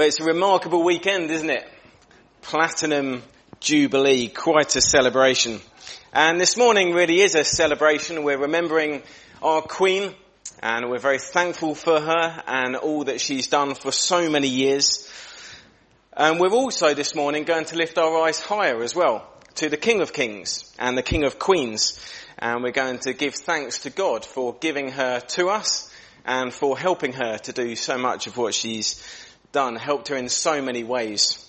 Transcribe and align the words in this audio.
Well, 0.00 0.08
it's 0.08 0.18
a 0.18 0.24
remarkable 0.24 0.82
weekend, 0.82 1.30
isn't 1.30 1.50
it? 1.50 1.68
Platinum 2.40 3.22
Jubilee, 3.60 4.28
quite 4.28 4.74
a 4.74 4.80
celebration. 4.80 5.60
And 6.14 6.40
this 6.40 6.56
morning 6.56 6.94
really 6.94 7.20
is 7.20 7.34
a 7.34 7.44
celebration. 7.44 8.24
We're 8.24 8.38
remembering 8.38 9.02
our 9.42 9.60
Queen, 9.60 10.14
and 10.62 10.88
we're 10.88 11.00
very 11.00 11.18
thankful 11.18 11.74
for 11.74 12.00
her 12.00 12.42
and 12.46 12.76
all 12.76 13.04
that 13.04 13.20
she's 13.20 13.48
done 13.48 13.74
for 13.74 13.92
so 13.92 14.30
many 14.30 14.48
years. 14.48 15.06
And 16.14 16.40
we're 16.40 16.48
also 16.48 16.94
this 16.94 17.14
morning 17.14 17.44
going 17.44 17.66
to 17.66 17.76
lift 17.76 17.98
our 17.98 18.22
eyes 18.22 18.40
higher 18.40 18.82
as 18.82 18.94
well 18.94 19.30
to 19.56 19.68
the 19.68 19.76
King 19.76 20.00
of 20.00 20.14
Kings 20.14 20.74
and 20.78 20.96
the 20.96 21.02
King 21.02 21.24
of 21.24 21.38
Queens. 21.38 22.00
And 22.38 22.62
we're 22.62 22.72
going 22.72 23.00
to 23.00 23.12
give 23.12 23.34
thanks 23.34 23.80
to 23.80 23.90
God 23.90 24.24
for 24.24 24.56
giving 24.62 24.92
her 24.92 25.20
to 25.20 25.50
us 25.50 25.92
and 26.24 26.54
for 26.54 26.78
helping 26.78 27.12
her 27.12 27.36
to 27.36 27.52
do 27.52 27.76
so 27.76 27.98
much 27.98 28.26
of 28.26 28.38
what 28.38 28.54
she's 28.54 29.04
done, 29.52 29.76
helped 29.76 30.08
her 30.08 30.16
in 30.16 30.28
so 30.28 30.62
many 30.62 30.84
ways. 30.84 31.46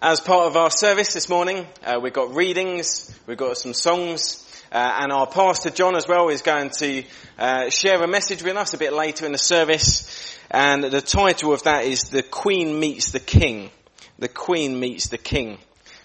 As 0.00 0.20
part 0.20 0.46
of 0.46 0.56
our 0.56 0.70
service 0.70 1.14
this 1.14 1.28
morning, 1.28 1.66
uh, 1.84 1.98
we've 2.02 2.12
got 2.12 2.34
readings, 2.34 3.16
we've 3.26 3.36
got 3.36 3.56
some 3.56 3.74
songs, 3.74 4.38
uh, 4.72 4.98
and 5.00 5.12
our 5.12 5.26
pastor 5.26 5.70
John 5.70 5.96
as 5.96 6.08
well 6.08 6.28
is 6.28 6.42
going 6.42 6.70
to 6.78 7.04
uh, 7.38 7.70
share 7.70 8.02
a 8.02 8.08
message 8.08 8.42
with 8.42 8.56
us 8.56 8.74
a 8.74 8.78
bit 8.78 8.92
later 8.92 9.26
in 9.26 9.32
the 9.32 9.38
service. 9.38 10.38
And 10.50 10.84
the 10.84 11.00
title 11.00 11.52
of 11.52 11.62
that 11.64 11.84
is 11.84 12.10
"The 12.10 12.22
Queen 12.22 12.78
Meets 12.78 13.10
the 13.10 13.20
King." 13.20 13.70
The 14.18 14.28
Queen 14.28 14.78
meets 14.78 15.08
the 15.08 15.18
King. 15.18 15.58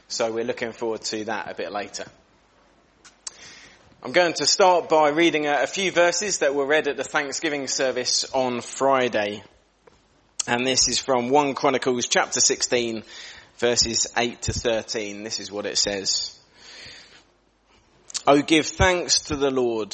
So 0.08 0.32
we're 0.32 0.44
looking 0.44 0.72
forward 0.72 1.02
to 1.02 1.26
that 1.26 1.52
a 1.52 1.54
bit 1.54 1.72
later. 1.72 2.06
I'm 4.02 4.12
going 4.12 4.34
to 4.34 4.46
start 4.46 4.90
by 4.90 5.10
reading 5.10 5.46
a, 5.46 5.64
a 5.64 5.68
few 5.68 5.92
verses 5.92 6.40
that 6.40 6.56
were 6.56 6.66
read 6.66 6.88
at 6.88 6.98
the 6.98 7.04
Thanksgiving 7.04 7.68
service 7.68 8.26
on 8.34 8.62
Friday. 8.62 9.44
And 10.48 10.66
this 10.66 10.88
is 10.88 10.98
from 10.98 11.30
1 11.30 11.56
Chronicles 11.56 12.08
chapter 12.08 12.40
16 12.40 13.04
verses 13.58 14.08
8 14.16 14.42
to 14.44 14.54
13. 14.54 15.24
This 15.24 15.42
is 15.42 15.52
what 15.52 15.66
it 15.66 15.78
says. 15.78 16.40
Oh, 18.26 18.42
give 18.42 18.66
thanks 18.66 19.24
to 19.24 19.36
the 19.36 19.52
Lord. 19.52 19.94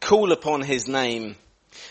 Call 0.00 0.32
upon 0.32 0.62
his 0.62 0.88
name. 0.88 1.36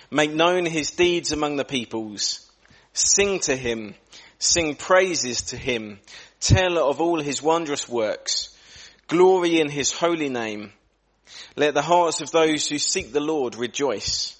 Make 0.10 0.32
known 0.32 0.66
his 0.66 0.92
deeds 0.92 1.32
among 1.32 1.58
the 1.58 1.64
peoples. 1.64 2.50
Sing 2.94 3.40
to 3.42 3.56
him. 3.56 3.94
Sing 4.40 4.74
praises 4.74 5.44
to 5.44 5.58
him. 5.58 6.00
Tell 6.40 6.90
of 6.90 7.00
all 7.02 7.20
his 7.20 7.44
wondrous 7.44 7.88
works. 7.88 8.58
Glory 9.08 9.60
in 9.60 9.70
his 9.70 9.92
holy 9.92 10.30
name. 10.30 10.72
Let 11.56 11.76
the 11.76 11.84
hearts 11.84 12.20
of 12.22 12.32
those 12.32 12.68
who 12.68 12.80
seek 12.80 13.14
the 13.14 13.22
Lord 13.22 13.54
rejoice. 13.54 14.36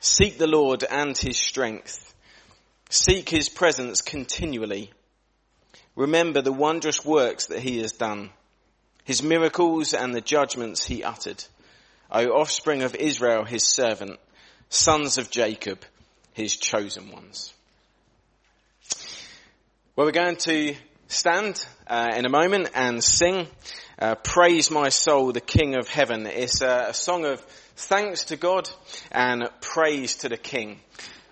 Seek 0.00 0.38
the 0.38 0.46
Lord 0.46 0.82
and 0.82 1.16
his 1.16 1.36
strength. 1.36 2.13
Seek 2.90 3.28
his 3.28 3.48
presence 3.48 4.02
continually. 4.02 4.92
Remember 5.96 6.42
the 6.42 6.52
wondrous 6.52 7.04
works 7.04 7.46
that 7.46 7.60
he 7.60 7.78
has 7.78 7.92
done, 7.92 8.30
his 9.04 9.22
miracles 9.22 9.94
and 9.94 10.14
the 10.14 10.20
judgments 10.20 10.84
he 10.84 11.04
uttered. 11.04 11.44
O 12.10 12.26
offspring 12.26 12.82
of 12.82 12.94
Israel, 12.94 13.44
his 13.44 13.64
servant, 13.64 14.18
sons 14.68 15.18
of 15.18 15.30
Jacob, 15.30 15.84
his 16.32 16.56
chosen 16.56 17.10
ones. 17.10 17.52
Well, 19.96 20.06
we're 20.06 20.12
going 20.12 20.36
to 20.36 20.74
stand 21.06 21.64
uh, 21.86 22.12
in 22.16 22.26
a 22.26 22.30
moment 22.30 22.70
and 22.74 23.02
sing 23.02 23.46
uh, 23.98 24.16
Praise 24.16 24.70
My 24.70 24.88
Soul, 24.88 25.32
the 25.32 25.40
King 25.40 25.76
of 25.76 25.88
Heaven. 25.88 26.26
It's 26.26 26.62
a, 26.62 26.86
a 26.88 26.94
song 26.94 27.24
of 27.24 27.40
thanks 27.76 28.24
to 28.24 28.36
God 28.36 28.68
and 29.12 29.48
praise 29.60 30.16
to 30.16 30.28
the 30.28 30.36
King. 30.36 30.80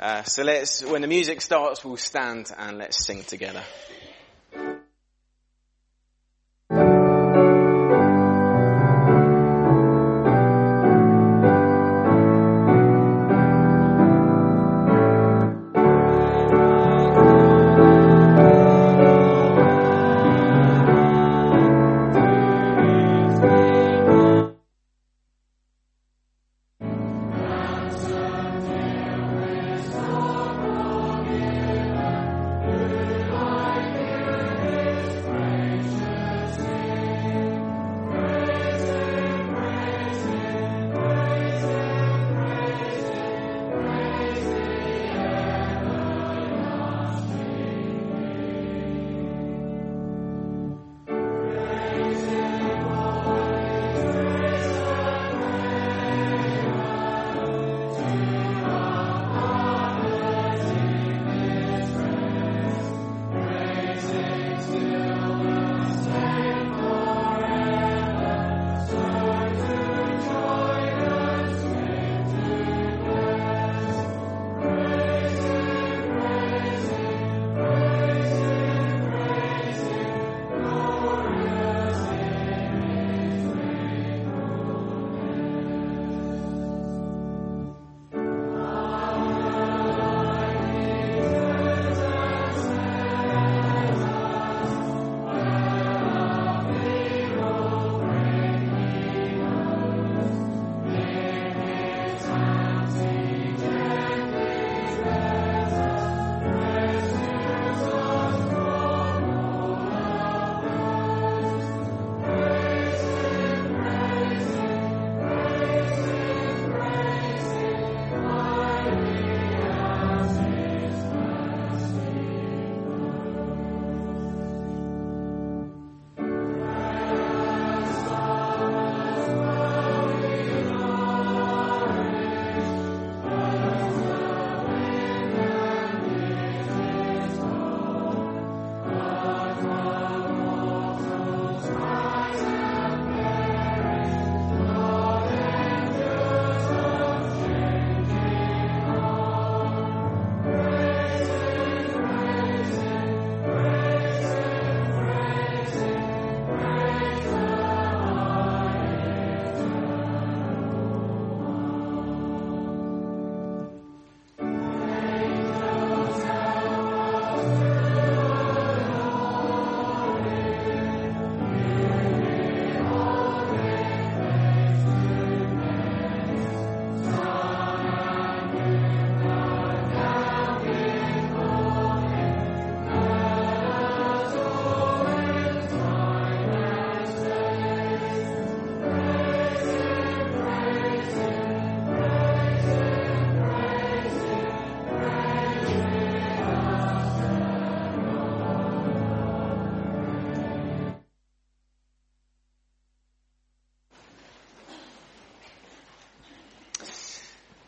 Uh, 0.03 0.25
so 0.25 0.43
let's, 0.43 0.85
when 0.85 1.01
the 1.01 1.07
music 1.07 1.41
starts, 1.41 1.85
we'll 1.85 1.97
stand 1.97 2.51
and 2.59 2.77
let's 2.77 3.07
sing 3.07 3.23
together. 3.23 3.63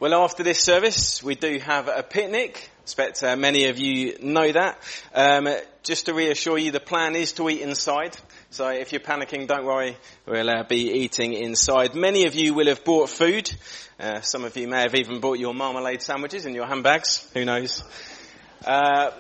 Well, 0.04 0.22
after 0.22 0.42
this 0.42 0.60
service, 0.60 1.22
we 1.22 1.34
do 1.34 1.58
have 1.60 1.88
a 1.88 2.02
picnic. 2.02 2.70
I 2.70 2.82
expect 2.82 3.22
uh, 3.22 3.36
many 3.36 3.68
of 3.68 3.78
you 3.78 4.18
know 4.20 4.52
that. 4.52 4.78
Um, 5.14 5.48
just 5.82 6.04
to 6.04 6.12
reassure 6.12 6.58
you, 6.58 6.72
the 6.72 6.78
plan 6.78 7.16
is 7.16 7.32
to 7.32 7.48
eat 7.48 7.62
inside. 7.62 8.14
So 8.50 8.68
if 8.68 8.92
you're 8.92 9.00
panicking, 9.00 9.46
don't 9.46 9.64
worry. 9.64 9.96
We'll 10.26 10.50
uh, 10.50 10.64
be 10.64 10.92
eating 10.92 11.32
inside. 11.32 11.94
Many 11.94 12.26
of 12.26 12.34
you 12.34 12.52
will 12.52 12.66
have 12.66 12.84
bought 12.84 13.08
food. 13.08 13.50
Uh, 13.98 14.20
some 14.20 14.44
of 14.44 14.54
you 14.58 14.68
may 14.68 14.82
have 14.82 14.94
even 14.94 15.20
bought 15.20 15.38
your 15.38 15.54
marmalade 15.54 16.02
sandwiches 16.02 16.44
in 16.44 16.54
your 16.54 16.66
handbags. 16.66 17.26
Who 17.32 17.46
knows? 17.46 17.82
Uh, 18.62 19.10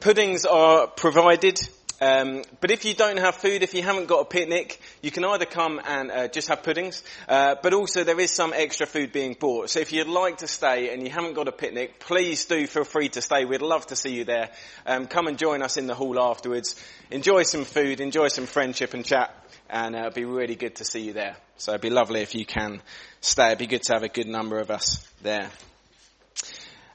puddings 0.00 0.44
are 0.44 0.86
provided. 0.86 1.66
Um, 2.00 2.42
but 2.60 2.70
if 2.70 2.84
you 2.84 2.94
don't 2.94 3.16
have 3.18 3.36
food, 3.36 3.62
if 3.62 3.72
you 3.72 3.82
haven't 3.82 4.06
got 4.06 4.20
a 4.20 4.24
picnic, 4.26 4.78
you 5.00 5.10
can 5.10 5.24
either 5.24 5.46
come 5.46 5.80
and 5.82 6.10
uh, 6.10 6.28
just 6.28 6.48
have 6.48 6.62
puddings, 6.62 7.02
uh, 7.28 7.56
but 7.62 7.72
also 7.72 8.04
there 8.04 8.20
is 8.20 8.30
some 8.30 8.52
extra 8.54 8.86
food 8.86 9.12
being 9.12 9.34
bought. 9.38 9.70
So 9.70 9.80
if 9.80 9.92
you'd 9.92 10.06
like 10.06 10.38
to 10.38 10.46
stay 10.46 10.92
and 10.92 11.02
you 11.02 11.10
haven't 11.10 11.34
got 11.34 11.48
a 11.48 11.52
picnic, 11.52 11.98
please 11.98 12.44
do 12.44 12.66
feel 12.66 12.84
free 12.84 13.08
to 13.10 13.22
stay. 13.22 13.46
We'd 13.46 13.62
love 13.62 13.86
to 13.86 13.96
see 13.96 14.14
you 14.14 14.24
there. 14.24 14.50
Um, 14.84 15.06
come 15.06 15.26
and 15.26 15.38
join 15.38 15.62
us 15.62 15.78
in 15.78 15.86
the 15.86 15.94
hall 15.94 16.20
afterwards. 16.20 16.76
Enjoy 17.10 17.44
some 17.44 17.64
food, 17.64 18.00
enjoy 18.00 18.28
some 18.28 18.46
friendship 18.46 18.92
and 18.92 19.04
chat, 19.04 19.34
and 19.70 19.96
uh, 19.96 20.00
it'll 20.00 20.10
be 20.12 20.24
really 20.26 20.56
good 20.56 20.76
to 20.76 20.84
see 20.84 21.00
you 21.00 21.14
there. 21.14 21.36
So 21.56 21.72
it'd 21.72 21.80
be 21.80 21.90
lovely 21.90 22.20
if 22.20 22.34
you 22.34 22.44
can 22.44 22.82
stay. 23.22 23.46
It'd 23.46 23.58
be 23.58 23.66
good 23.66 23.82
to 23.84 23.94
have 23.94 24.02
a 24.02 24.08
good 24.08 24.28
number 24.28 24.58
of 24.58 24.70
us 24.70 25.06
there. 25.22 25.48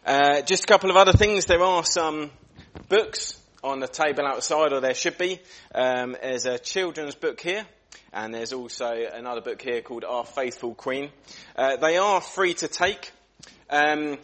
Uh, 0.05 0.41
just 0.41 0.65
a 0.65 0.67
couple 0.67 0.91
of 0.91 0.95
other 0.95 1.13
things. 1.13 1.45
There 1.45 1.63
are 1.63 1.83
some 1.83 2.29
books 2.87 3.40
on 3.63 3.79
the 3.79 3.87
table 3.87 4.25
outside, 4.25 4.73
or 4.73 4.79
there 4.79 4.93
should 4.93 5.17
be. 5.17 5.39
Um, 5.73 6.17
there's 6.21 6.45
a 6.45 6.57
children's 6.57 7.15
book 7.15 7.39
here, 7.39 7.65
and 8.11 8.33
there's 8.33 8.53
also 8.53 8.91
another 9.13 9.41
book 9.41 9.61
here 9.61 9.81
called 9.81 10.03
Our 10.03 10.25
Faithful 10.25 10.73
Queen. 10.73 11.11
Uh, 11.55 11.77
they 11.77 11.97
are 11.97 12.21
free 12.21 12.53
to 12.55 12.67
take. 12.67 13.11
Um, 13.69 14.17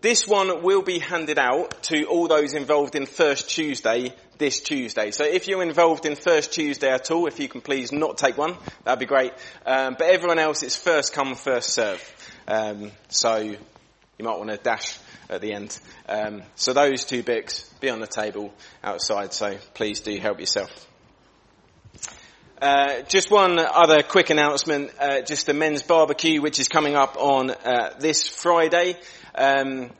this 0.00 0.26
one 0.26 0.62
will 0.62 0.82
be 0.82 0.98
handed 0.98 1.38
out 1.38 1.82
to 1.84 2.04
all 2.04 2.26
those 2.26 2.54
involved 2.54 2.94
in 2.94 3.06
First 3.06 3.50
Tuesday 3.50 4.14
this 4.38 4.60
Tuesday. 4.60 5.10
So 5.10 5.24
if 5.24 5.46
you're 5.46 5.62
involved 5.62 6.06
in 6.06 6.16
First 6.16 6.52
Tuesday 6.52 6.90
at 6.90 7.10
all, 7.10 7.26
if 7.26 7.38
you 7.38 7.48
can 7.48 7.60
please 7.60 7.92
not 7.92 8.16
take 8.16 8.38
one, 8.38 8.56
that'd 8.84 8.98
be 8.98 9.06
great. 9.06 9.32
Um, 9.66 9.96
but 9.98 10.08
everyone 10.08 10.38
else, 10.38 10.62
it's 10.62 10.76
first 10.76 11.12
come, 11.12 11.34
first 11.34 11.74
serve. 11.74 12.02
Um, 12.48 12.92
so 13.08 13.36
you 13.36 13.58
might 14.24 14.38
want 14.38 14.50
to 14.50 14.56
dash 14.56 14.98
at 15.28 15.42
the 15.42 15.52
end. 15.52 15.78
Um, 16.08 16.42
so 16.56 16.72
those 16.72 17.04
two 17.04 17.22
books 17.22 17.69
be 17.80 17.90
on 17.90 18.00
the 18.00 18.06
table 18.06 18.52
outside. 18.82 19.32
So 19.32 19.56
please 19.74 20.00
do 20.00 20.16
help 20.18 20.40
yourself. 20.40 20.86
Uh, 22.60 23.00
just 23.08 23.30
one 23.30 23.58
other 23.58 24.02
quick 24.02 24.28
announcement, 24.28 24.90
uh, 25.00 25.22
just 25.22 25.46
the 25.46 25.54
men's 25.54 25.82
barbecue, 25.82 26.42
which 26.42 26.60
is 26.60 26.68
coming 26.68 26.94
up 26.94 27.16
on 27.16 27.50
uh, 27.50 27.94
this 27.98 28.28
Friday. 28.28 28.96
Um, 29.34 29.90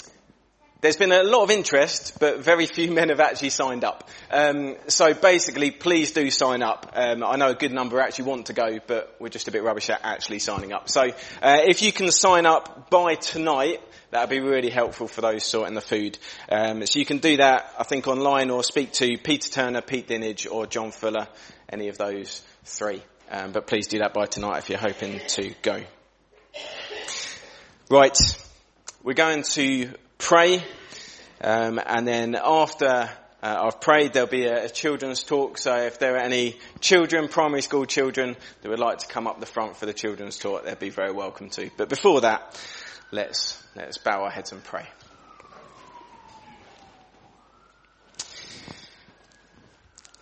there's 0.81 0.97
been 0.97 1.13
a 1.13 1.23
lot 1.23 1.43
of 1.43 1.51
interest, 1.51 2.19
but 2.19 2.41
very 2.41 2.67
few 2.67 2.91
men 2.91 3.11
have 3.11 3.21
actually 3.21 3.51
signed 3.51 3.85
up. 3.85 4.09
Um, 4.31 4.77
so 4.89 5.13
basically, 5.13 5.71
please 5.71 6.13
do 6.13 6.31
sign 6.31 6.63
up. 6.63 6.93
Um, 6.95 7.23
I 7.23 7.37
know 7.37 7.51
a 7.51 7.55
good 7.55 7.73
number 7.73 8.01
actually 8.01 8.27
want 8.27 8.47
to 8.47 8.55
go, 8.55 8.79
but 8.87 9.15
we're 9.19 9.29
just 9.29 9.49
a 9.49 9.51
bit 9.51 9.63
rubbish 9.63 9.91
at 9.91 10.01
actually 10.03 10.39
signing 10.39 10.73
up. 10.73 10.89
So 10.89 11.03
uh, 11.43 11.59
if 11.67 11.83
you 11.83 11.93
can 11.93 12.11
sign 12.11 12.47
up 12.47 12.89
by 12.89 13.15
tonight, 13.17 13.81
that 14.11 14.23
would 14.23 14.31
be 14.31 14.41
really 14.41 14.71
helpful 14.71 15.07
for 15.07 15.21
those 15.21 15.45
sorting 15.45 15.75
the 15.75 15.81
food. 15.83 16.19
Um, 16.51 16.85
so 16.87 16.99
you 16.99 17.05
can 17.05 17.19
do 17.19 17.37
that, 17.37 17.75
I 17.79 17.85
think, 17.85 18.09
online 18.09 18.51
or 18.51 18.65
speak 18.65 18.93
to 18.95 19.19
Peter 19.19 19.51
Turner, 19.51 19.83
Pete 19.83 20.09
Dinage, 20.09 20.51
or 20.51 20.67
John 20.67 20.93
Fuller, 20.93 21.29
any 21.69 21.89
of 21.89 21.99
those 21.99 22.43
three. 22.65 23.03
Um, 23.31 23.53
but 23.53 23.67
please 23.67 23.87
do 23.87 23.99
that 23.99 24.15
by 24.15 24.27
tonight 24.27 24.59
if 24.59 24.71
you're 24.71 24.79
hoping 24.79 25.21
to 25.29 25.55
go. 25.63 25.83
Right, 27.89 28.17
we're 29.03 29.15
going 29.15 29.43
to 29.43 29.93
pray, 30.21 30.63
um, 31.41 31.81
and 31.85 32.07
then 32.07 32.37
after 32.37 33.11
uh, 33.43 33.63
I've 33.67 33.81
prayed, 33.81 34.13
there'll 34.13 34.29
be 34.29 34.45
a, 34.45 34.67
a, 34.67 34.69
children's 34.69 35.25
talk. 35.25 35.57
So 35.57 35.75
if 35.77 35.99
there 35.99 36.15
are 36.17 36.21
any 36.21 36.59
children, 36.81 37.29
primary 37.29 37.63
school 37.63 37.87
children, 37.87 38.37
that 38.61 38.69
would 38.69 38.79
like 38.79 38.99
to 38.99 39.07
come 39.07 39.27
up 39.27 39.41
the 39.41 39.47
front 39.47 39.77
for 39.77 39.87
the 39.87 39.95
children's 39.95 40.39
talk, 40.39 40.65
they'd 40.65 40.79
be 40.79 40.91
very 40.91 41.13
welcome 41.13 41.49
to. 41.51 41.71
But 41.77 41.89
before 41.89 42.21
that, 42.21 42.61
let's, 43.11 43.63
let's 43.75 43.97
bow 43.97 44.25
our 44.25 44.31
heads 44.31 44.53
and 44.53 44.63
pray. 44.63 44.87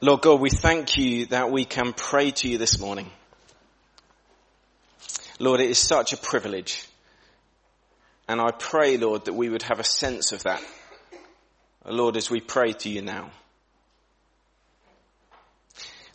Lord 0.00 0.20
God, 0.20 0.40
we 0.40 0.50
thank 0.50 0.96
you 0.96 1.26
that 1.26 1.50
we 1.50 1.64
can 1.64 1.92
pray 1.92 2.30
to 2.30 2.48
you 2.48 2.56
this 2.56 2.78
morning. 2.78 3.10
Lord, 5.40 5.60
it 5.60 5.70
is 5.70 5.78
such 5.78 6.12
a 6.12 6.16
privilege. 6.16 6.86
And 8.28 8.40
I 8.40 8.50
pray, 8.50 8.98
Lord, 8.98 9.24
that 9.24 9.32
we 9.32 9.48
would 9.48 9.62
have 9.62 9.80
a 9.80 9.84
sense 9.84 10.32
of 10.32 10.42
that. 10.42 10.62
Lord, 11.84 12.16
as 12.16 12.30
we 12.30 12.40
pray 12.40 12.74
to 12.74 12.90
you 12.90 13.00
now. 13.00 13.30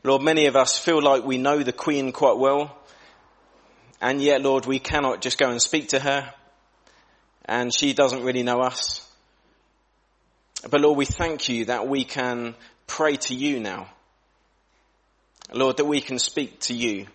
Lord, 0.03 0.21
many 0.21 0.45
of 0.45 0.55
us 0.55 0.77
feel 0.77 1.01
like 1.01 1.23
we 1.23 1.37
know 1.37 1.63
the 1.63 1.73
Queen 1.73 2.11
quite 2.11 2.37
well. 2.37 2.77
And 3.99 4.21
yet, 4.21 4.41
Lord, 4.41 4.65
we 4.65 4.79
cannot 4.79 5.21
just 5.21 5.37
go 5.37 5.49
and 5.49 5.61
speak 5.61 5.89
to 5.89 5.99
her 5.99 6.33
and 7.45 7.73
she 7.73 7.93
doesn't 7.93 8.23
really 8.23 8.43
know 8.43 8.61
us. 8.61 9.09
But 10.69 10.81
Lord, 10.81 10.97
we 10.97 11.05
thank 11.05 11.49
you 11.49 11.65
that 11.65 11.87
we 11.87 12.03
can 12.05 12.55
pray 12.87 13.17
to 13.17 13.33
you 13.33 13.59
now. 13.59 13.87
Lord, 15.51 15.77
that 15.77 15.85
we 15.85 16.01
can 16.01 16.19
speak 16.19 16.59
to 16.61 16.73
you. 16.73 17.07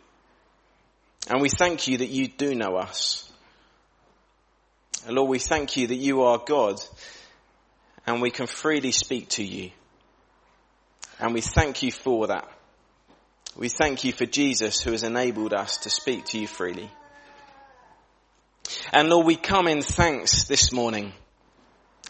And 1.29 1.41
we 1.41 1.49
thank 1.49 1.89
you 1.89 1.99
that 1.99 2.09
you 2.09 2.29
do 2.29 2.55
know 2.55 2.77
us. 2.77 3.28
Lord, 5.09 5.31
we 5.31 5.39
thank 5.39 5.77
you 5.77 5.87
that 5.87 5.97
you 5.97 6.23
are 6.23 6.39
God 6.39 6.81
and 8.07 8.21
we 8.21 8.31
can 8.31 8.47
freely 8.47 8.93
speak 8.93 9.29
to 9.31 9.45
you. 9.45 9.71
And 11.19 11.35
we 11.35 11.41
thank 11.41 11.83
you 11.83 11.91
for 11.91 12.29
that. 12.29 12.49
We 13.57 13.69
thank 13.69 14.05
you 14.05 14.13
for 14.13 14.27
Jesus 14.27 14.81
who 14.83 14.93
has 14.93 15.03
enabled 15.03 15.53
us 15.53 15.79
to 15.79 15.91
speak 15.91 16.27
to 16.27 16.39
you 16.39 16.47
freely. 16.47 16.91
And 18.93 19.09
Lord, 19.09 19.27
we 19.27 19.37
come 19.37 19.67
in 19.67 19.83
thanks 19.83 20.45
this 20.45 20.73
morning. 20.73 21.13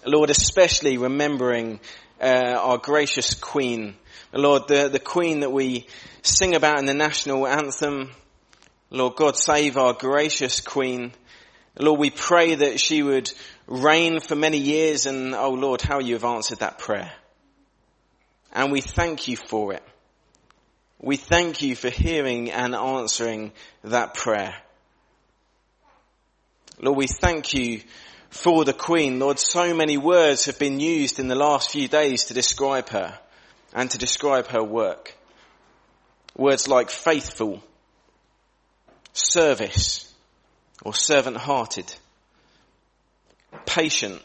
Lord, 0.04 0.30
especially 0.30 0.98
remembering 0.98 1.80
uh, 2.20 2.58
our 2.60 2.78
gracious 2.78 3.34
Queen. 3.34 3.94
Lord, 4.32 4.68
the, 4.68 4.88
the 4.88 4.98
Queen 4.98 5.40
that 5.40 5.50
we 5.50 5.86
sing 6.22 6.54
about 6.54 6.78
in 6.78 6.86
the 6.86 6.94
national 6.94 7.46
anthem. 7.46 8.10
Lord 8.90 9.16
God, 9.16 9.36
save 9.36 9.76
our 9.76 9.92
gracious 9.92 10.60
Queen. 10.60 11.12
Lord, 11.78 12.00
we 12.00 12.10
pray 12.10 12.56
that 12.56 12.80
she 12.80 13.02
would 13.02 13.30
reign 13.66 14.20
for 14.20 14.34
many 14.34 14.58
years 14.58 15.06
and, 15.06 15.34
oh 15.34 15.50
Lord, 15.50 15.80
how 15.80 16.00
you 16.00 16.14
have 16.14 16.24
answered 16.24 16.58
that 16.58 16.78
prayer. 16.78 17.12
And 18.52 18.72
we 18.72 18.80
thank 18.80 19.28
you 19.28 19.36
for 19.36 19.72
it. 19.72 19.82
We 21.00 21.16
thank 21.16 21.62
you 21.62 21.76
for 21.76 21.90
hearing 21.90 22.50
and 22.50 22.74
answering 22.74 23.52
that 23.84 24.14
prayer. 24.14 24.54
Lord, 26.80 26.98
we 26.98 27.06
thank 27.06 27.54
you 27.54 27.82
for 28.30 28.64
the 28.64 28.72
Queen. 28.72 29.18
Lord, 29.20 29.38
so 29.38 29.74
many 29.74 29.96
words 29.96 30.46
have 30.46 30.58
been 30.58 30.80
used 30.80 31.20
in 31.20 31.28
the 31.28 31.34
last 31.34 31.70
few 31.70 31.86
days 31.86 32.24
to 32.24 32.34
describe 32.34 32.88
her 32.88 33.18
and 33.72 33.90
to 33.90 33.98
describe 33.98 34.48
her 34.48 34.62
work. 34.62 35.14
Words 36.36 36.68
like 36.68 36.90
faithful, 36.90 37.62
service, 39.12 40.07
or 40.82 40.94
servant 40.94 41.36
hearted, 41.36 41.92
patient, 43.66 44.20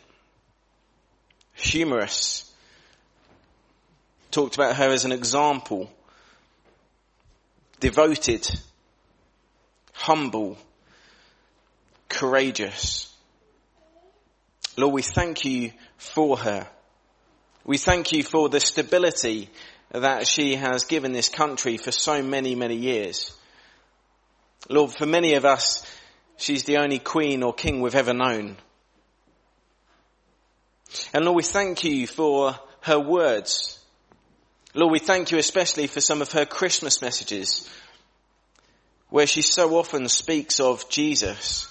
humorous. 1.53 2.49
Talked 4.31 4.55
about 4.55 4.75
her 4.75 4.89
as 4.89 5.05
an 5.05 5.11
example, 5.11 5.91
devoted, 7.79 8.49
humble, 9.93 10.57
courageous. 12.09 13.13
Lord, 14.75 14.93
we 14.93 15.03
thank 15.03 15.45
you 15.45 15.71
for 15.97 16.37
her. 16.37 16.67
We 17.63 17.77
thank 17.77 18.11
you 18.11 18.23
for 18.23 18.49
the 18.49 18.59
stability 18.59 19.49
that 19.91 20.27
she 20.27 20.55
has 20.55 20.85
given 20.85 21.11
this 21.11 21.29
country 21.29 21.77
for 21.77 21.91
so 21.91 22.23
many, 22.23 22.55
many 22.55 22.75
years. 22.75 23.31
Lord, 24.67 24.91
for 24.91 25.05
many 25.05 25.35
of 25.35 25.45
us, 25.45 25.85
she's 26.37 26.63
the 26.63 26.77
only 26.77 26.99
queen 26.99 27.43
or 27.43 27.53
king 27.53 27.81
we've 27.81 27.95
ever 27.95 28.13
known. 28.13 28.57
And 31.13 31.25
Lord, 31.25 31.37
we 31.37 31.43
thank 31.43 31.83
you 31.83 32.07
for 32.07 32.55
her 32.81 32.99
words. 32.99 33.79
Lord, 34.73 34.91
we 34.91 34.99
thank 34.99 35.31
you 35.31 35.37
especially 35.37 35.87
for 35.87 36.01
some 36.01 36.21
of 36.21 36.31
her 36.31 36.45
Christmas 36.45 37.01
messages 37.01 37.69
where 39.09 39.27
she 39.27 39.41
so 39.41 39.77
often 39.77 40.07
speaks 40.07 40.59
of 40.59 40.89
Jesus 40.89 41.67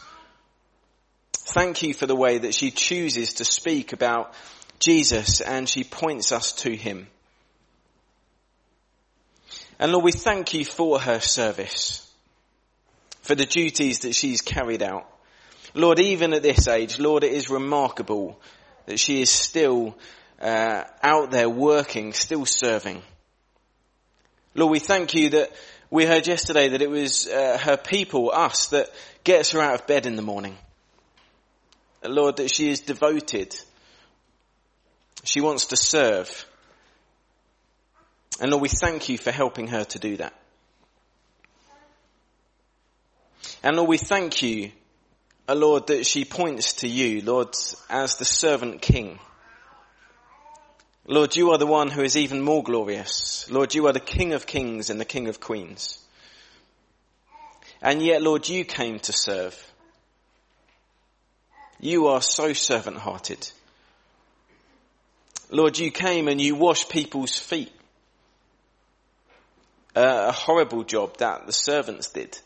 Thank 1.45 1.83
you 1.83 1.93
for 1.93 2.07
the 2.07 2.17
way 2.17 2.39
that 2.39 2.55
she 2.55 2.71
chooses 2.71 3.35
to 3.35 3.45
speak 3.45 3.93
about 3.93 4.33
Jesus 4.79 5.41
and 5.41 5.69
she 5.69 5.85
points 5.85 6.33
us 6.33 6.53
to 6.53 6.75
him. 6.75 7.09
And 9.79 9.93
Lord, 9.93 10.05
we 10.05 10.13
thank 10.13 10.55
you 10.55 10.65
for 10.65 11.01
her 11.01 11.19
service, 11.19 12.09
for 13.23 13.35
the 13.35 13.47
duties 13.47 14.01
that 14.01 14.15
she's 14.15 14.43
carried 14.43 14.83
out. 14.83 15.09
Lord, 15.75 15.99
even 15.99 16.35
at 16.35 16.43
this 16.43 16.69
age, 16.69 16.99
Lord, 16.99 17.25
it 17.25 17.33
is 17.33 17.49
remarkable 17.49 18.39
that 18.87 18.99
she 19.01 19.23
is 19.23 19.31
still 19.31 19.97
uh, 20.41 20.85
out 21.03 21.31
there 21.31 21.49
working, 21.49 22.13
still 22.13 22.45
serving. 22.45 23.03
Lord, 24.55 24.73
we 24.73 24.81
thank 24.81 25.15
you 25.15 25.31
that 25.31 25.51
we 25.89 26.05
heard 26.05 26.27
yesterday 26.27 26.69
that 26.69 26.83
it 26.83 26.91
was 26.91 27.27
uh, 27.27 27.59
her 27.63 27.77
people, 27.77 28.31
us, 28.33 28.67
that 28.69 28.91
gets 29.25 29.53
her 29.53 29.61
out 29.61 29.81
of 29.81 29.87
bed 29.87 30.05
in 30.05 30.17
the 30.17 30.23
morning. 30.23 30.57
Lord, 32.05 32.37
that 32.37 32.53
she 32.53 32.69
is 32.69 32.81
devoted. 32.81 33.55
She 35.25 35.41
wants 35.41 35.67
to 35.67 35.77
serve. 35.77 36.47
And 38.41 38.51
Lord, 38.51 38.63
we 38.63 38.69
thank 38.69 39.09
you 39.09 39.17
for 39.17 39.31
helping 39.31 39.69
her 39.69 39.85
to 39.85 39.99
do 39.99 40.17
that. 40.17 40.35
And 43.63 43.77
Lord, 43.77 43.89
we 43.89 43.99
thank 43.99 44.43
you, 44.43 44.73
uh, 45.49 45.55
Lord, 45.55 45.87
that 45.87 46.07
she 46.07 46.25
points 46.25 46.75
to 46.75 46.89
you, 46.89 47.21
Lord, 47.23 47.55
as 47.89 48.17
the 48.17 48.25
servant 48.25 48.83
king. 48.83 49.19
Lord, 51.07 51.35
you 51.35 51.51
are 51.51 51.59
the 51.59 51.67
one 51.67 51.91
who 51.91 52.03
is 52.03 52.17
even 52.17 52.41
more 52.41 52.63
glorious. 52.63 53.51
Lord, 53.51 53.75
you 53.75 53.87
are 53.87 53.93
the 53.93 54.01
King 54.01 54.35
of 54.35 54.47
kings 54.47 54.89
and 54.89 55.01
the 55.01 55.05
King 55.05 55.29
of 55.29 55.41
queens. 55.41 55.99
And 57.81 58.01
yet, 58.01 58.23
Lord, 58.23 58.49
you 58.49 58.65
came 58.65 59.01
to 59.01 59.13
serve. 59.13 59.73
You 61.81 62.07
are 62.07 62.23
so 62.23 62.53
servant 62.53 62.99
hearted. 62.99 63.51
Lord, 65.51 65.77
you 65.77 65.91
came 65.91 66.29
and 66.29 66.41
you 66.41 66.55
washed 66.55 66.89
people's 66.89 67.37
feet. 67.37 67.73
Uh, 69.95 70.27
a 70.29 70.33
horrible 70.33 70.85
job 70.85 71.19
that 71.19 71.47
the 71.47 71.53
servants 71.53 72.11
did. 72.11 72.39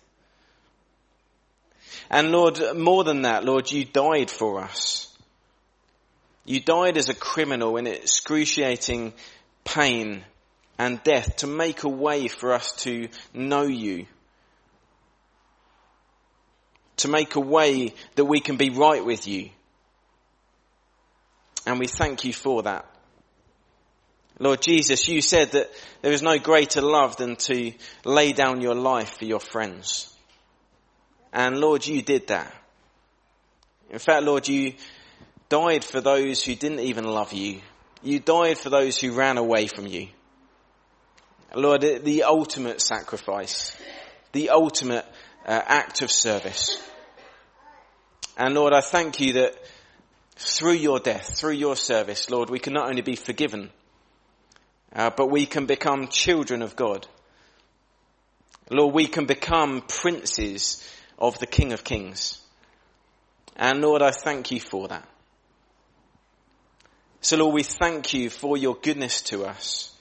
And 2.11 2.31
Lord, 2.31 2.61
more 2.77 3.05
than 3.05 3.23
that, 3.23 3.45
Lord, 3.45 3.71
you 3.71 3.85
died 3.85 4.31
for 4.31 4.61
us. 4.61 5.13
You 6.45 6.61
died 6.61 6.97
as 6.97 7.09
a 7.09 7.15
criminal 7.15 7.77
in 7.77 7.87
excruciating 7.87 9.13
pain 9.65 10.25
and 10.79 11.03
death 11.03 11.37
to 11.37 11.47
make 11.47 11.83
a 11.83 11.89
way 11.89 12.29
for 12.29 12.53
us 12.53 12.73
to 12.85 13.09
know 13.35 13.63
you. 13.63 14.07
To 16.99 17.09
make 17.09 17.35
a 17.35 17.41
way 17.41 17.95
that 18.15 18.25
we 18.25 18.41
can 18.41 18.57
be 18.57 18.71
right 18.71 19.05
with 19.05 19.27
you. 19.27 19.51
And 21.67 21.81
we 21.81 21.89
thank 21.89 22.25
you 22.25 22.33
for 22.33 22.63
that. 22.63 22.87
Lord 24.39 24.63
Jesus, 24.63 25.09
you 25.09 25.23
said 25.23 25.53
that 25.53 25.71
there 26.03 26.13
is 26.13 26.23
no 26.23 26.39
greater 26.39 26.83
love 26.83 27.17
than 27.17 27.37
to 27.37 27.73
lay 28.05 28.33
down 28.33 28.61
your 28.61 28.75
life 28.75 29.19
for 29.19 29.25
your 29.25 29.41
friends. 29.41 30.16
And 31.37 31.59
Lord, 31.59 31.87
you 31.87 32.00
did 32.00 32.28
that. 32.28 32.50
In 33.90 33.99
fact, 33.99 34.23
Lord, 34.23 34.49
you 34.49 34.73
died 35.50 35.85
for 35.85 36.00
those 36.00 36.43
who 36.43 36.55
didn't 36.55 36.81
even 36.81 37.05
love 37.05 37.35
you. 37.35 37.61
You 38.02 38.21
died 38.21 38.57
for 38.57 38.71
those 38.71 38.99
who 38.99 39.12
ran 39.12 39.37
away 39.37 39.66
from 39.66 39.87
you. 39.87 40.09
Lord, 41.55 41.83
the 41.83 42.23
ultimate 42.23 42.81
sacrifice, 42.81 43.76
the 44.33 44.49
ultimate 44.49 45.05
uh, 45.45 45.61
act 45.66 46.00
of 46.00 46.11
service. 46.11 46.83
And 48.38 48.55
Lord, 48.55 48.73
I 48.73 48.81
thank 48.81 49.21
you 49.21 49.35
that 49.35 49.57
through 50.37 50.73
your 50.73 51.00
death, 51.00 51.38
through 51.38 51.52
your 51.52 51.76
service, 51.76 52.31
Lord, 52.31 52.49
we 52.49 52.61
can 52.61 52.73
not 52.73 52.88
only 52.88 53.02
be 53.02 53.14
forgiven, 53.14 53.69
uh, 54.95 55.11
but 55.11 55.31
we 55.31 55.45
can 55.45 55.66
become 55.66 56.09
children 56.09 56.62
of 56.62 56.76
God. 56.76 57.07
Lord, 58.71 58.95
we 58.95 59.07
can 59.07 59.26
become 59.26 59.83
princes 59.83 60.83
of 61.19 61.39
the 61.39 61.47
King 61.47 61.73
of 61.73 61.85
Kings. 61.85 62.41
And 63.57 63.81
Lord, 63.81 64.03
I 64.03 64.11
thank 64.11 64.51
you 64.51 64.61
for 64.61 64.89
that. 64.89 65.09
So 67.21 67.37
Lord, 67.37 67.55
we 67.55 67.63
thank 67.63 68.15
you 68.15 68.31
for 68.31 68.57
your 68.57 68.77
goodness 68.77 69.23
to 69.23 69.45
us. 69.45 69.95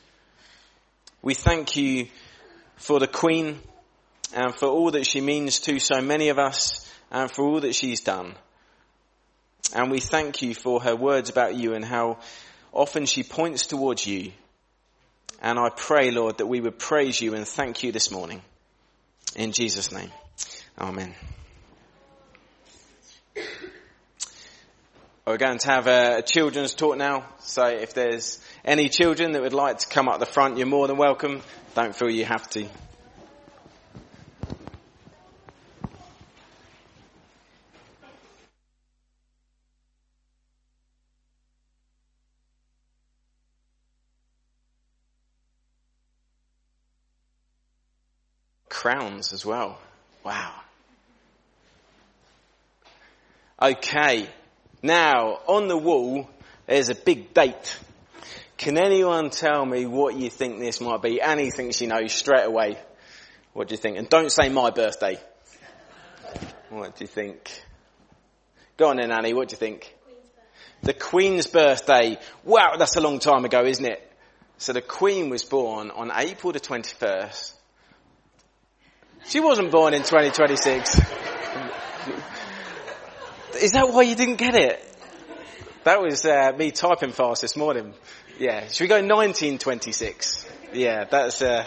We 1.22 1.34
thank 1.34 1.76
you 1.76 2.08
for 2.76 3.00
the 3.00 3.08
Queen 3.08 3.60
and 4.36 4.54
for 4.54 4.68
all 4.68 4.92
that 4.92 5.08
she 5.08 5.22
means 5.22 5.60
to 5.62 5.80
so 5.80 6.02
many 6.02 6.30
of 6.30 6.38
us 6.38 6.92
and 7.10 7.32
for 7.32 7.46
all 7.46 7.62
that 7.62 7.74
she's 7.74 8.02
done. 8.02 8.36
And 9.74 9.90
we 9.90 10.00
thank 10.00 10.42
you 10.42 10.54
for 10.54 10.82
her 10.82 10.96
words 10.96 11.30
about 11.30 11.56
you 11.56 11.74
and 11.74 11.84
how 11.84 12.20
often 12.72 13.06
she 13.06 13.24
points 13.24 13.66
towards 13.66 14.06
you. 14.06 14.32
And 15.42 15.58
I 15.58 15.70
pray, 15.70 16.12
Lord, 16.12 16.38
that 16.38 16.48
we 16.48 16.62
would 16.62 16.78
praise 16.78 17.20
you 17.20 17.34
and 17.34 17.48
thank 17.48 17.84
you 17.84 17.92
this 17.92 18.12
morning. 18.12 18.42
In 19.36 19.52
Jesus' 19.52 19.92
name. 19.92 20.12
Amen. 20.80 21.16
We're 25.26 25.38
going 25.38 25.58
to 25.58 25.68
have 25.68 25.88
a 25.88 26.22
children's 26.22 26.76
talk 26.76 26.98
now, 26.98 27.26
so 27.40 27.66
if 27.66 27.94
there's 27.94 28.40
any 28.64 28.90
children 28.90 29.32
that 29.32 29.42
would 29.42 29.54
like 29.54 29.80
to 29.80 29.88
come 29.88 30.08
up 30.08 30.20
the 30.20 30.26
front, 30.26 30.58
you're 30.58 30.68
more 30.68 30.88
than 30.88 30.98
welcome. 30.98 31.42
Don't 31.74 31.96
feel 31.96 32.10
you 32.10 32.26
have 32.26 32.48
to. 32.52 32.68
Crowns 48.70 49.34
as 49.34 49.44
well. 49.44 49.80
Wow. 50.24 50.54
Okay. 53.62 54.30
Now, 54.82 55.40
on 55.48 55.68
the 55.68 55.78
wall, 55.78 56.30
there's 56.68 56.90
a 56.90 56.96
big 56.96 57.34
date. 57.34 57.80
Can 58.58 58.78
anyone 58.78 59.30
tell 59.30 59.66
me 59.66 59.86
what 59.86 60.16
you 60.16 60.30
think 60.30 60.60
this 60.60 60.80
might 60.80 61.02
be? 61.02 61.22
Annie 61.22 61.52
thinks 61.52 61.78
she 61.78 61.88
knows 61.88 62.14
straight 62.14 62.46
away. 62.46 62.78
What 63.54 63.68
do 63.68 63.74
you 63.74 63.78
think? 63.78 63.98
And 63.98 64.10
don't 64.10 64.32
say 64.32 64.50
my 64.50 64.70
birthday. 64.70 65.20
What 66.70 66.96
do 66.98 67.04
you 67.04 67.08
think? 67.08 67.64
Go 68.78 68.90
on 68.90 68.98
then, 68.98 69.12
Annie. 69.12 69.34
What 69.34 69.50
do 69.50 69.54
you 69.54 69.58
think? 69.58 69.96
The 70.84 70.94
Queen's 70.94 71.48
birthday. 71.48 72.18
Wow, 72.44 72.76
that's 72.78 72.96
a 72.96 73.02
long 73.02 73.20
time 73.20 73.46
ago, 73.46 73.64
isn't 73.66 73.86
it? 73.86 74.02
So 74.58 74.74
the 74.74 74.82
Queen 74.82 75.30
was 75.30 75.44
born 75.44 75.92
on 75.92 76.12
April 76.14 76.54
the 76.54 76.60
21st. 76.60 77.54
She 79.26 79.40
wasn't 79.40 79.72
born 79.72 79.94
in 79.94 80.02
2026. 80.02 81.00
Is 83.56 83.72
that 83.72 83.90
why 83.90 84.02
you 84.04 84.16
didn't 84.16 84.36
get 84.36 84.56
it? 84.56 84.82
That 85.84 86.02
was 86.02 86.26
uh, 86.26 86.52
me 86.58 86.72
typing 86.72 87.12
fast 87.12 87.42
this 87.42 87.56
morning. 87.56 87.94
Yeah. 88.40 88.68
Should 88.68 88.84
we 88.84 88.88
go 88.88 88.96
1926? 88.96 90.46
Yeah, 90.74 91.06
that's 91.06 91.42
uh, 91.42 91.66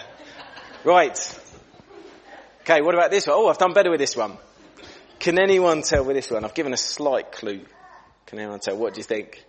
right. 0.84 1.40
Okay. 2.62 2.82
What 2.82 2.94
about 2.94 3.10
this 3.10 3.26
one? 3.26 3.36
Oh, 3.38 3.48
I've 3.48 3.58
done 3.58 3.72
better 3.72 3.90
with 3.90 4.00
this 4.00 4.16
one. 4.16 4.36
Can 5.18 5.38
anyone 5.38 5.82
tell 5.82 6.04
with 6.04 6.16
this 6.16 6.30
one? 6.30 6.44
I've 6.44 6.54
given 6.54 6.72
a 6.72 6.76
slight 6.76 7.32
clue. 7.32 7.64
Can 8.26 8.38
anyone 8.38 8.60
tell? 8.60 8.76
What 8.76 8.94
do 8.94 8.98
you 8.98 9.04
think? 9.04 9.44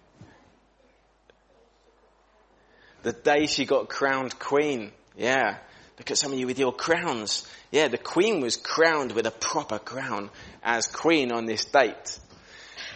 The 3.04 3.12
day 3.12 3.48
she 3.48 3.66
got 3.66 3.90
crowned 3.90 4.40
queen. 4.40 4.92
Yeah. 5.18 5.58
Look 5.98 6.12
at 6.12 6.18
some 6.18 6.32
of 6.32 6.40
you 6.40 6.48
with 6.48 6.60
your 6.60 6.72
crowns. 6.72 7.46
Yeah, 7.72 7.90
the 7.90 7.98
queen 7.98 8.40
was 8.40 8.56
crowned 8.56 9.12
with 9.12 9.28
a 9.28 9.32
proper 9.32 9.80
crown 9.80 10.30
as 10.64 10.88
queen 10.88 11.32
on 11.32 11.46
this 11.46 11.66
date. 11.66 12.20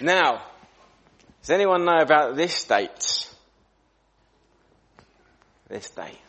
Now, 0.02 0.44
does 1.42 1.50
anyone 1.50 1.86
know 1.86 2.00
about 2.00 2.36
this 2.36 2.64
date? 2.64 3.30
This 5.68 5.90
date. 5.90 6.20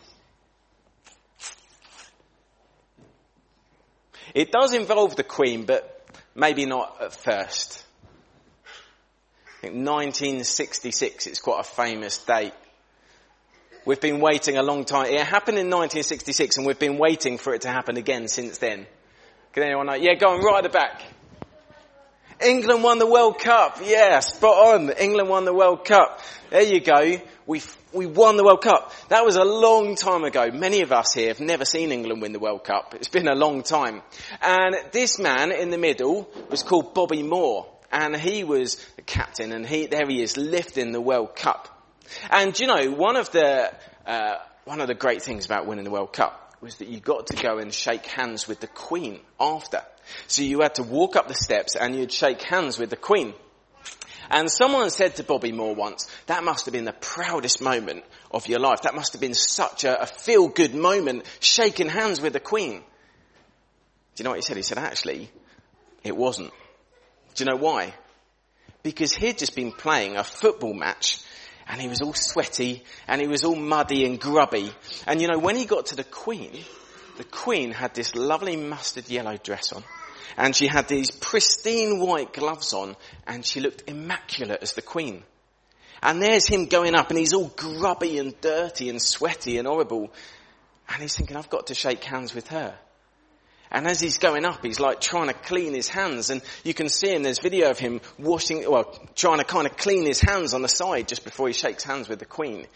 It 4.34 4.50
does 4.50 4.74
involve 4.74 5.14
the 5.14 5.22
Queen, 5.22 5.64
but 5.64 6.04
maybe 6.34 6.66
not 6.66 7.00
at 7.00 7.12
first. 7.12 7.84
I 9.46 9.68
think 9.68 9.74
1966, 9.74 11.26
it's 11.26 11.40
quite 11.40 11.60
a 11.60 11.64
famous 11.64 12.18
date. 12.18 12.52
We've 13.86 14.00
been 14.00 14.20
waiting 14.20 14.56
a 14.56 14.62
long 14.62 14.84
time. 14.84 15.06
It 15.06 15.20
happened 15.20 15.58
in 15.58 15.66
1966 15.66 16.56
and 16.56 16.66
we've 16.66 16.78
been 16.78 16.98
waiting 16.98 17.38
for 17.38 17.54
it 17.54 17.62
to 17.62 17.68
happen 17.68 17.96
again 17.96 18.28
since 18.28 18.58
then. 18.58 18.86
Can 19.52 19.62
anyone 19.62 19.86
know? 19.86 19.94
Yeah, 19.94 20.14
go 20.14 20.30
on, 20.30 20.42
right 20.42 20.64
at 20.64 20.64
the 20.64 20.76
back. 20.76 21.02
England 22.40 22.82
won 22.82 22.98
the 22.98 23.06
World 23.06 23.38
Cup. 23.38 23.80
Yeah, 23.82 24.20
spot 24.20 24.74
on. 24.74 24.90
England 24.90 25.28
won 25.28 25.44
the 25.44 25.54
World 25.54 25.84
Cup. 25.84 26.20
There 26.50 26.62
you 26.62 26.80
go. 26.80 27.20
We 27.46 27.60
we 27.94 28.06
won 28.06 28.36
the 28.36 28.44
World 28.44 28.62
Cup. 28.62 28.92
That 29.08 29.24
was 29.24 29.36
a 29.36 29.44
long 29.44 29.94
time 29.94 30.24
ago. 30.24 30.50
Many 30.50 30.80
of 30.80 30.92
us 30.92 31.14
here 31.14 31.28
have 31.28 31.40
never 31.40 31.64
seen 31.64 31.92
England 31.92 32.20
win 32.20 32.32
the 32.32 32.38
World 32.38 32.64
Cup. 32.64 32.94
It's 32.94 33.08
been 33.08 33.28
a 33.28 33.34
long 33.34 33.62
time. 33.62 34.02
And 34.42 34.74
this 34.92 35.18
man 35.18 35.52
in 35.52 35.70
the 35.70 35.78
middle 35.78 36.28
was 36.50 36.62
called 36.62 36.94
Bobby 36.94 37.22
Moore. 37.22 37.66
And 37.92 38.16
he 38.16 38.42
was 38.42 38.76
the 38.96 39.02
captain 39.02 39.52
and 39.52 39.64
he, 39.64 39.86
there 39.86 40.06
he 40.08 40.20
is 40.20 40.36
lifting 40.36 40.90
the 40.90 41.00
World 41.00 41.36
Cup. 41.36 41.68
And 42.28 42.58
you 42.58 42.66
know, 42.66 42.90
one 42.90 43.16
of 43.16 43.30
the, 43.30 43.72
uh, 44.04 44.36
one 44.64 44.80
of 44.80 44.88
the 44.88 44.94
great 44.94 45.22
things 45.22 45.46
about 45.46 45.66
winning 45.66 45.84
the 45.84 45.92
World 45.92 46.12
Cup 46.12 46.56
was 46.60 46.76
that 46.76 46.88
you 46.88 46.98
got 46.98 47.28
to 47.28 47.36
go 47.36 47.58
and 47.58 47.72
shake 47.72 48.06
hands 48.06 48.48
with 48.48 48.58
the 48.58 48.66
Queen 48.66 49.20
after. 49.38 49.82
So 50.26 50.42
you 50.42 50.60
had 50.60 50.76
to 50.76 50.82
walk 50.82 51.16
up 51.16 51.28
the 51.28 51.34
steps 51.34 51.76
and 51.76 51.94
you'd 51.94 52.12
shake 52.12 52.42
hands 52.42 52.78
with 52.78 52.90
the 52.90 52.96
Queen. 52.96 53.34
And 54.30 54.50
someone 54.50 54.90
said 54.90 55.16
to 55.16 55.24
Bobby 55.24 55.52
Moore 55.52 55.74
once, 55.74 56.08
that 56.26 56.44
must 56.44 56.64
have 56.66 56.72
been 56.72 56.84
the 56.84 56.92
proudest 56.92 57.60
moment 57.60 58.04
of 58.30 58.48
your 58.48 58.58
life. 58.58 58.82
That 58.82 58.94
must 58.94 59.12
have 59.12 59.20
been 59.20 59.34
such 59.34 59.84
a, 59.84 60.02
a 60.02 60.06
feel 60.06 60.48
good 60.48 60.74
moment, 60.74 61.24
shaking 61.40 61.88
hands 61.88 62.20
with 62.20 62.32
the 62.32 62.40
Queen. 62.40 62.80
Do 64.14 64.22
you 64.22 64.24
know 64.24 64.30
what 64.30 64.38
he 64.38 64.42
said? 64.42 64.56
He 64.56 64.62
said, 64.62 64.78
actually, 64.78 65.30
it 66.02 66.16
wasn't. 66.16 66.52
Do 67.34 67.44
you 67.44 67.50
know 67.50 67.56
why? 67.56 67.92
Because 68.82 69.12
he'd 69.12 69.38
just 69.38 69.56
been 69.56 69.72
playing 69.72 70.16
a 70.16 70.24
football 70.24 70.74
match 70.74 71.20
and 71.66 71.80
he 71.80 71.88
was 71.88 72.00
all 72.00 72.14
sweaty 72.14 72.84
and 73.08 73.20
he 73.20 73.26
was 73.26 73.44
all 73.44 73.56
muddy 73.56 74.04
and 74.04 74.20
grubby. 74.20 74.70
And 75.06 75.20
you 75.20 75.28
know, 75.28 75.38
when 75.38 75.56
he 75.56 75.64
got 75.64 75.86
to 75.86 75.96
the 75.96 76.04
Queen, 76.04 76.52
the 77.16 77.24
Queen 77.24 77.70
had 77.70 77.94
this 77.94 78.14
lovely 78.14 78.56
mustard 78.56 79.08
yellow 79.08 79.36
dress 79.36 79.72
on 79.72 79.84
and 80.36 80.54
she 80.54 80.66
had 80.66 80.88
these 80.88 81.10
pristine 81.10 82.00
white 82.00 82.32
gloves 82.32 82.72
on 82.72 82.96
and 83.26 83.44
she 83.44 83.60
looked 83.60 83.88
immaculate 83.88 84.62
as 84.62 84.72
the 84.72 84.82
queen. 84.82 85.22
And 86.02 86.20
there's 86.20 86.46
him 86.46 86.66
going 86.66 86.94
up 86.94 87.10
and 87.10 87.18
he's 87.18 87.32
all 87.32 87.48
grubby 87.56 88.18
and 88.18 88.38
dirty 88.40 88.90
and 88.90 89.00
sweaty 89.00 89.58
and 89.58 89.66
horrible. 89.66 90.12
And 90.88 91.00
he's 91.00 91.16
thinking, 91.16 91.36
I've 91.36 91.50
got 91.50 91.68
to 91.68 91.74
shake 91.74 92.04
hands 92.04 92.34
with 92.34 92.48
her. 92.48 92.74
And 93.70 93.86
as 93.86 94.00
he's 94.00 94.18
going 94.18 94.44
up, 94.44 94.64
he's 94.64 94.78
like 94.78 95.00
trying 95.00 95.28
to 95.28 95.34
clean 95.34 95.72
his 95.72 95.88
hands. 95.88 96.30
And 96.30 96.42
you 96.62 96.74
can 96.74 96.88
see 96.88 97.14
him, 97.14 97.22
there's 97.22 97.38
video 97.38 97.70
of 97.70 97.78
him 97.78 98.00
washing, 98.18 98.70
well, 98.70 98.92
trying 99.14 99.38
to 99.38 99.44
kind 99.44 99.66
of 99.66 99.76
clean 99.76 100.04
his 100.04 100.20
hands 100.20 100.52
on 100.52 100.62
the 100.62 100.68
side 100.68 101.08
just 101.08 101.24
before 101.24 101.48
he 101.48 101.54
shakes 101.54 101.82
hands 101.82 102.08
with 102.08 102.18
the 102.18 102.26
Queen. 102.26 102.66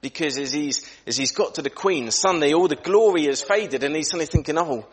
Because 0.00 0.38
as 0.38 0.52
he's, 0.52 0.88
as 1.06 1.16
he's 1.16 1.32
got 1.32 1.56
to 1.56 1.62
the 1.62 1.70
Queen, 1.70 2.10
suddenly 2.10 2.54
all 2.54 2.68
the 2.68 2.76
glory 2.76 3.26
has 3.26 3.42
faded 3.42 3.84
and 3.84 3.94
he's 3.94 4.08
suddenly 4.08 4.26
thinking, 4.26 4.56
oh, 4.58 4.86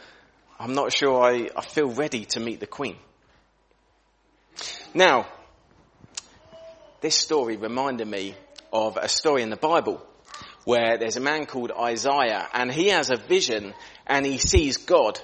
I'm 0.60 0.74
not 0.74 0.92
sure 0.92 1.24
I, 1.24 1.50
I 1.56 1.62
feel 1.62 1.90
ready 1.90 2.26
to 2.26 2.40
meet 2.40 2.60
the 2.60 2.68
Queen. 2.68 2.98
Now, 4.94 5.28
this 7.02 7.16
story 7.16 7.58
reminded 7.58 8.08
me 8.08 8.36
of 8.74 8.98
a 8.98 9.08
story 9.08 9.44
in 9.44 9.50
the 9.50 9.56
Bible 9.56 10.06
where 10.66 10.98
there's 10.98 11.16
a 11.16 11.22
man 11.22 11.46
called 11.46 11.72
Isaiah 11.72 12.48
and 12.54 12.72
he 12.72 12.88
has 12.88 13.10
a 13.10 13.16
vision 13.16 13.74
and 14.06 14.26
he 14.26 14.38
sees 14.38 14.78
God. 14.78 15.20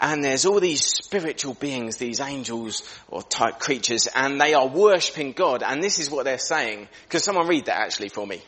And 0.00 0.24
there's 0.24 0.46
all 0.46 0.60
these 0.60 0.84
spiritual 0.84 1.54
beings, 1.54 1.96
these 1.96 2.20
angels 2.20 2.82
or 3.08 3.22
type 3.22 3.58
creatures, 3.60 4.08
and 4.14 4.40
they 4.40 4.54
are 4.54 4.66
worshipping 4.66 5.32
God. 5.32 5.62
And 5.62 5.82
this 5.82 5.98
is 5.98 6.10
what 6.10 6.24
they're 6.24 6.38
saying. 6.38 6.88
Could 7.08 7.22
someone 7.22 7.46
read 7.46 7.66
that 7.66 7.78
actually 7.78 8.08
for 8.08 8.26
me? 8.26 8.42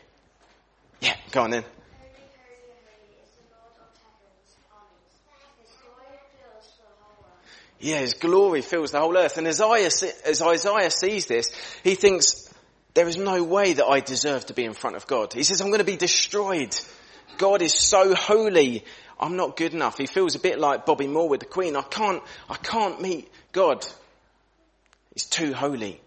Yeah, 1.00 1.14
go 1.32 1.42
on 1.42 1.50
then. 1.50 1.64
Yeah, 7.78 7.98
his 7.98 8.14
glory 8.14 8.62
fills 8.62 8.92
the 8.92 9.00
whole 9.00 9.16
earth. 9.16 9.36
And 9.36 9.46
as 9.46 9.60
Isaiah, 9.60 10.12
as 10.24 10.42
Isaiah 10.42 10.90
sees 10.90 11.26
this, 11.26 11.50
he 11.84 11.94
thinks, 11.94 12.52
there 12.94 13.06
is 13.06 13.18
no 13.18 13.44
way 13.44 13.74
that 13.74 13.84
I 13.84 14.00
deserve 14.00 14.46
to 14.46 14.54
be 14.54 14.64
in 14.64 14.72
front 14.72 14.96
of 14.96 15.06
God. 15.06 15.34
He 15.34 15.42
says, 15.42 15.60
I'm 15.60 15.68
going 15.68 15.80
to 15.80 15.84
be 15.84 15.96
destroyed. 15.96 16.74
God 17.36 17.60
is 17.60 17.74
so 17.74 18.14
holy. 18.14 18.84
I'm 19.20 19.36
not 19.36 19.56
good 19.56 19.74
enough. 19.74 19.98
He 19.98 20.06
feels 20.06 20.34
a 20.34 20.38
bit 20.38 20.58
like 20.58 20.86
Bobby 20.86 21.06
Moore 21.06 21.28
with 21.28 21.40
the 21.40 21.46
Queen. 21.46 21.76
I 21.76 21.82
can't, 21.82 22.22
I 22.48 22.56
can't 22.56 23.00
meet 23.02 23.30
God. 23.52 23.86
He's 25.12 25.26
too 25.26 25.52
holy. 25.52 26.00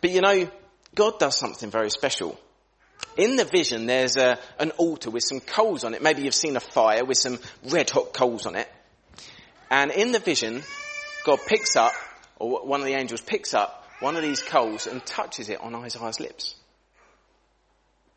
But 0.00 0.10
you 0.10 0.20
know, 0.20 0.50
God 0.94 1.18
does 1.18 1.38
something 1.38 1.70
very 1.70 1.90
special. 1.90 2.38
In 3.16 3.36
the 3.36 3.44
vision, 3.44 3.86
there's 3.86 4.16
a, 4.16 4.38
an 4.58 4.72
altar 4.72 5.10
with 5.10 5.24
some 5.26 5.40
coals 5.40 5.84
on 5.84 5.94
it. 5.94 6.02
Maybe 6.02 6.22
you've 6.22 6.34
seen 6.34 6.56
a 6.56 6.60
fire 6.60 7.04
with 7.04 7.18
some 7.18 7.38
red 7.70 7.88
hot 7.88 8.12
coals 8.12 8.46
on 8.46 8.56
it. 8.56 8.68
And 9.70 9.90
in 9.90 10.12
the 10.12 10.18
vision, 10.18 10.62
God 11.24 11.40
picks 11.46 11.76
up, 11.76 11.92
or 12.38 12.66
one 12.66 12.80
of 12.80 12.86
the 12.86 12.94
angels 12.94 13.20
picks 13.20 13.54
up 13.54 13.84
one 14.00 14.16
of 14.16 14.22
these 14.22 14.42
coals 14.42 14.86
and 14.86 15.04
touches 15.04 15.48
it 15.48 15.60
on 15.60 15.74
Isaiah's 15.74 16.20
lips. 16.20 16.54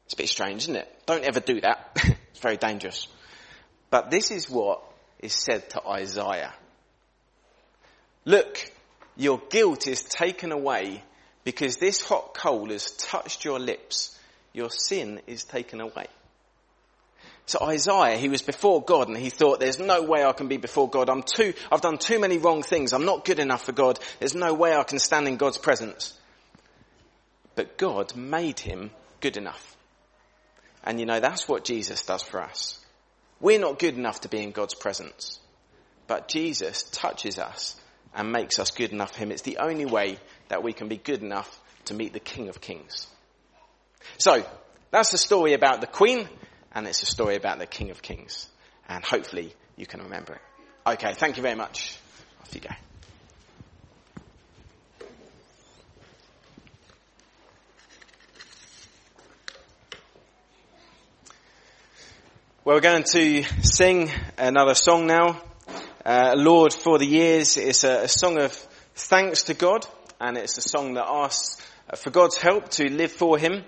It's 0.05 0.13
a 0.13 0.17
bit 0.17 0.29
strange, 0.29 0.63
isn't 0.63 0.75
it? 0.75 1.01
Don't 1.05 1.23
ever 1.23 1.39
do 1.39 1.61
that. 1.61 1.91
it's 2.31 2.39
very 2.39 2.57
dangerous. 2.57 3.07
But 3.89 4.11
this 4.11 4.31
is 4.31 4.49
what 4.49 4.81
is 5.19 5.33
said 5.33 5.69
to 5.71 5.87
Isaiah. 5.87 6.53
Look, 8.25 8.71
your 9.15 9.41
guilt 9.49 9.87
is 9.87 10.03
taken 10.03 10.51
away 10.51 11.03
because 11.43 11.77
this 11.77 12.01
hot 12.01 12.33
coal 12.33 12.69
has 12.69 12.91
touched 12.91 13.45
your 13.45 13.59
lips. 13.59 14.17
Your 14.53 14.69
sin 14.69 15.21
is 15.27 15.43
taken 15.43 15.81
away. 15.81 16.07
So 17.45 17.59
Isaiah, 17.63 18.17
he 18.17 18.29
was 18.29 18.43
before 18.43 18.83
God 18.83 19.07
and 19.07 19.17
he 19.17 19.31
thought, 19.31 19.59
there's 19.59 19.79
no 19.79 20.03
way 20.03 20.23
I 20.23 20.33
can 20.33 20.47
be 20.47 20.57
before 20.57 20.87
God. 20.87 21.09
I'm 21.09 21.23
too, 21.23 21.53
I've 21.71 21.81
done 21.81 21.97
too 21.97 22.19
many 22.19 22.37
wrong 22.37 22.61
things. 22.61 22.93
I'm 22.93 23.05
not 23.05 23.25
good 23.25 23.39
enough 23.39 23.63
for 23.63 23.71
God. 23.71 23.99
There's 24.19 24.35
no 24.35 24.53
way 24.53 24.75
I 24.75 24.83
can 24.83 24.99
stand 24.99 25.27
in 25.27 25.37
God's 25.37 25.57
presence. 25.57 26.13
But 27.55 27.77
God 27.77 28.15
made 28.15 28.59
him 28.59 28.91
good 29.19 29.35
enough. 29.35 29.75
And 30.83 30.99
you 30.99 31.07
know, 31.07 31.19
that's 31.19 31.47
what 31.47 31.63
Jesus 31.63 32.05
does 32.05 32.21
for 32.21 32.39
us. 32.39 32.79
We're 33.41 33.59
not 33.59 33.79
good 33.79 33.95
enough 33.95 34.21
to 34.21 34.29
be 34.29 34.43
in 34.43 34.51
God's 34.51 34.75
presence. 34.75 35.39
But 36.05 36.27
Jesus 36.27 36.83
touches 36.83 37.39
us 37.39 37.75
and 38.13 38.31
makes 38.31 38.59
us 38.59 38.71
good 38.71 38.91
enough 38.91 39.13
for 39.13 39.19
him. 39.19 39.31
It's 39.31 39.41
the 39.41 39.57
only 39.57 39.85
way 39.85 40.19
that 40.49 40.63
we 40.63 40.73
can 40.73 40.87
be 40.87 40.97
good 40.97 41.21
enough 41.21 41.59
to 41.85 41.93
meet 41.93 42.13
the 42.13 42.19
King 42.19 42.49
of 42.49 42.61
Kings. 42.61 43.07
So, 44.17 44.45
that's 44.91 45.11
the 45.11 45.17
story 45.17 45.53
about 45.53 45.81
the 45.81 45.87
Queen 45.87 46.27
and 46.71 46.87
it's 46.87 47.03
a 47.03 47.05
story 47.05 47.35
about 47.35 47.59
the 47.59 47.65
King 47.65 47.91
of 47.91 48.01
Kings. 48.01 48.47
And 48.87 49.03
hopefully 49.03 49.53
you 49.75 49.85
can 49.85 50.01
remember 50.01 50.33
it. 50.33 50.41
Okay, 50.85 51.13
thank 51.13 51.37
you 51.37 51.43
very 51.43 51.55
much. 51.55 51.97
Off 52.41 52.53
you 52.53 52.61
go. 52.61 52.69
Well, 62.65 62.75
we're 62.75 62.81
going 62.81 63.03
to 63.13 63.43
sing 63.61 64.11
another 64.37 64.75
song 64.75 65.07
now. 65.07 65.41
Uh, 66.05 66.35
Lord 66.37 66.73
for 66.73 66.99
the 66.99 67.05
years. 67.05 67.57
It's 67.57 67.83
a, 67.83 68.03
a 68.03 68.07
song 68.07 68.39
of 68.39 68.53
thanks 68.95 69.43
to 69.43 69.53
God, 69.53 69.87
and 70.19 70.37
it's 70.37 70.57
a 70.57 70.61
song 70.61 70.93
that 70.95 71.07
asks 71.07 71.65
for 71.95 72.11
God's 72.11 72.37
help 72.37 72.69
to 72.69 72.89
live 72.91 73.11
for 73.11 73.37
Him. 73.37 73.63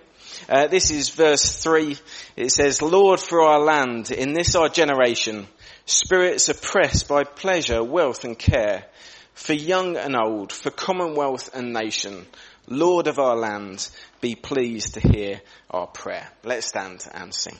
Uh, 0.49 0.67
this 0.67 0.91
is 0.91 1.09
verse 1.09 1.61
3. 1.63 1.97
It 2.35 2.51
says, 2.51 2.81
Lord 2.81 3.19
for 3.19 3.41
our 3.41 3.59
land, 3.59 4.11
in 4.11 4.33
this 4.33 4.55
our 4.55 4.69
generation, 4.69 5.47
spirits 5.85 6.49
oppressed 6.49 7.07
by 7.07 7.23
pleasure, 7.23 7.83
wealth 7.83 8.23
and 8.23 8.37
care, 8.37 8.85
for 9.33 9.53
young 9.53 9.97
and 9.97 10.15
old, 10.15 10.51
for 10.51 10.71
commonwealth 10.71 11.55
and 11.55 11.73
nation, 11.73 12.25
Lord 12.67 13.07
of 13.07 13.19
our 13.19 13.35
land, 13.35 13.89
be 14.19 14.35
pleased 14.35 14.95
to 14.95 14.99
hear 14.99 15.41
our 15.69 15.87
prayer. 15.87 16.29
Let's 16.43 16.67
stand 16.67 17.05
and 17.13 17.33
sing. 17.33 17.57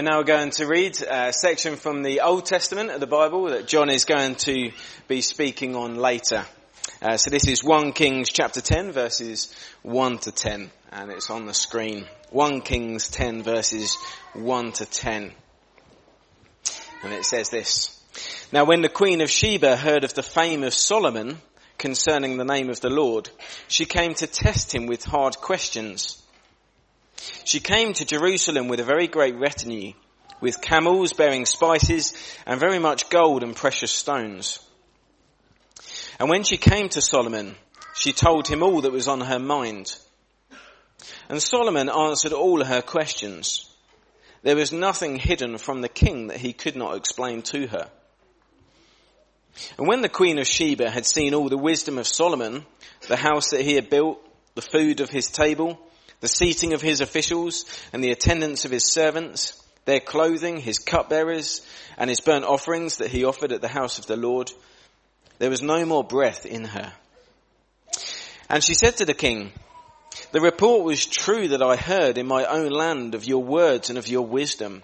We're 0.00 0.10
now 0.10 0.22
going 0.22 0.48
to 0.48 0.66
read 0.66 0.98
a 1.02 1.30
section 1.30 1.76
from 1.76 2.02
the 2.02 2.22
Old 2.22 2.46
Testament 2.46 2.90
of 2.90 3.00
the 3.00 3.06
Bible 3.06 3.50
that 3.50 3.66
John 3.66 3.90
is 3.90 4.06
going 4.06 4.34
to 4.36 4.70
be 5.08 5.20
speaking 5.20 5.76
on 5.76 5.96
later. 5.96 6.46
Uh, 7.02 7.18
so 7.18 7.28
this 7.28 7.46
is 7.46 7.62
1 7.62 7.92
Kings 7.92 8.30
chapter 8.30 8.62
10 8.62 8.92
verses 8.92 9.54
1 9.82 10.18
to 10.20 10.32
10 10.32 10.70
and 10.90 11.10
it's 11.10 11.28
on 11.28 11.44
the 11.44 11.52
screen. 11.52 12.06
1 12.30 12.62
Kings 12.62 13.10
10 13.10 13.42
verses 13.42 13.98
1 14.32 14.72
to 14.72 14.86
10. 14.86 15.34
And 17.02 17.12
it 17.12 17.26
says 17.26 17.50
this. 17.50 18.02
Now 18.52 18.64
when 18.64 18.80
the 18.80 18.88
Queen 18.88 19.20
of 19.20 19.28
Sheba 19.28 19.76
heard 19.76 20.04
of 20.04 20.14
the 20.14 20.22
fame 20.22 20.62
of 20.62 20.72
Solomon 20.72 21.42
concerning 21.76 22.38
the 22.38 22.46
name 22.46 22.70
of 22.70 22.80
the 22.80 22.88
Lord, 22.88 23.28
she 23.68 23.84
came 23.84 24.14
to 24.14 24.26
test 24.26 24.74
him 24.74 24.86
with 24.86 25.04
hard 25.04 25.36
questions. 25.36 26.19
She 27.44 27.60
came 27.60 27.92
to 27.94 28.04
Jerusalem 28.04 28.68
with 28.68 28.80
a 28.80 28.84
very 28.84 29.06
great 29.06 29.36
retinue, 29.36 29.92
with 30.40 30.60
camels 30.60 31.12
bearing 31.12 31.46
spices 31.46 32.12
and 32.46 32.58
very 32.58 32.78
much 32.78 33.10
gold 33.10 33.42
and 33.42 33.54
precious 33.54 33.92
stones. 33.92 34.58
And 36.18 36.28
when 36.28 36.44
she 36.44 36.56
came 36.56 36.88
to 36.90 37.02
Solomon, 37.02 37.56
she 37.94 38.12
told 38.12 38.46
him 38.46 38.62
all 38.62 38.82
that 38.82 38.92
was 38.92 39.08
on 39.08 39.20
her 39.20 39.38
mind. 39.38 39.96
And 41.28 41.42
Solomon 41.42 41.88
answered 41.88 42.32
all 42.32 42.64
her 42.64 42.82
questions. 42.82 43.66
There 44.42 44.56
was 44.56 44.72
nothing 44.72 45.16
hidden 45.18 45.58
from 45.58 45.80
the 45.80 45.88
king 45.88 46.28
that 46.28 46.38
he 46.38 46.52
could 46.52 46.76
not 46.76 46.96
explain 46.96 47.42
to 47.42 47.66
her. 47.68 47.90
And 49.76 49.86
when 49.86 50.00
the 50.00 50.08
queen 50.08 50.38
of 50.38 50.46
Sheba 50.46 50.90
had 50.90 51.04
seen 51.04 51.34
all 51.34 51.48
the 51.48 51.58
wisdom 51.58 51.98
of 51.98 52.06
Solomon, 52.06 52.64
the 53.08 53.16
house 53.16 53.50
that 53.50 53.62
he 53.62 53.74
had 53.74 53.90
built, 53.90 54.18
the 54.54 54.62
food 54.62 55.00
of 55.00 55.10
his 55.10 55.30
table, 55.30 55.78
the 56.20 56.28
seating 56.28 56.72
of 56.72 56.82
his 56.82 57.00
officials 57.00 57.64
and 57.92 58.04
the 58.04 58.12
attendance 58.12 58.64
of 58.64 58.70
his 58.70 58.92
servants, 58.92 59.60
their 59.84 60.00
clothing, 60.00 60.58
his 60.58 60.78
cupbearers, 60.78 61.66
and 61.96 62.08
his 62.08 62.20
burnt 62.20 62.44
offerings 62.44 62.98
that 62.98 63.10
he 63.10 63.24
offered 63.24 63.52
at 63.52 63.60
the 63.60 63.68
house 63.68 63.98
of 63.98 64.06
the 64.06 64.16
Lord. 64.16 64.50
There 65.38 65.50
was 65.50 65.62
no 65.62 65.84
more 65.84 66.04
breath 66.04 66.46
in 66.46 66.64
her. 66.64 66.92
And 68.48 68.62
she 68.62 68.74
said 68.74 68.98
to 68.98 69.04
the 69.04 69.14
king, 69.14 69.52
the 70.32 70.40
report 70.40 70.84
was 70.84 71.06
true 71.06 71.48
that 71.48 71.62
I 71.62 71.76
heard 71.76 72.18
in 72.18 72.26
my 72.26 72.44
own 72.44 72.70
land 72.70 73.14
of 73.14 73.24
your 73.24 73.42
words 73.42 73.90
and 73.90 73.98
of 73.98 74.08
your 74.08 74.26
wisdom. 74.26 74.82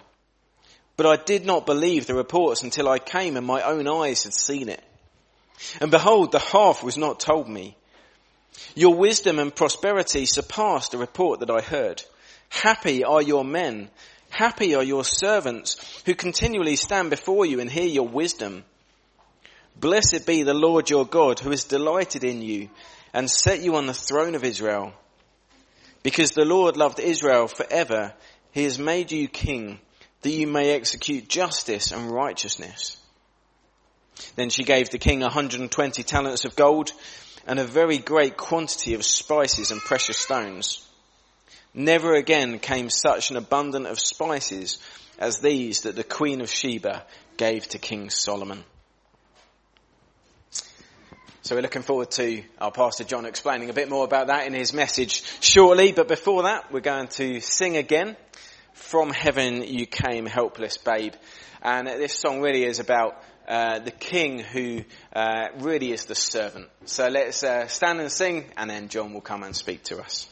But 0.97 1.07
I 1.07 1.17
did 1.17 1.45
not 1.45 1.67
believe 1.67 2.07
the 2.07 2.15
reports 2.15 2.63
until 2.63 2.89
I 2.89 2.99
came 2.99 3.37
and 3.37 3.47
my 3.47 3.63
own 3.63 3.87
eyes 3.87 4.25
had 4.25 4.33
seen 4.33 4.69
it. 4.69 4.83
And 5.81 5.91
behold, 5.91 6.33
the 6.33 6.39
half 6.39 6.83
was 6.83 6.97
not 6.97 7.21
told 7.21 7.49
me. 7.49 7.77
Your 8.75 8.95
wisdom 8.95 9.39
and 9.39 9.55
prosperity 9.55 10.27
surpass 10.27 10.89
the 10.89 10.99
report 10.99 11.41
that 11.41 11.51
I 11.51 11.61
heard. 11.61 12.03
Happy 12.49 13.05
are 13.05 13.23
your 13.23 13.45
men. 13.45 13.91
Happy 14.31 14.75
are 14.75 14.83
your 14.83 15.05
servants 15.05 16.03
who 16.05 16.15
continually 16.15 16.77
stand 16.77 17.11
before 17.11 17.47
you 17.47 17.61
and 17.61 17.71
hear 17.71 17.87
your 17.87 18.09
wisdom. 18.09 18.65
Blessed 19.79 20.27
be 20.27 20.43
the 20.43 20.55
Lord 20.55 20.91
your 20.91 21.07
God 21.07 21.39
who 21.39 21.51
has 21.51 21.65
delighted 21.65 22.25
in 22.25 22.43
you 22.43 22.71
and 23.13 23.31
set 23.31 23.61
you 23.61 23.77
on 23.77 23.87
the 23.87 23.95
throne 23.95 24.35
of 24.35 24.45
Israel. 24.45 24.93
Because 26.03 26.31
the 26.31 26.45
Lord 26.45 26.77
loved 26.77 27.01
Israel 27.01 27.49
forever, 27.49 28.15
he 28.53 28.65
has 28.65 28.79
made 28.79 29.11
you 29.11 29.29
king 29.29 29.81
that 30.23 30.31
you 30.31 30.47
may 30.47 30.71
execute 30.71 31.29
justice 31.29 31.93
and 31.93 32.11
righteousness. 32.11 32.99
Then 34.35 34.51
she 34.51 34.65
gave 34.65 34.91
the 34.91 34.99
king 34.99 35.21
120 35.21 36.03
talents 36.03 36.45
of 36.45 36.57
gold 36.57 36.93
and 37.47 37.59
a 37.59 37.65
very 37.65 37.99
great 37.99 38.37
quantity 38.37 38.95
of 38.95 39.05
spices 39.05 39.71
and 39.71 39.81
precious 39.81 40.19
stones. 40.19 40.87
Never 41.75 42.15
again 42.15 42.59
came 42.59 42.91
such 42.91 43.31
an 43.31 43.37
abundance 43.37 43.89
of 43.89 44.01
spices 44.01 44.79
as 45.19 45.39
these 45.39 45.83
that 45.83 45.95
the 45.95 46.05
Queen 46.05 46.41
of 46.41 46.51
Sheba 46.51 47.05
gave 47.37 47.69
to 47.69 47.79
King 47.79 48.11
Solomon. 48.11 48.65
So 51.43 51.55
we're 51.55 51.63
looking 51.63 51.83
forward 51.83 52.11
to 52.13 52.43
our 52.61 52.73
Pastor 52.73 53.05
John 53.05 53.25
explaining 53.25 53.71
a 53.71 53.73
bit 53.73 53.89
more 53.89 54.05
about 54.05 54.27
that 54.27 54.49
in 54.49 54.53
his 54.53 54.73
message 54.73 55.23
shortly, 55.41 55.93
but 55.93 56.09
before 56.09 56.43
that 56.43 56.73
we're 56.73 56.81
going 56.81 57.07
to 57.09 57.41
sing 57.41 57.77
again, 57.77 58.17
From 58.73 59.11
Heaven 59.11 59.63
You 59.63 59.87
Came 59.87 60.27
Helpless 60.27 60.77
Babe. 60.77 61.15
And 61.63 61.87
this 61.87 62.19
song 62.19 62.41
really 62.41 62.65
is 62.65 62.81
about 62.81 63.23
uh, 63.49 63.79
the 63.79 63.91
king 63.91 64.41
who 64.41 64.83
uh, 65.15 65.49
really 65.59 65.93
is 65.93 66.07
the 66.07 66.15
servant. 66.15 66.69
So 66.85 67.09
let's 67.09 67.43
uh, 67.43 67.67
stand 67.69 68.01
and 68.01 68.11
sing, 68.11 68.47
and 68.57 68.71
then 68.71 68.89
John 68.89 69.13
will 69.15 69.21
come 69.21 69.43
and 69.43 69.55
speak 69.55 69.85
to 69.85 70.01
us. 70.01 70.29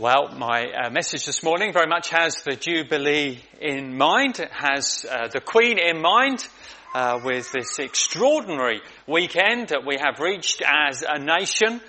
Well, 0.00 0.30
my 0.34 0.64
uh, 0.72 0.88
message 0.88 1.26
this 1.26 1.42
morning 1.42 1.74
very 1.74 1.86
much 1.86 2.08
has 2.08 2.36
the 2.36 2.56
Jubilee 2.56 3.38
in 3.60 3.98
mind. 3.98 4.40
It 4.40 4.50
has 4.50 5.04
uh, 5.04 5.28
the 5.28 5.42
Queen 5.42 5.78
in 5.78 6.00
mind 6.00 6.48
uh, 6.94 7.20
with 7.22 7.52
this 7.52 7.78
extraordinary 7.78 8.80
weekend 9.06 9.68
that 9.68 9.84
we 9.84 9.98
have 10.02 10.18
reached 10.18 10.62
as 10.66 11.04
a 11.06 11.18
nation. 11.18 11.82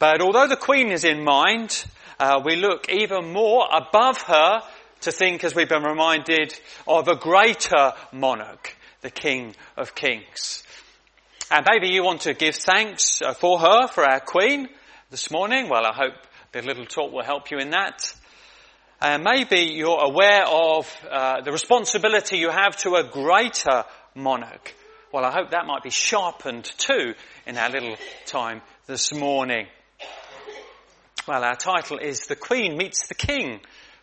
But 0.00 0.22
although 0.22 0.48
the 0.48 0.56
Queen 0.56 0.90
is 0.90 1.04
in 1.04 1.22
mind, 1.22 1.84
uh, 2.18 2.40
we 2.44 2.56
look 2.56 2.88
even 2.90 3.32
more 3.32 3.64
above 3.72 4.22
her 4.22 4.62
to 5.02 5.12
think, 5.12 5.44
as 5.44 5.54
we've 5.54 5.68
been 5.68 5.84
reminded, 5.84 6.58
of 6.88 7.06
a 7.06 7.14
greater 7.14 7.92
monarch, 8.10 8.76
the 9.02 9.10
King 9.10 9.54
of 9.76 9.94
Kings. 9.94 10.64
And 11.48 11.64
maybe 11.70 11.94
you 11.94 12.02
want 12.02 12.22
to 12.22 12.34
give 12.34 12.56
thanks 12.56 13.22
uh, 13.22 13.34
for 13.34 13.60
her, 13.60 13.86
for 13.86 14.04
our 14.04 14.18
Queen 14.18 14.68
this 15.10 15.30
morning. 15.30 15.68
Well, 15.68 15.86
I 15.86 15.94
hope 15.94 16.14
the 16.52 16.62
little 16.62 16.86
talk 16.86 17.12
will 17.12 17.24
help 17.24 17.50
you 17.50 17.58
in 17.58 17.70
that. 17.70 18.12
And 19.00 19.24
maybe 19.24 19.72
you're 19.72 20.02
aware 20.02 20.44
of 20.46 20.90
uh, 21.08 21.40
the 21.42 21.52
responsibility 21.52 22.38
you 22.38 22.50
have 22.50 22.76
to 22.78 22.96
a 22.96 23.04
greater 23.04 23.84
monarch. 24.14 24.74
Well, 25.12 25.24
I 25.24 25.32
hope 25.32 25.50
that 25.50 25.66
might 25.66 25.82
be 25.82 25.90
sharpened 25.90 26.64
too 26.64 27.14
in 27.46 27.56
our 27.56 27.70
little 27.70 27.96
time 28.26 28.62
this 28.86 29.12
morning. 29.12 29.66
Well, 31.26 31.44
our 31.44 31.56
title 31.56 31.98
is 31.98 32.26
The 32.26 32.36
Queen 32.36 32.76
Meets 32.76 33.08
the 33.08 33.14
King. 33.14 33.60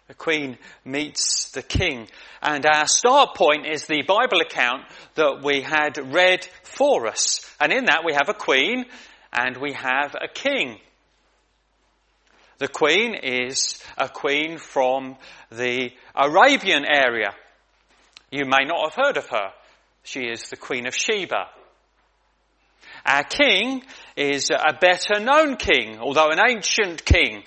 The 0.07 0.13
Queen 0.13 0.57
meets 0.85 1.51
the 1.51 1.61
King. 1.61 2.07
And 2.41 2.65
our 2.65 2.87
start 2.87 3.35
point 3.35 3.65
is 3.65 3.85
the 3.85 4.03
Bible 4.03 4.39
account 4.39 4.83
that 5.15 5.41
we 5.43 5.61
had 5.61 5.97
read 6.13 6.47
for 6.63 7.07
us. 7.07 7.41
And 7.59 7.73
in 7.73 7.85
that 7.85 8.03
we 8.05 8.13
have 8.13 8.29
a 8.29 8.33
Queen 8.33 8.85
and 9.33 9.57
we 9.57 9.73
have 9.73 10.15
a 10.15 10.27
King. 10.33 10.79
The 12.59 12.67
queen 12.67 13.13
is 13.13 13.83
a 13.97 14.09
queen 14.09 14.57
from 14.57 15.17
the 15.51 15.91
Arabian 16.15 16.85
area. 16.85 17.35
You 18.31 18.45
may 18.45 18.65
not 18.65 18.91
have 18.91 19.05
heard 19.05 19.17
of 19.17 19.27
her. 19.27 19.51
She 20.03 20.21
is 20.21 20.49
the 20.49 20.57
Queen 20.57 20.87
of 20.87 20.95
Sheba. 20.95 21.49
Our 23.05 23.23
king 23.23 23.83
is 24.15 24.49
a 24.49 24.73
better 24.79 25.19
known 25.19 25.57
king, 25.57 25.99
although 25.99 26.31
an 26.31 26.39
ancient 26.39 27.05
king. 27.05 27.43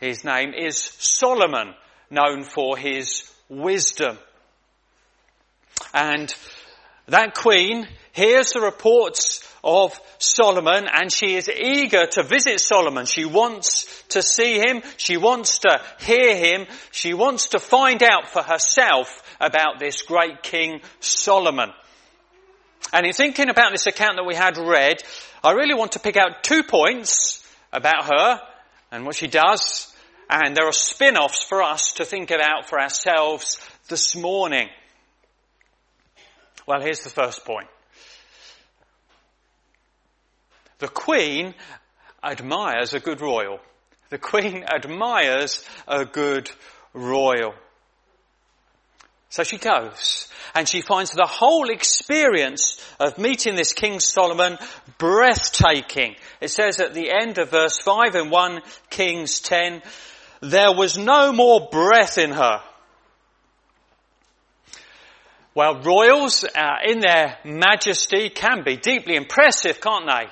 His 0.00 0.24
name 0.24 0.52
is 0.54 0.78
Solomon, 0.78 1.74
known 2.10 2.42
for 2.42 2.76
his 2.76 3.30
wisdom. 3.48 4.18
And 5.94 6.34
that 7.06 7.34
queen 7.34 7.86
hears 8.12 8.52
the 8.52 8.60
reports 8.60 9.45
of 9.62 9.98
Solomon 10.18 10.88
and 10.92 11.12
she 11.12 11.34
is 11.34 11.48
eager 11.48 12.06
to 12.06 12.22
visit 12.22 12.60
Solomon. 12.60 13.06
She 13.06 13.24
wants 13.24 14.04
to 14.08 14.22
see 14.22 14.58
him. 14.58 14.82
She 14.96 15.16
wants 15.16 15.58
to 15.60 15.80
hear 16.00 16.36
him. 16.36 16.66
She 16.90 17.14
wants 17.14 17.48
to 17.48 17.60
find 17.60 18.02
out 18.02 18.28
for 18.28 18.42
herself 18.42 19.22
about 19.40 19.78
this 19.78 20.02
great 20.02 20.42
King 20.42 20.80
Solomon. 21.00 21.70
And 22.92 23.06
in 23.06 23.12
thinking 23.12 23.48
about 23.48 23.72
this 23.72 23.86
account 23.86 24.16
that 24.16 24.24
we 24.24 24.34
had 24.34 24.56
read, 24.56 25.02
I 25.42 25.52
really 25.52 25.74
want 25.74 25.92
to 25.92 25.98
pick 25.98 26.16
out 26.16 26.42
two 26.42 26.62
points 26.62 27.44
about 27.72 28.06
her 28.06 28.40
and 28.90 29.04
what 29.04 29.16
she 29.16 29.26
does. 29.26 29.92
And 30.28 30.56
there 30.56 30.66
are 30.66 30.72
spin-offs 30.72 31.44
for 31.44 31.62
us 31.62 31.94
to 31.94 32.04
think 32.04 32.30
about 32.30 32.68
for 32.68 32.80
ourselves 32.80 33.58
this 33.88 34.16
morning. 34.16 34.68
Well, 36.66 36.80
here's 36.80 37.02
the 37.02 37.10
first 37.10 37.44
point. 37.44 37.68
The 40.78 40.88
Queen 40.88 41.54
admires 42.22 42.92
a 42.92 43.00
good 43.00 43.20
royal. 43.20 43.60
The 44.10 44.18
Queen 44.18 44.64
admires 44.64 45.64
a 45.88 46.04
good 46.04 46.50
royal. 46.92 47.54
So 49.28 49.42
she 49.42 49.58
goes 49.58 50.28
and 50.54 50.68
she 50.68 50.80
finds 50.80 51.10
the 51.10 51.26
whole 51.26 51.70
experience 51.70 52.80
of 53.00 53.18
meeting 53.18 53.56
this 53.56 53.72
King 53.72 54.00
Solomon 54.00 54.58
breathtaking. 54.98 56.16
It 56.40 56.48
says 56.48 56.80
at 56.80 56.94
the 56.94 57.10
end 57.10 57.38
of 57.38 57.50
verse 57.50 57.78
5 57.78 58.14
in 58.14 58.30
1 58.30 58.60
Kings 58.88 59.40
10, 59.40 59.82
there 60.40 60.72
was 60.72 60.96
no 60.96 61.32
more 61.32 61.68
breath 61.70 62.18
in 62.18 62.30
her. 62.30 62.62
Well, 65.54 65.80
royals 65.80 66.44
uh, 66.44 66.76
in 66.86 67.00
their 67.00 67.38
majesty 67.44 68.28
can 68.28 68.62
be 68.62 68.76
deeply 68.76 69.16
impressive, 69.16 69.80
can't 69.80 70.06
they? 70.06 70.30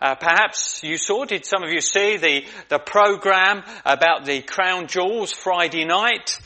Uh, 0.00 0.14
perhaps 0.14 0.82
you 0.84 0.96
saw, 0.96 1.24
did 1.24 1.44
some 1.44 1.64
of 1.64 1.70
you 1.70 1.80
see 1.80 2.16
the, 2.16 2.44
the 2.68 2.78
program 2.78 3.64
about 3.84 4.24
the 4.24 4.42
crown 4.42 4.86
jewels 4.86 5.32
Friday 5.32 5.84
night? 5.84 6.38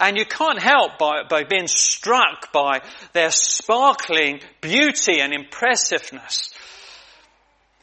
And 0.00 0.18
you 0.18 0.26
can't 0.26 0.60
help 0.60 0.98
by, 0.98 1.22
by 1.28 1.44
being 1.44 1.68
struck 1.68 2.52
by 2.52 2.82
their 3.12 3.30
sparkling 3.30 4.40
beauty 4.60 5.20
and 5.20 5.32
impressiveness. 5.32 6.52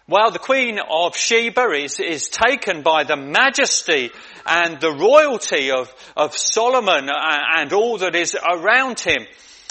Well, 0.07 0.31
the 0.31 0.39
Queen 0.39 0.79
of 0.79 1.15
Sheba 1.15 1.71
is, 1.71 2.01
is 2.01 2.27
taken 2.27 2.81
by 2.81 3.05
the 3.05 3.15
majesty 3.15 4.11
and 4.45 4.79
the 4.81 4.91
royalty 4.91 5.71
of, 5.71 5.93
of 6.17 6.35
Solomon 6.35 7.09
and 7.09 7.71
all 7.71 7.97
that 7.99 8.13
is 8.13 8.35
around 8.35 8.99
him. 8.99 9.25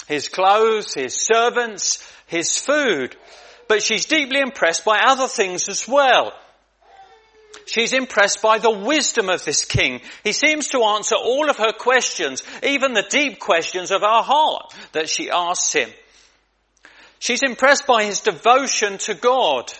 His 0.07 0.27
clothes, 0.27 0.95
his 0.95 1.15
servants, 1.15 2.11
his 2.25 2.57
food 2.57 3.15
but 3.67 3.83
she's 3.83 4.05
deeply 4.05 4.39
impressed 4.39 4.85
by 4.85 4.99
other 4.99 5.27
things 5.27 5.69
as 5.69 5.87
well. 5.87 6.33
She's 7.65 7.93
impressed 7.93 8.41
by 8.41 8.57
the 8.57 8.71
wisdom 8.71 9.29
of 9.29 9.45
this 9.45 9.63
king. 9.65 10.01
He 10.23 10.33
seems 10.33 10.69
to 10.69 10.83
answer 10.83 11.15
all 11.15 11.49
of 11.49 11.57
her 11.57 11.71
questions, 11.71 12.43
even 12.61 12.93
the 12.93 13.07
deep 13.09 13.39
questions 13.39 13.91
of 13.91 14.03
our 14.03 14.23
heart 14.23 14.73
that 14.91 15.09
she 15.09 15.29
asks 15.29 15.73
him. 15.73 15.89
She's 17.19 17.41
impressed 17.41 17.87
by 17.87 18.03
his 18.03 18.19
devotion 18.19 18.97
to 18.99 19.13
God. 19.13 19.71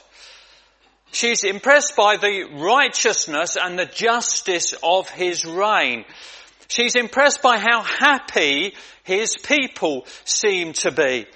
She's 1.12 1.44
impressed 1.44 1.96
by 1.96 2.18
the 2.18 2.46
righteousness 2.54 3.58
and 3.62 3.78
the 3.78 3.86
justice 3.86 4.74
of 4.82 5.10
his 5.10 5.46
reign. 5.46 6.06
She's 6.70 6.96
impressed 6.96 7.42
by 7.42 7.60
how 7.60 7.82
happy 7.82 8.74
his 9.04 9.36
people 9.36 10.08
seem 10.24 10.74
to 10.74 10.92
be. 10.92 11.28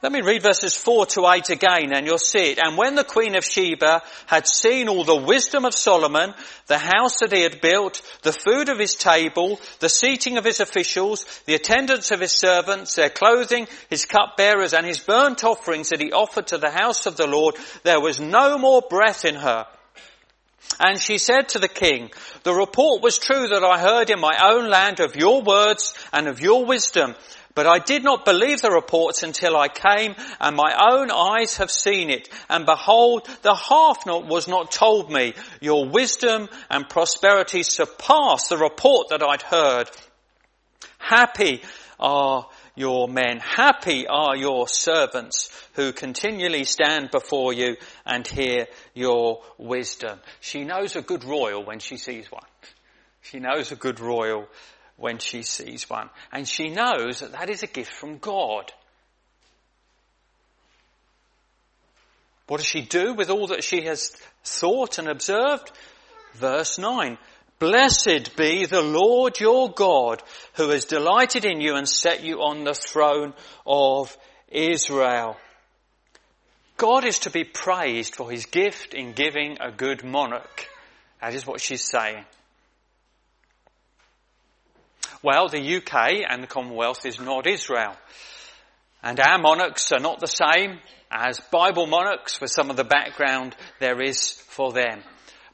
Let 0.00 0.12
me 0.12 0.20
read 0.20 0.42
verses 0.42 0.76
4 0.76 1.06
to 1.06 1.26
8 1.26 1.50
again 1.50 1.92
and 1.92 2.06
you'll 2.06 2.18
see 2.18 2.52
it. 2.52 2.60
And 2.62 2.76
when 2.76 2.94
the 2.94 3.02
Queen 3.02 3.34
of 3.34 3.44
Sheba 3.44 4.02
had 4.26 4.46
seen 4.46 4.88
all 4.88 5.02
the 5.02 5.16
wisdom 5.16 5.64
of 5.64 5.74
Solomon, 5.74 6.34
the 6.68 6.78
house 6.78 7.18
that 7.18 7.32
he 7.32 7.42
had 7.42 7.60
built, 7.60 8.00
the 8.22 8.32
food 8.32 8.68
of 8.68 8.78
his 8.78 8.94
table, 8.94 9.58
the 9.80 9.88
seating 9.88 10.38
of 10.38 10.44
his 10.44 10.60
officials, 10.60 11.26
the 11.46 11.56
attendance 11.56 12.12
of 12.12 12.20
his 12.20 12.30
servants, 12.30 12.94
their 12.94 13.10
clothing, 13.10 13.66
his 13.90 14.04
cupbearers 14.04 14.72
and 14.72 14.86
his 14.86 15.00
burnt 15.00 15.42
offerings 15.42 15.88
that 15.88 16.00
he 16.00 16.12
offered 16.12 16.46
to 16.48 16.58
the 16.58 16.70
house 16.70 17.06
of 17.06 17.16
the 17.16 17.26
Lord, 17.26 17.56
there 17.82 18.00
was 18.00 18.20
no 18.20 18.56
more 18.56 18.82
breath 18.88 19.24
in 19.24 19.34
her. 19.34 19.66
And 20.78 21.00
she 21.00 21.18
said 21.18 21.48
to 21.50 21.58
the 21.58 21.66
king, 21.66 22.10
the 22.44 22.54
report 22.54 23.02
was 23.02 23.18
true 23.18 23.48
that 23.48 23.64
I 23.64 23.80
heard 23.80 24.10
in 24.10 24.20
my 24.20 24.36
own 24.40 24.70
land 24.70 25.00
of 25.00 25.16
your 25.16 25.42
words 25.42 25.94
and 26.12 26.28
of 26.28 26.40
your 26.40 26.66
wisdom 26.66 27.16
but 27.58 27.66
I 27.66 27.80
did 27.80 28.04
not 28.04 28.24
believe 28.24 28.62
the 28.62 28.70
reports 28.70 29.24
until 29.24 29.56
I 29.56 29.66
came 29.66 30.14
and 30.40 30.54
my 30.54 30.72
own 30.92 31.10
eyes 31.10 31.56
have 31.56 31.72
seen 31.72 32.08
it. 32.08 32.28
And 32.48 32.64
behold, 32.64 33.28
the 33.42 33.52
half 33.52 34.06
not 34.06 34.28
was 34.28 34.46
not 34.46 34.70
told 34.70 35.10
me. 35.10 35.34
Your 35.60 35.88
wisdom 35.88 36.48
and 36.70 36.88
prosperity 36.88 37.64
surpass 37.64 38.46
the 38.46 38.58
report 38.58 39.08
that 39.08 39.24
I'd 39.24 39.42
heard. 39.42 39.90
Happy 40.98 41.62
are 41.98 42.46
your 42.76 43.08
men. 43.08 43.40
Happy 43.40 44.06
are 44.06 44.36
your 44.36 44.68
servants 44.68 45.50
who 45.72 45.90
continually 45.92 46.62
stand 46.62 47.10
before 47.10 47.52
you 47.52 47.76
and 48.06 48.24
hear 48.24 48.68
your 48.94 49.42
wisdom. 49.58 50.20
She 50.38 50.62
knows 50.62 50.94
a 50.94 51.02
good 51.02 51.24
royal 51.24 51.64
when 51.64 51.80
she 51.80 51.96
sees 51.96 52.30
one. 52.30 52.46
She 53.22 53.40
knows 53.40 53.72
a 53.72 53.76
good 53.76 53.98
royal 53.98 54.46
when 54.98 55.18
she 55.18 55.42
sees 55.42 55.88
one. 55.88 56.10
And 56.30 56.46
she 56.46 56.68
knows 56.68 57.20
that 57.20 57.32
that 57.32 57.48
is 57.48 57.62
a 57.62 57.68
gift 57.68 57.92
from 57.92 58.18
God. 58.18 58.72
What 62.48 62.58
does 62.58 62.66
she 62.66 62.82
do 62.82 63.14
with 63.14 63.30
all 63.30 63.46
that 63.48 63.64
she 63.64 63.82
has 63.82 64.10
thought 64.44 64.98
and 64.98 65.08
observed? 65.08 65.70
Verse 66.34 66.78
9. 66.78 67.16
Blessed 67.58 68.36
be 68.36 68.66
the 68.66 68.82
Lord 68.82 69.40
your 69.40 69.70
God 69.70 70.22
who 70.54 70.70
has 70.70 70.84
delighted 70.84 71.44
in 71.44 71.60
you 71.60 71.74
and 71.74 71.88
set 71.88 72.22
you 72.22 72.42
on 72.42 72.64
the 72.64 72.74
throne 72.74 73.34
of 73.66 74.16
Israel. 74.48 75.36
God 76.76 77.04
is 77.04 77.20
to 77.20 77.30
be 77.30 77.42
praised 77.42 78.14
for 78.14 78.30
his 78.30 78.46
gift 78.46 78.94
in 78.94 79.12
giving 79.12 79.58
a 79.60 79.72
good 79.72 80.04
monarch. 80.04 80.68
That 81.20 81.34
is 81.34 81.46
what 81.46 81.60
she's 81.60 81.82
saying. 81.82 82.24
Well, 85.22 85.48
the 85.48 85.76
UK 85.76 86.24
and 86.28 86.42
the 86.42 86.46
Commonwealth 86.46 87.04
is 87.04 87.18
not 87.18 87.46
Israel. 87.46 87.96
And 89.02 89.18
our 89.20 89.38
monarchs 89.38 89.90
are 89.92 90.00
not 90.00 90.20
the 90.20 90.26
same 90.26 90.78
as 91.10 91.40
Bible 91.50 91.86
monarchs 91.86 92.40
with 92.40 92.50
some 92.50 92.70
of 92.70 92.76
the 92.76 92.84
background 92.84 93.56
there 93.80 94.00
is 94.00 94.32
for 94.32 94.72
them. 94.72 95.02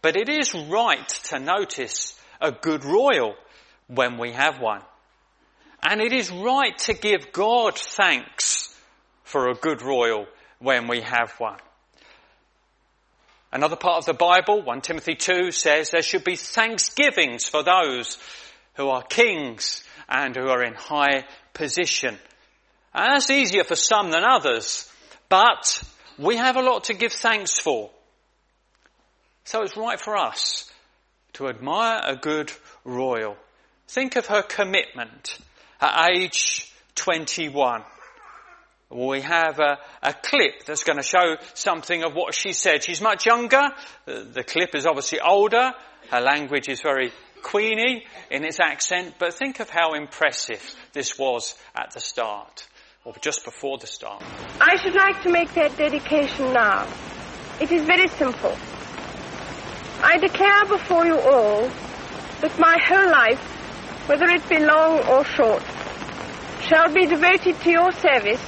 But 0.03 0.17
it 0.17 0.29
is 0.29 0.55
right 0.55 1.09
to 1.31 1.39
notice 1.39 2.19
a 2.41 2.53
good 2.53 2.85
royal 2.85 3.35
when 3.87 4.19
we 4.19 4.33
have 4.33 4.61
one. 4.61 4.83
And 5.83 6.01
it 6.01 6.13
is 6.13 6.31
right 6.31 6.77
to 6.79 6.95
give 6.95 7.33
God 7.33 7.79
thanks 7.79 8.75
for 9.25 9.49
a 9.49 9.55
good 9.55 9.83
royal 9.83 10.27
when 10.59 10.89
we 10.89 11.03
have 11.03 11.33
one. 11.39 11.59
Another 13.53 13.77
part 13.77 13.99
of 13.99 14.07
the 14.07 14.15
Bible, 14.15 14.63
1 14.63 14.81
Timothy 14.81 15.15
2 15.15 15.53
says 15.53 15.91
there 15.91 16.03
should 16.03 16.25
be 16.25 16.37
thanksgivings 16.37 17.47
for 17.47 17.63
those 17.63 18.19
who 18.75 18.89
are 18.89 19.03
kings 19.03 19.83
and 20.09 20.37
who 20.37 20.49
are 20.49 20.63
in 20.63 20.75
high 20.75 21.25
position. 21.53 22.19
And 22.93 23.13
that's 23.13 23.31
easier 23.31 23.65
for 23.65 23.77
some 23.77 24.11
than 24.11 24.25
others, 24.25 24.89
but 25.29 25.83
we 26.19 26.37
have 26.37 26.57
a 26.57 26.63
lot 26.63 26.85
to 26.85 26.95
give 26.95 27.13
thanks 27.13 27.59
for. 27.59 27.91
So 29.45 29.63
it's 29.63 29.77
right 29.77 30.01
for 30.01 30.17
us 30.17 30.71
to 31.35 31.49
admire 31.49 32.01
a 32.05 32.17
good 32.17 32.53
royal. 32.85 33.37
Think 33.89 34.17
of 34.17 34.27
her 34.27 34.43
commitment 34.43 35.39
at 35.81 36.11
age 36.11 36.73
21. 36.95 37.83
We 38.91 39.23
have 39.23 39.59
a, 39.59 39.79
a, 40.03 40.13
clip 40.13 40.65
that's 40.67 40.85
going 40.85 40.99
to 40.99 41.03
show 41.03 41.37
something 41.55 42.05
of 42.05 42.15
what 42.15 42.35
she 42.35 42.53
said. 42.53 42.85
She's 42.85 43.01
much 43.01 43.27
younger. 43.27 43.63
The, 44.07 44.21
the 44.21 44.45
clip 44.45 44.75
is 44.75 44.87
obviously 44.87 45.21
older. 45.21 45.73
Her 46.11 46.21
language 46.21 46.69
is 46.69 46.81
very 46.81 47.13
queeny 47.45 48.03
in 48.31 48.45
its 48.45 48.59
accent, 48.59 49.15
but 49.19 49.35
think 49.35 49.61
of 49.61 49.71
how 49.71 49.93
impressive 49.93 50.75
this 50.93 51.17
was 51.19 51.55
at 51.77 51.93
the 51.93 52.01
start, 52.01 52.67
or 53.05 53.15
just 53.21 53.45
before 53.45 53.79
the 53.79 53.87
start. 53.87 54.25
I 54.61 54.77
should 54.77 54.95
like 54.95 55.23
to 55.23 55.31
make 55.31 55.53
that 55.55 55.77
dedication 55.77 56.53
now. 56.53 56.89
It 57.61 57.71
is 57.71 57.85
very 57.85 58.09
simple. 58.09 58.57
I 60.03 60.19
declare 60.19 60.65
before 60.65 61.07
you 61.07 61.19
all 61.19 61.69
that 62.41 62.59
my 62.59 62.77
whole 62.89 63.11
life, 63.11 63.41
whether 64.09 64.27
it 64.27 64.49
be 64.49 64.59
long 64.59 65.01
or 65.07 65.25
short, 65.25 65.63
shall 66.63 66.93
be 66.93 67.07
devoted 67.07 67.61
to 67.61 67.71
your 67.71 67.93
service 67.93 68.43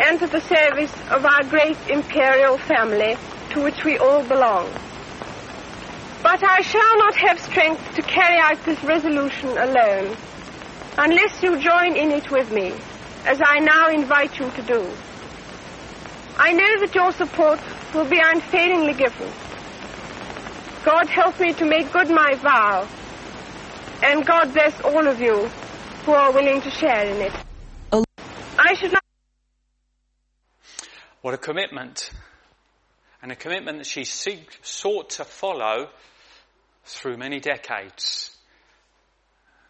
and 0.00 0.18
to 0.18 0.26
the 0.26 0.40
service 0.40 0.92
of 1.10 1.24
our 1.24 1.44
great 1.44 1.76
imperial 1.88 2.58
family 2.58 3.16
to 3.50 3.62
which 3.62 3.84
we 3.84 3.98
all 3.98 4.22
belong. 4.24 4.68
But 6.26 6.42
I 6.42 6.60
shall 6.60 6.98
not 6.98 7.14
have 7.14 7.38
strength 7.38 7.94
to 7.94 8.02
carry 8.02 8.40
out 8.40 8.64
this 8.64 8.82
resolution 8.82 9.50
alone 9.50 10.16
unless 10.98 11.40
you 11.40 11.56
join 11.60 11.96
in 11.96 12.10
it 12.10 12.28
with 12.32 12.50
me, 12.50 12.74
as 13.24 13.40
I 13.40 13.60
now 13.60 13.90
invite 13.90 14.36
you 14.40 14.50
to 14.50 14.62
do. 14.62 14.90
I 16.36 16.52
know 16.52 16.80
that 16.80 16.92
your 16.96 17.12
support 17.12 17.60
will 17.94 18.06
be 18.06 18.18
unfailingly 18.20 18.94
given. 18.94 19.30
God 20.84 21.08
help 21.08 21.38
me 21.38 21.52
to 21.52 21.64
make 21.64 21.92
good 21.92 22.10
my 22.10 22.34
vow, 22.34 22.88
and 24.02 24.26
God 24.26 24.52
bless 24.52 24.80
all 24.80 25.06
of 25.06 25.20
you 25.20 25.46
who 26.06 26.12
are 26.12 26.32
willing 26.32 26.60
to 26.60 26.70
share 26.70 27.06
in 27.06 27.22
it. 27.22 27.32
I 28.58 28.74
should 28.74 28.94
what 31.22 31.34
a 31.34 31.38
commitment. 31.38 32.10
And 33.22 33.30
a 33.30 33.36
commitment 33.36 33.78
that 33.78 33.86
she 33.86 34.04
sought 34.04 35.10
to 35.10 35.24
follow 35.24 35.88
through 36.86 37.16
many 37.16 37.40
decades. 37.40 38.36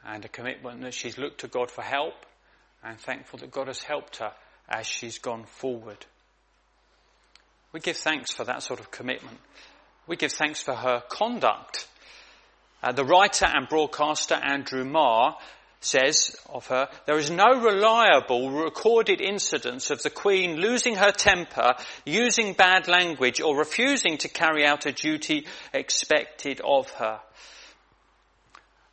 And 0.05 0.25
a 0.25 0.29
commitment 0.29 0.83
that 0.83 0.95
she's 0.95 1.19
looked 1.19 1.41
to 1.41 1.49
God 1.49 1.71
for 1.71 1.83
help 1.83 2.15
and 2.85 2.99
thankful 2.99 3.41
that 3.41 3.51
God 3.51 3.67
has 3.67 3.83
helped 3.83 4.19
her 4.19 4.33
as 4.69 4.87
she's 4.87 5.19
gone 5.19 5.45
forward. 5.45 6.05
We 7.73 7.81
give 7.81 7.97
thanks 7.97 8.33
for 8.33 8.45
that 8.45 8.63
sort 8.63 8.81
of 8.81 8.91
commitment. 8.91 9.39
We 10.07 10.17
give 10.17 10.33
thanks 10.33 10.63
for 10.63 10.75
her 10.75 11.03
conduct. 11.09 11.89
Uh, 12.83 12.93
the 12.93 13.05
writer 13.05 13.47
and 13.47 13.69
broadcaster 13.69 14.35
Andrew 14.35 14.85
Marr 14.85 15.37
says 15.81 16.37
of 16.49 16.67
her, 16.67 16.89
there 17.07 17.19
is 17.19 17.31
no 17.31 17.61
reliable 17.61 18.51
recorded 18.51 19.21
incidence 19.21 19.91
of 19.91 20.03
the 20.03 20.11
Queen 20.11 20.57
losing 20.57 20.97
her 20.97 21.13
temper, 21.13 21.75
using 22.05 22.55
bad 22.55 22.89
language, 22.89 23.41
or 23.41 23.57
refusing 23.57 24.19
to 24.19 24.29
carry 24.29 24.65
out 24.65 24.87
a 24.87 24.93
duty 24.93 25.47
expected 25.73 26.61
of 26.63 26.91
her. 26.93 27.21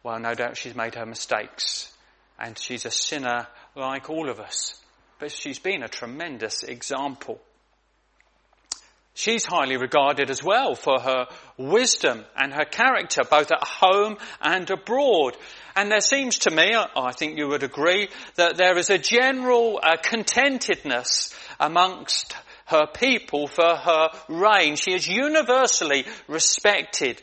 Well, 0.04 0.20
no 0.20 0.34
doubt 0.34 0.58
she's 0.58 0.76
made 0.76 0.96
her 0.96 1.06
mistakes, 1.06 1.92
and 2.38 2.58
she's 2.58 2.86
a 2.86 2.92
sinner 2.92 3.48
like 3.76 4.10
all 4.10 4.30
of 4.30 4.40
us, 4.40 4.80
but 5.20 5.32
she's 5.32 5.60
been 5.60 5.84
a 5.84 5.88
tremendous 5.88 6.64
example. 6.64 7.42
She's 9.16 9.46
highly 9.46 9.78
regarded 9.78 10.32
as 10.32 10.44
well 10.44 10.74
for 10.74 11.00
her 11.00 11.28
wisdom 11.58 12.26
and 12.36 12.52
her 12.52 12.66
character, 12.66 13.24
both 13.24 13.52
at 13.52 13.64
home 13.64 14.18
and 14.42 14.70
abroad. 14.70 15.38
And 15.76 15.92
there 15.92 16.02
seems 16.02 16.40
to 16.40 16.52
me, 16.52 16.76
I 16.76 17.12
think 17.12 17.38
you 17.38 17.48
would 17.50 17.64
agree, 17.64 18.10
that 18.36 18.58
there 18.58 18.78
is 18.78 18.90
a 18.90 18.98
general 18.98 19.80
uh, 19.82 19.98
contentedness 19.98 21.36
amongst 21.60 22.36
her 22.66 22.88
people 22.88 23.48
for 23.48 23.76
her 23.76 24.10
reign. 24.30 24.76
She 24.78 24.94
is 24.94 25.08
universally 25.08 26.06
respected. 26.28 27.22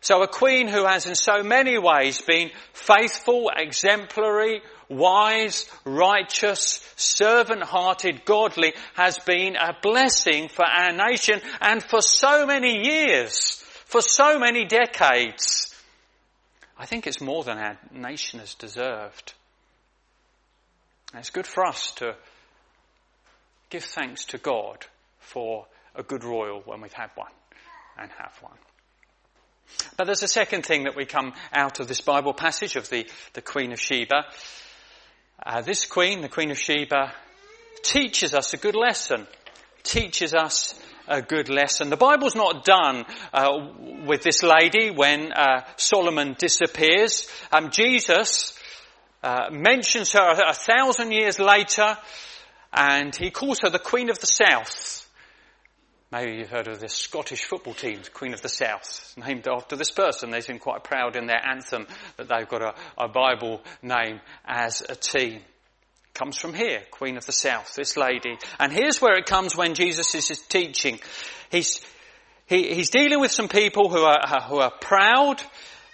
So 0.00 0.22
a 0.22 0.28
queen 0.28 0.68
who 0.68 0.86
has 0.86 1.06
in 1.06 1.14
so 1.14 1.42
many 1.42 1.76
ways 1.76 2.22
been 2.22 2.50
faithful, 2.72 3.50
exemplary, 3.54 4.62
wise, 4.90 5.66
righteous, 5.84 6.80
servant-hearted, 6.96 8.24
godly 8.24 8.74
has 8.94 9.18
been 9.20 9.56
a 9.56 9.74
blessing 9.80 10.48
for 10.48 10.64
our 10.64 10.92
nation 10.92 11.40
and 11.60 11.82
for 11.82 12.02
so 12.02 12.44
many 12.44 12.84
years, 12.84 13.62
for 13.86 14.02
so 14.02 14.38
many 14.38 14.66
decades. 14.66 15.74
I 16.76 16.86
think 16.86 17.06
it's 17.06 17.20
more 17.20 17.44
than 17.44 17.58
our 17.58 17.78
nation 17.92 18.40
has 18.40 18.54
deserved. 18.54 19.34
And 21.12 21.20
it's 21.20 21.30
good 21.30 21.46
for 21.46 21.64
us 21.64 21.92
to 21.96 22.16
give 23.68 23.84
thanks 23.84 24.24
to 24.26 24.38
God 24.38 24.86
for 25.18 25.66
a 25.94 26.02
good 26.02 26.24
royal 26.24 26.62
when 26.64 26.80
we've 26.80 26.92
had 26.92 27.10
one 27.14 27.32
and 27.98 28.10
have 28.18 28.36
one. 28.40 28.58
But 29.96 30.04
there's 30.04 30.22
a 30.22 30.28
second 30.28 30.64
thing 30.64 30.84
that 30.84 30.96
we 30.96 31.04
come 31.04 31.32
out 31.52 31.80
of 31.80 31.88
this 31.88 32.00
Bible 32.00 32.32
passage 32.32 32.76
of 32.76 32.88
the, 32.88 33.06
the 33.34 33.42
Queen 33.42 33.72
of 33.72 33.80
Sheba. 33.80 34.24
Uh, 35.44 35.62
this 35.62 35.86
queen, 35.86 36.20
the 36.20 36.28
Queen 36.28 36.50
of 36.50 36.58
Sheba, 36.58 37.14
teaches 37.82 38.34
us 38.34 38.52
a 38.52 38.58
good 38.58 38.74
lesson. 38.74 39.26
Teaches 39.82 40.34
us 40.34 40.78
a 41.08 41.22
good 41.22 41.48
lesson. 41.48 41.88
The 41.88 41.96
Bible's 41.96 42.34
not 42.34 42.64
done 42.64 43.06
uh, 43.32 43.48
with 44.04 44.22
this 44.22 44.42
lady 44.42 44.90
when 44.90 45.32
uh, 45.32 45.64
Solomon 45.76 46.36
disappears. 46.38 47.26
Um, 47.50 47.70
Jesus 47.70 48.58
uh, 49.22 49.48
mentions 49.50 50.12
her 50.12 50.30
a, 50.30 50.50
a 50.50 50.52
thousand 50.52 51.12
years 51.12 51.38
later, 51.38 51.96
and 52.72 53.16
he 53.16 53.30
calls 53.30 53.60
her 53.60 53.70
the 53.70 53.78
Queen 53.78 54.10
of 54.10 54.18
the 54.18 54.26
South. 54.26 54.99
Maybe 56.12 56.38
you've 56.38 56.50
heard 56.50 56.66
of 56.66 56.80
this 56.80 56.94
Scottish 56.94 57.44
football 57.44 57.74
team, 57.74 58.00
Queen 58.12 58.34
of 58.34 58.42
the 58.42 58.48
South, 58.48 59.14
named 59.16 59.46
after 59.46 59.76
this 59.76 59.92
person. 59.92 60.30
They 60.30 60.40
seem 60.40 60.58
quite 60.58 60.82
proud 60.82 61.14
in 61.14 61.26
their 61.26 61.40
anthem 61.44 61.86
that 62.16 62.28
they've 62.28 62.48
got 62.48 62.62
a, 62.62 62.74
a 62.98 63.06
Bible 63.06 63.60
name 63.80 64.20
as 64.44 64.82
a 64.88 64.96
team. 64.96 65.42
Comes 66.12 66.36
from 66.36 66.52
here, 66.52 66.82
Queen 66.90 67.16
of 67.16 67.26
the 67.26 67.32
South, 67.32 67.76
this 67.76 67.96
lady. 67.96 68.36
And 68.58 68.72
here's 68.72 69.00
where 69.00 69.16
it 69.16 69.26
comes 69.26 69.56
when 69.56 69.74
Jesus 69.74 70.12
is 70.16 70.42
teaching. 70.48 70.98
He's, 71.48 71.80
he, 72.46 72.74
he's 72.74 72.90
dealing 72.90 73.20
with 73.20 73.30
some 73.30 73.48
people 73.48 73.88
who 73.88 74.02
are, 74.02 74.42
who 74.48 74.58
are 74.58 74.72
proud, 74.80 75.40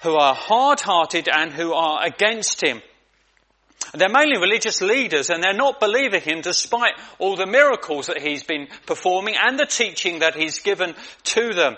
who 0.03 0.17
are 0.17 0.35
hard-hearted 0.35 1.29
and 1.31 1.53
who 1.53 1.75
are 1.75 2.07
against 2.07 2.65
him. 2.65 2.81
They're 3.95 4.09
mainly 4.09 4.39
religious 4.39 4.81
leaders 4.81 5.31
and 5.31 5.43
they're 5.43 5.55
not 5.55 5.81
believing 5.81 6.21
him 6.21 6.41
despite 6.41 6.95
all 7.19 7.37
the 7.37 7.47
miracles 7.47 8.09
that 8.09 8.21
he's 8.21 8.43
been 8.43 8.69
performing 8.85 9.37
and 9.39 9.59
the 9.59 9.67
teaching 9.67 10.21
that 10.21 10.35
he's 10.35 10.59
given 10.59 10.95
to 11.25 11.55
them. 11.55 11.77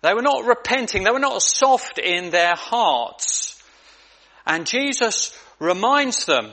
They 0.00 0.14
were 0.14 0.22
not 0.22 0.46
repenting. 0.46 1.02
They 1.02 1.10
were 1.10 1.18
not 1.18 1.42
soft 1.42 1.98
in 1.98 2.30
their 2.30 2.54
hearts. 2.54 3.60
And 4.46 4.66
Jesus 4.66 5.36
reminds 5.58 6.24
them 6.24 6.50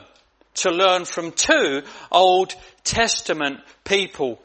to 0.55 0.71
learn 0.71 1.05
from 1.05 1.31
two 1.31 1.83
Old 2.11 2.55
Testament 2.83 3.59
people 3.83 4.41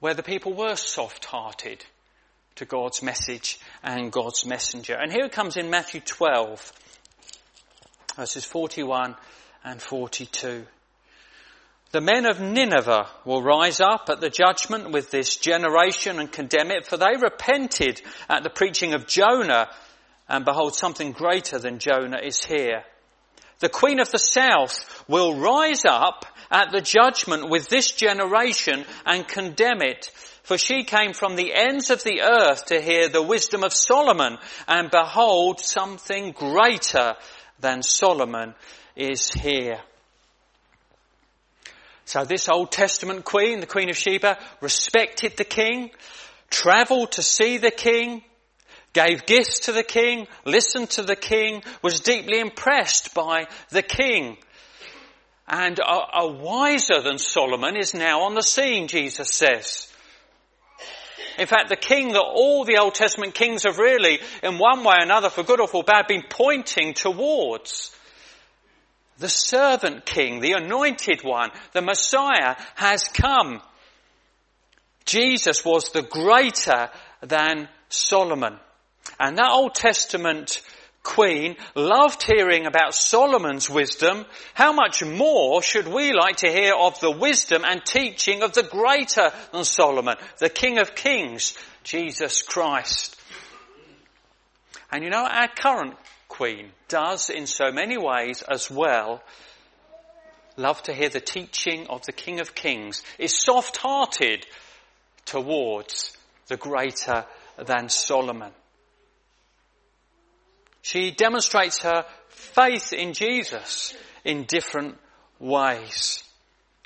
where 0.00 0.14
the 0.14 0.22
people 0.22 0.54
were 0.54 0.76
soft 0.76 1.26
hearted 1.26 1.84
to 2.56 2.64
God's 2.64 3.02
message 3.02 3.60
and 3.82 4.10
God's 4.10 4.44
messenger. 4.44 4.94
And 4.94 5.12
here 5.12 5.26
it 5.26 5.32
comes 5.32 5.56
in 5.56 5.70
Matthew 5.70 6.00
12 6.00 6.72
verses 8.16 8.44
41 8.44 9.14
and 9.64 9.80
42. 9.80 10.66
The 11.92 12.00
men 12.00 12.24
of 12.24 12.40
Nineveh 12.40 13.08
will 13.24 13.42
rise 13.42 13.80
up 13.80 14.08
at 14.10 14.20
the 14.20 14.30
judgment 14.30 14.92
with 14.92 15.10
this 15.10 15.36
generation 15.36 16.20
and 16.20 16.30
condemn 16.30 16.70
it, 16.70 16.86
for 16.86 16.96
they 16.96 17.16
repented 17.20 18.00
at 18.28 18.44
the 18.44 18.50
preaching 18.50 18.94
of 18.94 19.08
Jonah, 19.08 19.68
and 20.28 20.44
behold, 20.44 20.76
something 20.76 21.10
greater 21.10 21.58
than 21.58 21.80
Jonah 21.80 22.20
is 22.22 22.44
here. 22.44 22.84
The 23.58 23.68
queen 23.68 23.98
of 23.98 24.10
the 24.10 24.18
south 24.18 25.04
will 25.08 25.36
rise 25.38 25.84
up 25.84 26.26
at 26.50 26.70
the 26.70 26.80
judgment 26.80 27.50
with 27.50 27.68
this 27.68 27.90
generation 27.90 28.84
and 29.04 29.26
condemn 29.26 29.82
it. 29.82 30.10
For 30.44 30.56
she 30.56 30.84
came 30.84 31.12
from 31.12 31.36
the 31.36 31.52
ends 31.54 31.90
of 31.90 32.02
the 32.02 32.22
earth 32.22 32.66
to 32.66 32.80
hear 32.80 33.08
the 33.08 33.22
wisdom 33.22 33.62
of 33.62 33.74
Solomon, 33.74 34.38
and 34.66 34.90
behold, 34.90 35.60
something 35.60 36.32
greater 36.32 37.16
than 37.60 37.82
Solomon 37.82 38.54
is 38.96 39.30
here. 39.30 39.80
So 42.04 42.24
this 42.24 42.48
Old 42.48 42.72
Testament 42.72 43.24
queen, 43.24 43.60
the 43.60 43.66
Queen 43.66 43.88
of 43.88 43.96
Sheba, 43.96 44.38
respected 44.60 45.36
the 45.36 45.44
king, 45.44 45.90
travelled 46.50 47.12
to 47.12 47.22
see 47.22 47.58
the 47.58 47.70
king, 47.70 48.24
gave 48.92 49.26
gifts 49.26 49.60
to 49.60 49.72
the 49.72 49.84
king, 49.84 50.26
listened 50.44 50.90
to 50.90 51.02
the 51.02 51.16
king, 51.16 51.62
was 51.82 52.00
deeply 52.00 52.40
impressed 52.40 53.14
by 53.14 53.46
the 53.70 53.82
king. 53.82 54.36
And 55.46 55.78
a, 55.78 56.20
a 56.20 56.32
wiser 56.32 57.00
than 57.02 57.18
Solomon 57.18 57.76
is 57.76 57.94
now 57.94 58.22
on 58.22 58.34
the 58.34 58.42
scene, 58.42 58.88
Jesus 58.88 59.32
says. 59.32 59.89
In 61.40 61.46
fact, 61.46 61.70
the 61.70 61.76
king 61.76 62.12
that 62.12 62.20
all 62.20 62.66
the 62.66 62.76
Old 62.76 62.94
Testament 62.94 63.32
kings 63.32 63.62
have 63.62 63.78
really, 63.78 64.18
in 64.42 64.58
one 64.58 64.84
way 64.84 64.96
or 64.98 65.02
another, 65.02 65.30
for 65.30 65.42
good 65.42 65.58
or 65.58 65.66
for 65.66 65.82
bad, 65.82 66.06
been 66.06 66.24
pointing 66.28 66.92
towards. 66.92 67.96
The 69.16 69.30
servant 69.30 70.04
king, 70.04 70.40
the 70.40 70.52
anointed 70.52 71.22
one, 71.22 71.48
the 71.72 71.80
Messiah 71.80 72.56
has 72.74 73.04
come. 73.04 73.62
Jesus 75.06 75.64
was 75.64 75.88
the 75.88 76.02
greater 76.02 76.90
than 77.22 77.70
Solomon. 77.88 78.58
And 79.18 79.38
that 79.38 79.50
Old 79.50 79.74
Testament 79.74 80.60
queen 81.02 81.56
loved 81.74 82.22
hearing 82.22 82.66
about 82.66 82.94
Solomon's 82.94 83.70
wisdom. 83.70 84.26
How 84.54 84.72
much 84.72 85.04
more 85.04 85.62
should 85.62 85.88
we 85.88 86.12
like 86.12 86.36
to 86.38 86.50
hear 86.50 86.74
of 86.74 87.00
the 87.00 87.10
wisdom 87.10 87.64
and 87.64 87.84
teaching 87.84 88.42
of 88.42 88.52
the 88.52 88.62
greater 88.62 89.30
than 89.52 89.64
Solomon, 89.64 90.16
the 90.38 90.50
King 90.50 90.78
of 90.78 90.94
Kings, 90.94 91.56
Jesus 91.84 92.42
Christ? 92.42 93.16
And 94.92 95.04
you 95.04 95.10
know, 95.10 95.24
our 95.24 95.48
current 95.48 95.94
Queen 96.28 96.70
does 96.88 97.30
in 97.30 97.46
so 97.46 97.72
many 97.72 97.96
ways 97.96 98.42
as 98.42 98.70
well 98.70 99.22
love 100.56 100.82
to 100.84 100.92
hear 100.92 101.08
the 101.08 101.20
teaching 101.20 101.86
of 101.88 102.04
the 102.06 102.12
King 102.12 102.40
of 102.40 102.54
Kings, 102.54 103.02
is 103.18 103.38
soft 103.38 103.78
hearted 103.78 104.46
towards 105.24 106.16
the 106.48 106.56
greater 106.56 107.24
than 107.56 107.88
Solomon. 107.88 108.52
She 110.82 111.10
demonstrates 111.10 111.82
her 111.82 112.04
faith 112.28 112.92
in 112.92 113.12
Jesus 113.12 113.94
in 114.24 114.44
different 114.44 114.98
ways. 115.38 116.22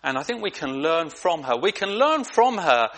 And 0.03 0.18
I 0.18 0.22
think 0.22 0.42
we 0.42 0.51
can 0.51 0.82
learn 0.82 1.11
from 1.11 1.42
her. 1.45 1.57
We 1.57 1.72
can 1.72 1.90
learn 1.90 2.24
from 2.24 2.59
her 2.59 2.88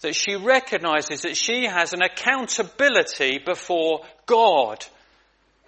that 0.00 0.14
she 0.14 0.34
recognizes 0.34 1.22
that 1.22 1.36
she 1.36 1.64
has 1.66 1.92
an 1.92 2.02
accountability 2.02 3.38
before 3.38 4.00
God 4.26 4.84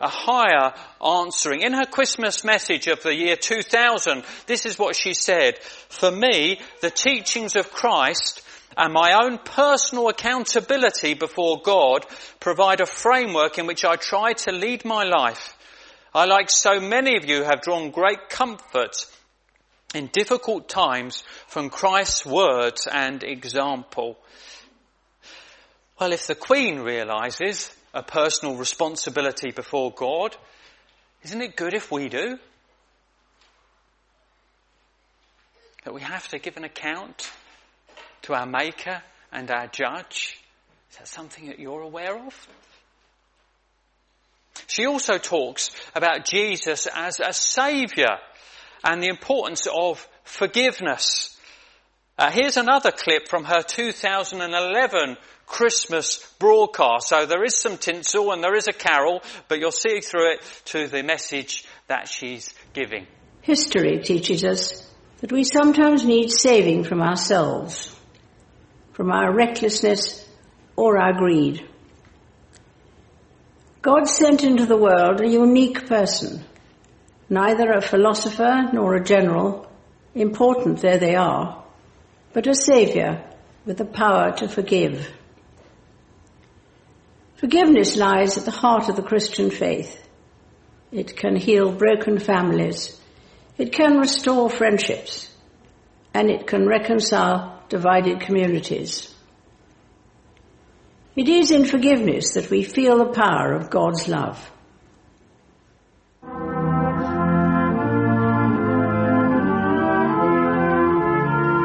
a 0.01 0.09
higher 0.09 0.75
answering. 1.03 1.63
In 1.63 1.73
her 1.73 1.87
Christmas 1.87 2.45
message 2.45 2.89
of 2.89 3.03
the 3.03 3.15
year 3.15 3.37
2000, 3.37 4.25
this 4.47 4.67
is 4.67 4.79
what 4.79 4.97
she 4.97 5.15
said. 5.15 5.59
For 5.89 6.11
me, 6.11 6.61
the 6.83 6.91
teachings 6.91 7.57
of 7.57 7.71
Christ 7.71 8.43
and 8.77 8.93
my 8.93 9.13
own 9.25 9.39
personal 9.39 10.09
accountability 10.09 11.15
before 11.15 11.61
God 11.63 12.07
provide 12.41 12.81
a 12.81 12.87
framework 12.87 13.59
in 13.59 13.67
which 13.67 13.85
I 13.85 13.97
try 13.97 14.33
to 14.33 14.53
lead 14.53 14.85
my 14.85 15.05
life. 15.05 15.57
I, 16.15 16.27
like 16.27 16.51
so 16.51 16.81
many 16.81 17.17
of 17.17 17.25
you, 17.25 17.43
have 17.43 17.63
drawn 17.63 17.91
great 17.91 18.29
comfort 18.29 19.07
in 19.95 20.09
difficult 20.13 20.69
times 20.69 21.25
from 21.47 21.71
Christ's 21.71 22.27
words 22.27 22.87
and 22.91 23.23
example. 23.23 24.19
Well, 25.99 26.13
if 26.13 26.27
the 26.27 26.35
Queen 26.35 26.81
realizes 26.81 27.71
a 27.95 28.03
personal 28.03 28.57
responsibility 28.57 29.53
before 29.53 29.93
God. 29.93 30.37
Isn't 31.23 31.41
it 31.41 31.57
good 31.57 31.75
if 31.75 31.93
we 31.93 32.09
do? 32.09 32.39
That 35.85 35.95
we 35.95 36.01
have 36.01 36.27
to 36.29 36.39
give 36.39 36.57
an 36.57 36.65
account 36.65 37.31
to 38.25 38.35
our 38.35 38.47
Maker 38.47 39.03
and 39.33 39.51
our 39.51 39.67
Judge? 39.69 40.39
Is 40.91 40.99
that 40.99 41.09
something 41.09 41.47
that 41.47 41.59
you're 41.59 41.81
aware 41.81 42.17
of? 42.17 42.49
She 44.67 44.87
also 44.87 45.19
talks 45.19 45.71
about 45.95 46.25
Jesus 46.25 46.87
as 46.95 47.21
a 47.21 47.33
saviour 47.33 48.19
and 48.85 49.03
the 49.03 49.09
importance 49.09 49.67
of 49.73 50.07
forgiveness. 50.23 51.39
Uh, 52.17 52.31
here's 52.31 52.57
another 52.57 52.93
clip 52.93 53.29
from 53.29 53.45
her 53.45 53.63
2011 53.63 55.17
Christmas 55.47 56.25
broadcast. 56.39 57.09
So 57.09 57.27
there 57.27 57.45
is 57.45 57.57
some 57.57 57.77
tinsel 57.77 58.33
and 58.33 58.43
there 58.43 58.57
is 58.57 58.69
a 58.69 58.73
carol, 58.73 59.23
but 59.49 59.59
you'll 59.59 59.73
see 59.73 60.01
through 60.01 60.35
it 60.35 60.63
to 60.67 60.87
the 60.87 61.03
message 61.03 61.65
that 61.89 62.09
she's 62.09 62.55
giving. 62.73 63.07
History 63.43 63.99
teaches 63.99 64.45
us 64.45 64.91
that 65.21 65.33
we 65.33 65.45
sometimes 65.45 66.05
need 66.05 66.31
saving 66.31 66.85
from 66.85 67.03
ourselves, 67.03 67.94
from 68.95 69.11
our 69.11 69.33
recklessness 69.33 70.27
or 70.77 70.99
our 70.99 71.13
greed. 71.13 71.69
God 73.83 74.09
sent 74.09 74.43
into 74.43 74.65
the 74.65 74.77
world 74.77 75.21
a 75.21 75.29
unique 75.29 75.87
person, 75.87 76.43
neither 77.29 77.71
a 77.71 77.83
philosopher 77.83 78.71
nor 78.73 78.95
a 78.95 79.05
general, 79.05 79.71
important 80.15 80.81
though 80.81 80.97
they 80.97 81.17
are, 81.17 81.63
but 82.33 82.47
a 82.47 82.55
saviour 82.55 83.23
with 83.67 83.79
the 83.79 83.85
power 83.85 84.33
to 84.37 84.49
forgive. 84.49 85.11
Forgiveness 87.37 87.97
lies 87.97 88.39
at 88.39 88.45
the 88.45 88.51
heart 88.51 88.89
of 88.89 88.97
the 88.97 89.03
Christian 89.03 89.51
faith. 89.51 90.01
It 90.93 91.17
can 91.17 91.35
heal 91.35 91.73
broken 91.73 92.21
families. 92.21 92.99
It 93.59 93.73
can 93.73 93.99
restore 93.99 94.49
friendships. 94.49 95.34
And 96.15 96.31
it 96.31 96.47
can 96.47 96.67
reconcile 96.67 97.61
divided 97.69 98.21
communities. 98.21 99.13
It 101.17 101.29
is 101.29 101.51
in 101.51 101.65
forgiveness 101.65 102.33
that 102.35 102.51
we 102.51 102.63
feel 102.65 102.99
the 102.99 103.13
power 103.13 103.53
of 103.53 103.71
God's 103.71 104.09
love. 104.09 104.51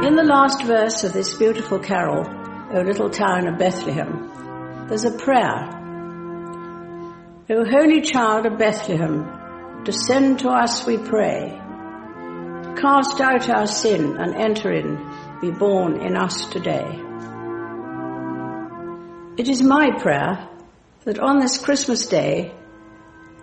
In 0.06 0.16
the 0.16 0.24
last 0.24 0.64
verse 0.64 1.04
of 1.04 1.14
this 1.14 1.36
beautiful 1.36 1.80
carol, 1.80 2.26
O 2.72 2.82
little 2.82 3.10
town 3.10 3.48
of 3.48 3.58
Bethlehem, 3.58 4.88
there's 4.88 5.06
a 5.06 5.18
prayer. 5.18 5.70
O 7.52 7.66
Holy 7.66 8.02
Child 8.02 8.46
of 8.46 8.58
Bethlehem, 8.58 9.84
descend 9.84 10.40
to 10.40 10.50
us, 10.50 10.86
we 10.86 10.98
pray. 10.98 11.60
Cast 12.78 13.20
out 13.22 13.50
our 13.50 13.68
sin 13.68 14.18
and 14.18 14.36
enter 14.36 14.72
in, 14.72 14.98
be 15.42 15.52
born 15.52 16.02
in 16.02 16.16
us 16.16 16.46
today. 16.46 17.00
It 19.38 19.48
is 19.48 19.62
my 19.62 19.92
prayer 20.00 20.50
that 21.06 21.20
on 21.20 21.40
this 21.40 21.58
Christmas 21.58 22.08
day, 22.08 22.54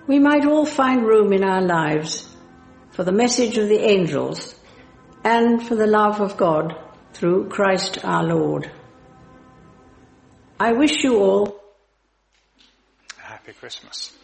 we 0.06 0.18
might 0.18 0.46
all 0.46 0.66
find 0.66 1.06
room 1.06 1.32
in 1.32 1.42
our 1.42 1.62
lives 1.62 2.28
for 2.90 3.04
the 3.04 3.12
message 3.12 3.58
of 3.58 3.68
the 3.68 3.80
angels 3.80 4.54
and 5.24 5.66
for 5.66 5.74
the 5.74 5.86
love 5.86 6.20
of 6.20 6.36
God 6.36 6.74
through 7.12 7.48
Christ 7.48 8.04
our 8.04 8.24
Lord. 8.24 8.70
I 10.58 10.72
wish 10.72 11.02
you 11.02 11.18
all 11.18 11.60
a 13.18 13.22
happy 13.22 13.52
Christmas. 13.52 14.15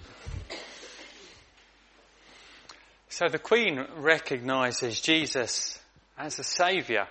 So 3.13 3.29
the 3.29 3.39
Queen 3.39 3.79
recognizes 3.99 4.99
Jesus 4.99 5.79
as 6.17 6.39
a 6.39 6.43
Saviour. 6.43 7.07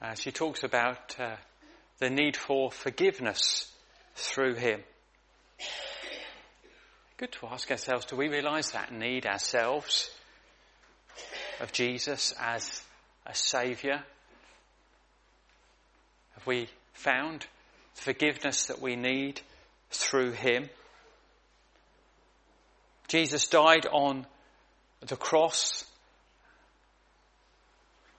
Uh, 0.00 0.14
she 0.14 0.32
talks 0.32 0.64
about 0.64 1.14
uh, 1.20 1.36
the 2.00 2.10
need 2.10 2.36
for 2.36 2.72
forgiveness 2.72 3.70
through 4.16 4.56
Him. 4.56 4.80
Good 7.16 7.30
to 7.30 7.46
ask 7.46 7.70
ourselves, 7.70 8.06
do 8.06 8.16
we 8.16 8.28
realize 8.28 8.72
that 8.72 8.92
need 8.92 9.24
ourselves 9.24 10.10
of 11.60 11.70
Jesus 11.70 12.34
as 12.40 12.82
a 13.24 13.36
Saviour? 13.36 14.02
Have 16.34 16.44
we 16.44 16.66
found 16.94 17.46
forgiveness 17.94 18.66
that 18.66 18.82
we 18.82 18.96
need 18.96 19.42
through 19.92 20.32
Him. 20.32 20.68
Jesus 23.06 23.46
died 23.46 23.86
on 23.86 24.26
the 25.06 25.16
cross 25.16 25.84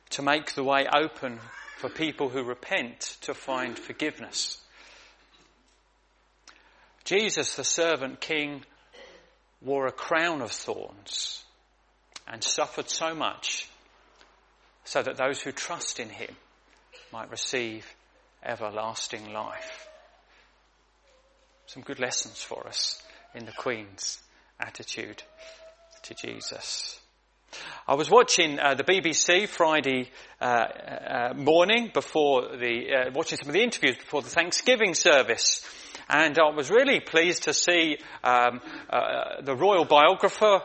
to 0.10 0.22
make 0.22 0.54
the 0.54 0.64
way 0.64 0.86
open 0.94 1.40
for 1.78 1.90
people 1.90 2.30
who 2.30 2.44
repent 2.44 3.18
to 3.22 3.34
find 3.34 3.78
forgiveness. 3.78 4.60
Jesus, 7.04 7.56
the 7.56 7.64
servant 7.64 8.22
king, 8.22 8.64
wore 9.62 9.88
a 9.88 9.92
crown 9.92 10.42
of 10.42 10.52
thorns 10.52 11.44
and 12.28 12.44
suffered 12.44 12.90
so 12.90 13.16
much 13.16 13.68
so 14.84 15.02
that 15.02 15.18
those 15.18 15.42
who 15.42 15.52
trust 15.52 16.00
in 16.00 16.10
him 16.10 16.36
might 17.12 17.32
receive 17.32 17.86
everlasting 18.44 19.32
life. 19.32 19.88
Some 21.66 21.84
good 21.84 22.00
lessons 22.00 22.42
for 22.44 22.68
us 22.68 23.02
in 23.34 23.46
the 23.46 23.54
Queen's 23.54 24.20
attitude 24.60 25.24
to 26.04 26.14
Jesus. 26.14 27.00
I 27.88 27.96
was 27.96 28.10
watching 28.10 28.60
uh, 28.60 28.74
the 28.74 28.84
BBC 28.84 29.48
Friday 29.48 30.10
uh, 30.42 30.44
uh, 30.44 31.34
morning 31.36 31.92
before 31.94 32.58
the, 32.58 32.88
uh, 32.92 33.12
watching 33.14 33.38
some 33.38 33.48
of 33.48 33.54
the 33.54 33.62
interviews 33.62 33.96
before 33.98 34.22
the 34.22 34.30
Thanksgiving 34.30 34.96
service. 34.96 35.66
And 36.10 36.38
I 36.38 36.54
was 36.54 36.70
really 36.70 37.00
pleased 37.00 37.44
to 37.44 37.54
see 37.54 37.98
um, 38.24 38.60
uh, 38.90 39.42
the 39.42 39.56
royal 39.56 39.86
biographer 39.86 40.62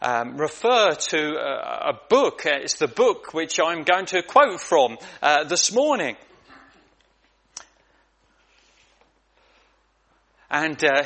um, 0.00 0.38
refer 0.38 0.92
to 0.94 1.36
a, 1.36 1.90
a, 1.90 2.00
book. 2.08 2.42
It's 2.46 2.78
the 2.78 2.88
book 2.88 3.34
which 3.34 3.60
I'm 3.60 3.82
going 3.82 4.06
to 4.06 4.22
quote 4.22 4.60
from 4.60 4.96
uh, 5.20 5.44
this 5.44 5.74
morning. 5.74 6.16
And 10.50 10.82
uh, 10.82 11.02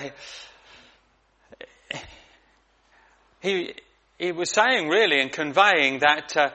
he 3.45 3.75
he 4.19 4.33
was 4.33 4.51
saying 4.51 4.89
really 4.89 5.21
and 5.21 5.31
conveying 5.31 5.99
that 6.01 6.37
uh, 6.37 6.51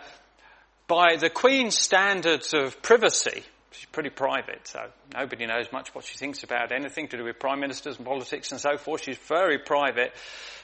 by 0.88 1.18
the 1.18 1.30
Queen's 1.30 1.78
standards 1.78 2.54
of 2.54 2.82
privacy, 2.82 3.44
she's 3.72 3.86
pretty 3.92 4.10
private, 4.10 4.68
so 4.68 4.80
nobody 5.14 5.46
knows 5.46 5.72
much 5.72 5.94
what 5.94 6.06
she 6.06 6.18
thinks 6.18 6.44
about 6.44 6.72
anything 6.72 7.08
to 7.10 7.18
do 7.18 7.24
with 7.24 7.40
prime 7.40 7.60
ministers 7.60 7.98
and 7.98 8.06
politics 8.06 8.52
and 8.52 8.60
so 8.60 8.78
forth. 8.78 9.04
She's 9.04 9.18
very 9.18 9.60
private. 9.60 10.14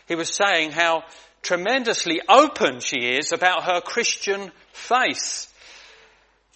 He 0.07 0.15
was 0.15 0.33
saying 0.33 0.71
how 0.71 1.03
tremendously 1.41 2.21
open 2.27 2.79
she 2.79 3.17
is 3.17 3.31
about 3.31 3.63
her 3.65 3.81
Christian 3.81 4.51
faith. 4.71 5.51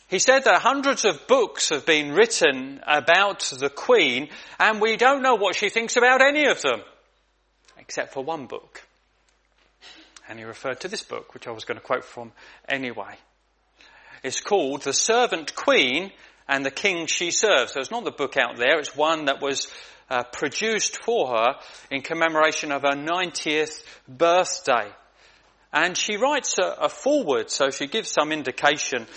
He 0.07 0.17
said 0.17 0.45
that 0.45 0.61
hundreds 0.61 1.05
of 1.05 1.27
books 1.27 1.69
have 1.69 1.85
been 1.85 2.13
written 2.13 2.81
about 2.87 3.41
the 3.55 3.69
Queen 3.69 4.29
and 4.57 4.81
we 4.81 4.97
don't 4.97 5.21
know 5.21 5.35
what 5.35 5.55
she 5.55 5.69
thinks 5.69 5.97
about 5.97 6.21
any 6.23 6.47
of 6.47 6.59
them, 6.63 6.81
except 7.77 8.13
for 8.13 8.23
one 8.23 8.47
book. 8.47 8.88
And 10.29 10.37
he 10.37 10.45
referred 10.45 10.79
to 10.81 10.87
this 10.87 11.01
book, 11.01 11.33
which 11.33 11.47
I 11.47 11.51
was 11.51 11.65
going 11.65 11.79
to 11.79 11.85
quote 11.85 12.05
from 12.05 12.31
anyway. 12.67 13.15
It's 14.23 14.41
called 14.41 14.83
The 14.83 14.93
Servant 14.93 15.55
Queen 15.55 16.11
and 16.47 16.63
the 16.63 16.71
King 16.71 17.07
She 17.07 17.31
Serves. 17.31 17.73
So 17.73 17.79
it's 17.79 17.89
not 17.89 18.03
the 18.03 18.11
book 18.11 18.37
out 18.37 18.55
there. 18.55 18.77
It's 18.77 18.95
one 18.95 19.25
that 19.25 19.41
was 19.41 19.71
uh, 20.07 20.23
produced 20.23 21.03
for 21.03 21.29
her 21.29 21.55
in 21.89 22.01
commemoration 22.01 22.71
of 22.71 22.83
her 22.83 22.95
90th 22.95 23.83
birthday. 24.07 24.91
And 25.73 25.97
she 25.97 26.17
writes 26.17 26.57
a, 26.59 26.85
a 26.85 26.89
foreword, 26.89 27.49
so 27.49 27.71
she 27.71 27.87
gives 27.87 28.11
some 28.11 28.31
indication 28.31 29.07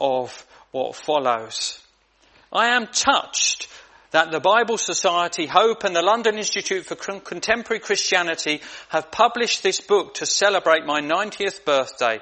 of 0.00 0.46
what 0.72 0.96
follows. 0.96 1.80
I 2.52 2.68
am 2.74 2.86
touched 2.88 3.68
that 4.10 4.30
the 4.30 4.40
Bible 4.40 4.78
Society, 4.78 5.46
Hope 5.46 5.84
and 5.84 5.94
the 5.94 6.02
London 6.02 6.38
Institute 6.38 6.86
for 6.86 6.94
Contemporary 6.94 7.80
Christianity 7.80 8.60
have 8.88 9.10
published 9.10 9.62
this 9.62 9.80
book 9.80 10.14
to 10.14 10.26
celebrate 10.26 10.84
my 10.86 11.00
90th 11.00 11.64
birthday. 11.64 12.20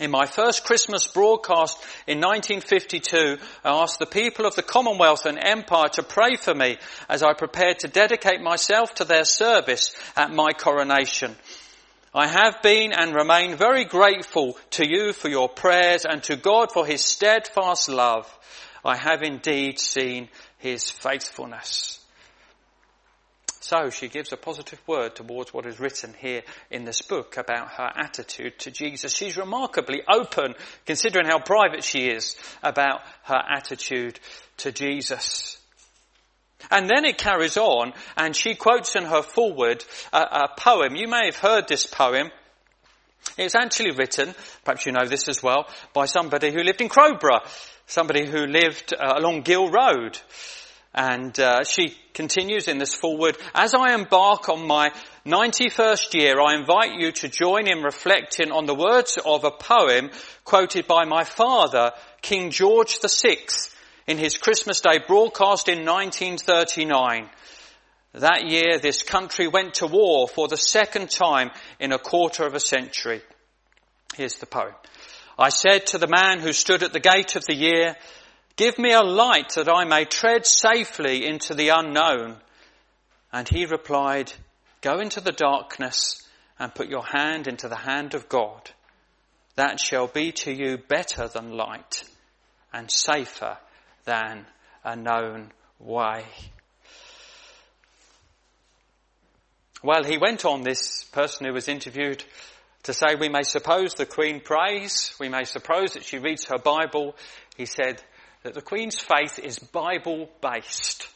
In 0.00 0.10
my 0.10 0.24
first 0.24 0.64
Christmas 0.64 1.06
broadcast 1.08 1.76
in 2.06 2.20
1952, 2.20 3.36
I 3.64 3.82
asked 3.82 3.98
the 3.98 4.06
people 4.06 4.46
of 4.46 4.56
the 4.56 4.62
Commonwealth 4.62 5.26
and 5.26 5.38
Empire 5.38 5.90
to 5.90 6.02
pray 6.02 6.36
for 6.36 6.54
me 6.54 6.78
as 7.06 7.22
I 7.22 7.34
prepared 7.34 7.80
to 7.80 7.88
dedicate 7.88 8.40
myself 8.40 8.94
to 8.94 9.04
their 9.04 9.24
service 9.24 9.94
at 10.16 10.32
my 10.32 10.52
coronation. 10.52 11.36
I 12.14 12.28
have 12.28 12.62
been 12.62 12.92
and 12.92 13.14
remain 13.14 13.56
very 13.56 13.84
grateful 13.84 14.56
to 14.70 14.88
you 14.88 15.12
for 15.12 15.28
your 15.28 15.48
prayers 15.48 16.06
and 16.06 16.22
to 16.24 16.36
God 16.36 16.72
for 16.72 16.86
his 16.86 17.04
steadfast 17.04 17.88
love. 17.88 18.26
I 18.82 18.96
have 18.96 19.22
indeed 19.22 19.78
seen 19.78 20.28
his 20.60 20.90
faithfulness. 20.90 22.00
So 23.60 23.90
she 23.90 24.08
gives 24.08 24.32
a 24.32 24.36
positive 24.36 24.80
word 24.86 25.14
towards 25.14 25.54
what 25.54 25.66
is 25.66 25.78
written 25.78 26.14
here 26.18 26.42
in 26.70 26.84
this 26.84 27.02
book 27.02 27.36
about 27.36 27.72
her 27.72 27.90
attitude 27.94 28.58
to 28.60 28.70
Jesus. 28.70 29.14
She's 29.14 29.36
remarkably 29.36 30.02
open, 30.12 30.54
considering 30.86 31.26
how 31.26 31.38
private 31.40 31.84
she 31.84 32.08
is, 32.08 32.36
about 32.62 33.02
her 33.24 33.40
attitude 33.48 34.18
to 34.58 34.72
Jesus. 34.72 35.58
And 36.70 36.88
then 36.88 37.04
it 37.04 37.18
carries 37.18 37.56
on, 37.56 37.92
and 38.16 38.34
she 38.34 38.54
quotes 38.54 38.96
in 38.96 39.04
her 39.04 39.22
foreword 39.22 39.84
a, 40.12 40.18
a 40.18 40.48
poem. 40.56 40.96
You 40.96 41.06
may 41.06 41.26
have 41.26 41.36
heard 41.36 41.68
this 41.68 41.86
poem. 41.86 42.30
It's 43.38 43.54
actually 43.54 43.92
written, 43.92 44.34
perhaps 44.64 44.86
you 44.86 44.92
know 44.92 45.06
this 45.06 45.28
as 45.28 45.42
well, 45.42 45.66
by 45.92 46.06
somebody 46.06 46.50
who 46.50 46.62
lived 46.62 46.80
in 46.80 46.88
Crowborough 46.88 47.46
somebody 47.90 48.24
who 48.24 48.46
lived 48.46 48.94
uh, 48.94 49.14
along 49.16 49.42
Gill 49.42 49.68
Road. 49.68 50.18
And 50.94 51.38
uh, 51.38 51.64
she 51.64 51.96
continues 52.14 52.68
in 52.68 52.78
this 52.78 52.94
foreword, 52.94 53.36
as 53.54 53.74
I 53.74 53.94
embark 53.94 54.48
on 54.48 54.66
my 54.66 54.90
91st 55.26 56.14
year, 56.14 56.40
I 56.40 56.54
invite 56.54 56.98
you 56.98 57.12
to 57.12 57.28
join 57.28 57.68
in 57.68 57.82
reflecting 57.82 58.50
on 58.50 58.66
the 58.66 58.74
words 58.74 59.18
of 59.24 59.44
a 59.44 59.50
poem 59.50 60.10
quoted 60.44 60.86
by 60.86 61.04
my 61.04 61.24
father, 61.24 61.92
King 62.22 62.50
George 62.50 62.98
VI, 63.00 63.38
in 64.06 64.18
his 64.18 64.36
Christmas 64.36 64.80
Day 64.80 64.98
broadcast 65.06 65.68
in 65.68 65.84
1939. 65.84 67.28
That 68.14 68.46
year, 68.46 68.78
this 68.78 69.04
country 69.04 69.46
went 69.46 69.74
to 69.74 69.86
war 69.86 70.26
for 70.26 70.48
the 70.48 70.56
second 70.56 71.10
time 71.10 71.50
in 71.78 71.92
a 71.92 71.98
quarter 71.98 72.44
of 72.44 72.54
a 72.54 72.60
century. 72.60 73.22
Here's 74.16 74.38
the 74.38 74.46
poem. 74.46 74.74
I 75.40 75.48
said 75.48 75.86
to 75.86 75.98
the 75.98 76.06
man 76.06 76.40
who 76.40 76.52
stood 76.52 76.82
at 76.82 76.92
the 76.92 77.00
gate 77.00 77.34
of 77.34 77.46
the 77.46 77.56
year, 77.56 77.96
give 78.56 78.78
me 78.78 78.92
a 78.92 79.00
light 79.00 79.54
that 79.54 79.70
I 79.70 79.84
may 79.86 80.04
tread 80.04 80.44
safely 80.44 81.26
into 81.26 81.54
the 81.54 81.70
unknown. 81.70 82.36
And 83.32 83.48
he 83.48 83.64
replied, 83.64 84.30
go 84.82 85.00
into 85.00 85.22
the 85.22 85.32
darkness 85.32 86.20
and 86.58 86.74
put 86.74 86.90
your 86.90 87.06
hand 87.06 87.46
into 87.46 87.68
the 87.68 87.76
hand 87.76 88.12
of 88.12 88.28
God. 88.28 88.70
That 89.56 89.80
shall 89.80 90.08
be 90.08 90.30
to 90.32 90.52
you 90.52 90.76
better 90.76 91.26
than 91.26 91.56
light 91.56 92.04
and 92.70 92.90
safer 92.90 93.56
than 94.04 94.44
a 94.84 94.94
known 94.94 95.52
way. 95.78 96.26
Well, 99.82 100.04
he 100.04 100.18
went 100.18 100.44
on, 100.44 100.64
this 100.64 101.04
person 101.04 101.46
who 101.46 101.54
was 101.54 101.66
interviewed, 101.66 102.22
to 102.84 102.94
say 102.94 103.14
we 103.14 103.28
may 103.28 103.42
suppose 103.42 103.94
the 103.94 104.06
Queen 104.06 104.40
prays, 104.40 105.14
we 105.20 105.28
may 105.28 105.44
suppose 105.44 105.92
that 105.92 106.04
she 106.04 106.18
reads 106.18 106.46
her 106.46 106.58
Bible. 106.58 107.14
He 107.56 107.66
said 107.66 108.02
that 108.42 108.54
the 108.54 108.62
Queen's 108.62 108.98
faith 108.98 109.38
is 109.38 109.58
Bible 109.58 110.30
based. 110.40 111.08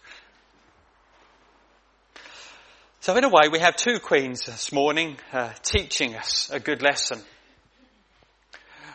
So 3.01 3.17
in 3.17 3.25
a 3.25 3.29
way 3.29 3.49
we 3.51 3.61
have 3.61 3.77
two 3.77 3.99
Queens 3.99 4.47
this 4.47 4.73
morning 4.73 5.17
uh, 5.33 5.53
teaching 5.63 6.15
us 6.15 6.51
a 6.53 6.61
good 6.61 6.83
lesson. 6.83 7.21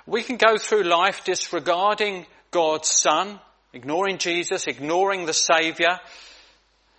We 0.05 0.23
can 0.23 0.37
go 0.37 0.57
through 0.57 0.83
life 0.83 1.23
disregarding 1.23 2.25
God's 2.49 2.89
Son, 2.89 3.39
ignoring 3.73 4.17
Jesus, 4.17 4.65
ignoring 4.65 5.25
the 5.25 5.33
Saviour, 5.33 5.99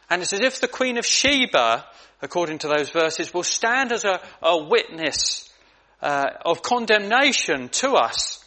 and 0.09 0.23
it's 0.23 0.33
as 0.33 0.41
if 0.41 0.61
the 0.61 0.69
Queen 0.69 0.99
of 0.99 1.07
Sheba, 1.07 1.85
according 2.23 2.59
to 2.59 2.69
those 2.69 2.91
verses, 2.91 3.33
will 3.33 3.45
stand 3.45 3.93
as 3.93 4.05
a, 4.05 4.21
a 4.43 4.63
witness 4.65 5.50
uh, 6.03 6.27
of 6.45 6.63
condemnation 6.63 7.69
to 7.69 7.93
us. 7.93 8.45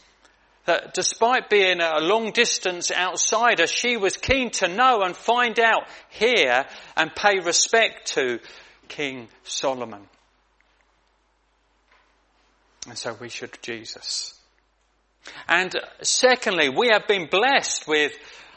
That 0.66 0.93
despite 0.93 1.49
being 1.49 1.82
a 1.82 1.99
long 1.99 2.32
distance 2.32 2.89
outsider, 2.89 3.68
she 3.68 3.97
was 3.97 4.16
keen 4.16 4.49
to 4.51 4.70
know 4.70 5.01
and 5.01 5.16
find 5.16 5.60
out, 5.60 5.84
hear 6.10 6.66
and 6.95 7.14
pay 7.14 7.39
respect 7.39 8.14
to 8.14 8.39
King 8.88 9.28
Solomon. 9.43 10.08
And 12.88 12.97
so 12.97 13.16
we 13.20 13.30
should 13.30 13.58
Jesus. 13.62 14.39
And 15.47 15.74
secondly, 16.01 16.70
we 16.70 16.89
have 16.89 17.08
been 17.08 17.28
blessed 17.30 17.88
with 17.88 18.14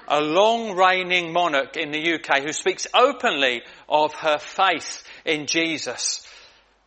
a 0.08 0.20
long 0.20 0.76
reigning 0.76 1.32
monarch 1.32 1.76
in 1.76 1.90
the 1.90 2.14
UK 2.14 2.42
who 2.42 2.52
speaks 2.52 2.86
openly 2.94 3.62
of 3.88 4.14
her 4.14 4.38
faith 4.38 5.02
in 5.24 5.46
Jesus. 5.46 6.26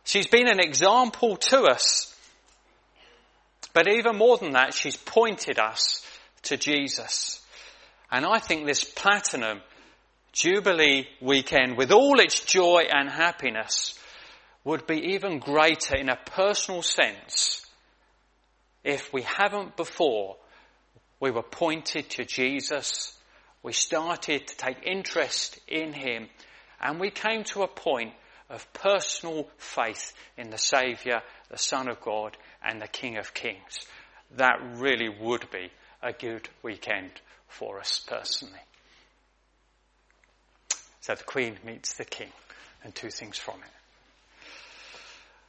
She's 0.04 0.26
been 0.26 0.48
an 0.48 0.60
example 0.60 1.36
to 1.36 1.62
us. 1.64 2.14
But 3.72 3.88
even 3.88 4.16
more 4.16 4.38
than 4.38 4.52
that, 4.52 4.74
she's 4.74 4.96
pointed 4.96 5.58
us 5.58 6.04
to 6.42 6.56
Jesus. 6.56 7.40
And 8.10 8.26
I 8.26 8.38
think 8.38 8.66
this 8.66 8.84
platinum 8.84 9.60
Jubilee 10.32 11.06
weekend, 11.20 11.76
with 11.76 11.92
all 11.92 12.20
its 12.20 12.40
joy 12.40 12.84
and 12.90 13.08
happiness, 13.08 13.98
would 14.64 14.86
be 14.86 15.14
even 15.14 15.38
greater 15.38 15.96
in 15.96 16.08
a 16.08 16.16
personal 16.16 16.82
sense 16.82 17.66
if 18.84 19.12
we 19.12 19.22
haven't 19.22 19.76
before 19.76 20.36
we 21.18 21.30
were 21.30 21.42
pointed 21.42 22.08
to 22.10 22.24
Jesus, 22.24 23.16
we 23.62 23.72
started 23.72 24.46
to 24.46 24.56
take 24.56 24.86
interest 24.86 25.58
in 25.68 25.92
Him, 25.92 26.28
and 26.80 26.98
we 26.98 27.10
came 27.10 27.44
to 27.44 27.62
a 27.62 27.68
point 27.68 28.14
of 28.50 28.70
personal 28.72 29.48
faith 29.56 30.12
in 30.36 30.50
the 30.50 30.58
Saviour, 30.58 31.22
the 31.48 31.56
Son 31.56 31.88
of 31.88 32.00
God, 32.00 32.36
and 32.62 32.82
the 32.82 32.88
King 32.88 33.16
of 33.16 33.32
Kings. 33.32 33.86
That 34.36 34.58
really 34.74 35.08
would 35.08 35.48
be 35.50 35.70
a 36.02 36.12
good 36.12 36.48
weekend 36.62 37.12
for 37.48 37.78
us 37.78 38.04
personally. 38.06 38.60
So 41.00 41.14
the 41.14 41.24
Queen 41.24 41.56
meets 41.64 41.94
the 41.94 42.04
King, 42.04 42.30
and 42.84 42.94
two 42.94 43.10
things 43.10 43.38
from 43.38 43.54
it. 43.54 43.70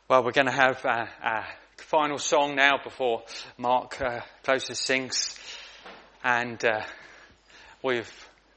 Well, 0.07 0.23
we're 0.23 0.31
going 0.31 0.47
to 0.47 0.53
have 0.53 0.83
a, 0.85 1.09
a 1.23 1.45
final 1.77 2.19
song 2.19 2.55
now 2.55 2.77
before 2.83 3.23
Mark 3.57 3.99
uh, 4.01 4.21
closes 4.43 4.81
things, 4.81 5.37
and 6.23 6.63
uh, 6.63 6.81
we've 7.83 8.11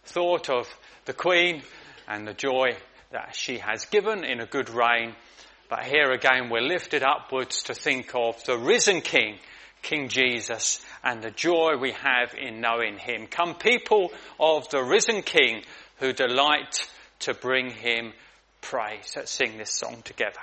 thought 0.05 0.51
of 0.51 0.69
the 1.07 1.13
Queen 1.13 1.63
and 2.07 2.29
the 2.29 2.35
joy 2.35 2.77
that 3.15 3.35
she 3.35 3.59
has 3.59 3.87
given 3.87 4.25
in 4.25 4.41
a 4.41 4.47
good 4.47 4.69
reign. 4.69 5.15
But 5.71 5.85
here 5.85 6.11
again, 6.11 6.51
we're 6.51 6.61
lifted 6.61 7.05
upwards 7.05 7.63
to 7.65 7.75
think 7.75 8.13
of 8.13 8.43
the 8.45 8.59
risen 8.59 9.01
King, 9.01 9.39
King 9.83 10.09
Jesus, 10.09 10.85
and 11.03 11.23
the 11.23 11.31
joy 11.31 11.77
we 11.81 11.93
have 11.93 12.35
in 12.35 12.61
knowing 12.61 12.99
him. 12.99 13.29
Come, 13.29 13.55
people 13.55 14.13
of 14.39 14.69
the 14.71 14.83
risen 14.83 15.23
King 15.23 15.63
who 16.01 16.13
delight 16.13 16.91
to 17.21 17.35
bring 17.35 17.71
him 17.71 18.13
praise. 18.61 19.15
Let's 19.15 19.31
sing 19.31 19.59
this 19.59 19.71
song 19.71 20.03
together. 20.05 20.41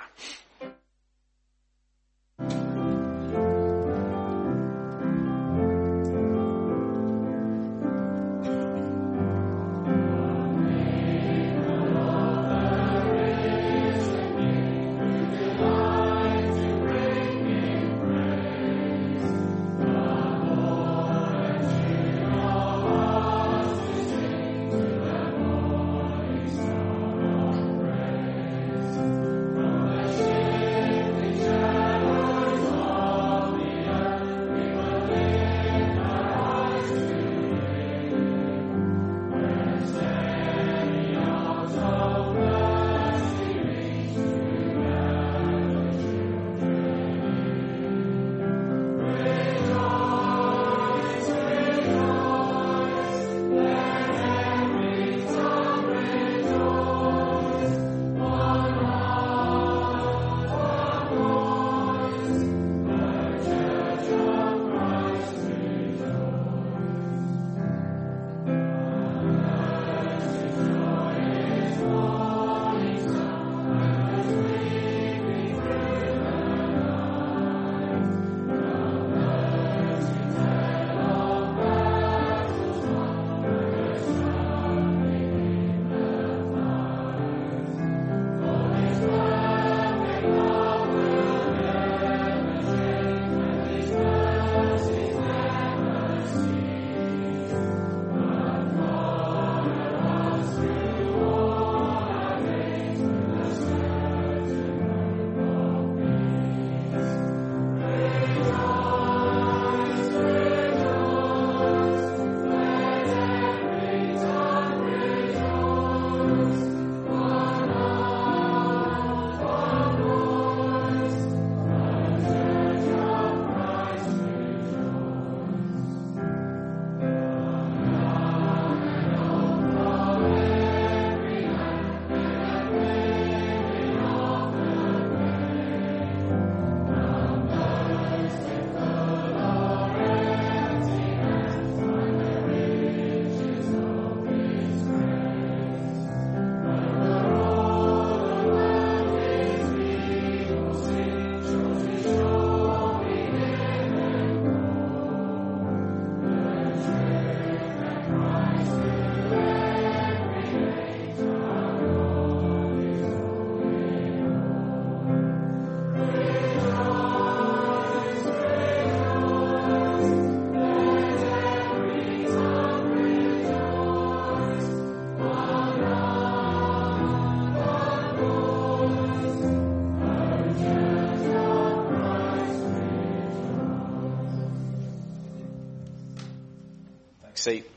Seat. 187.42 187.68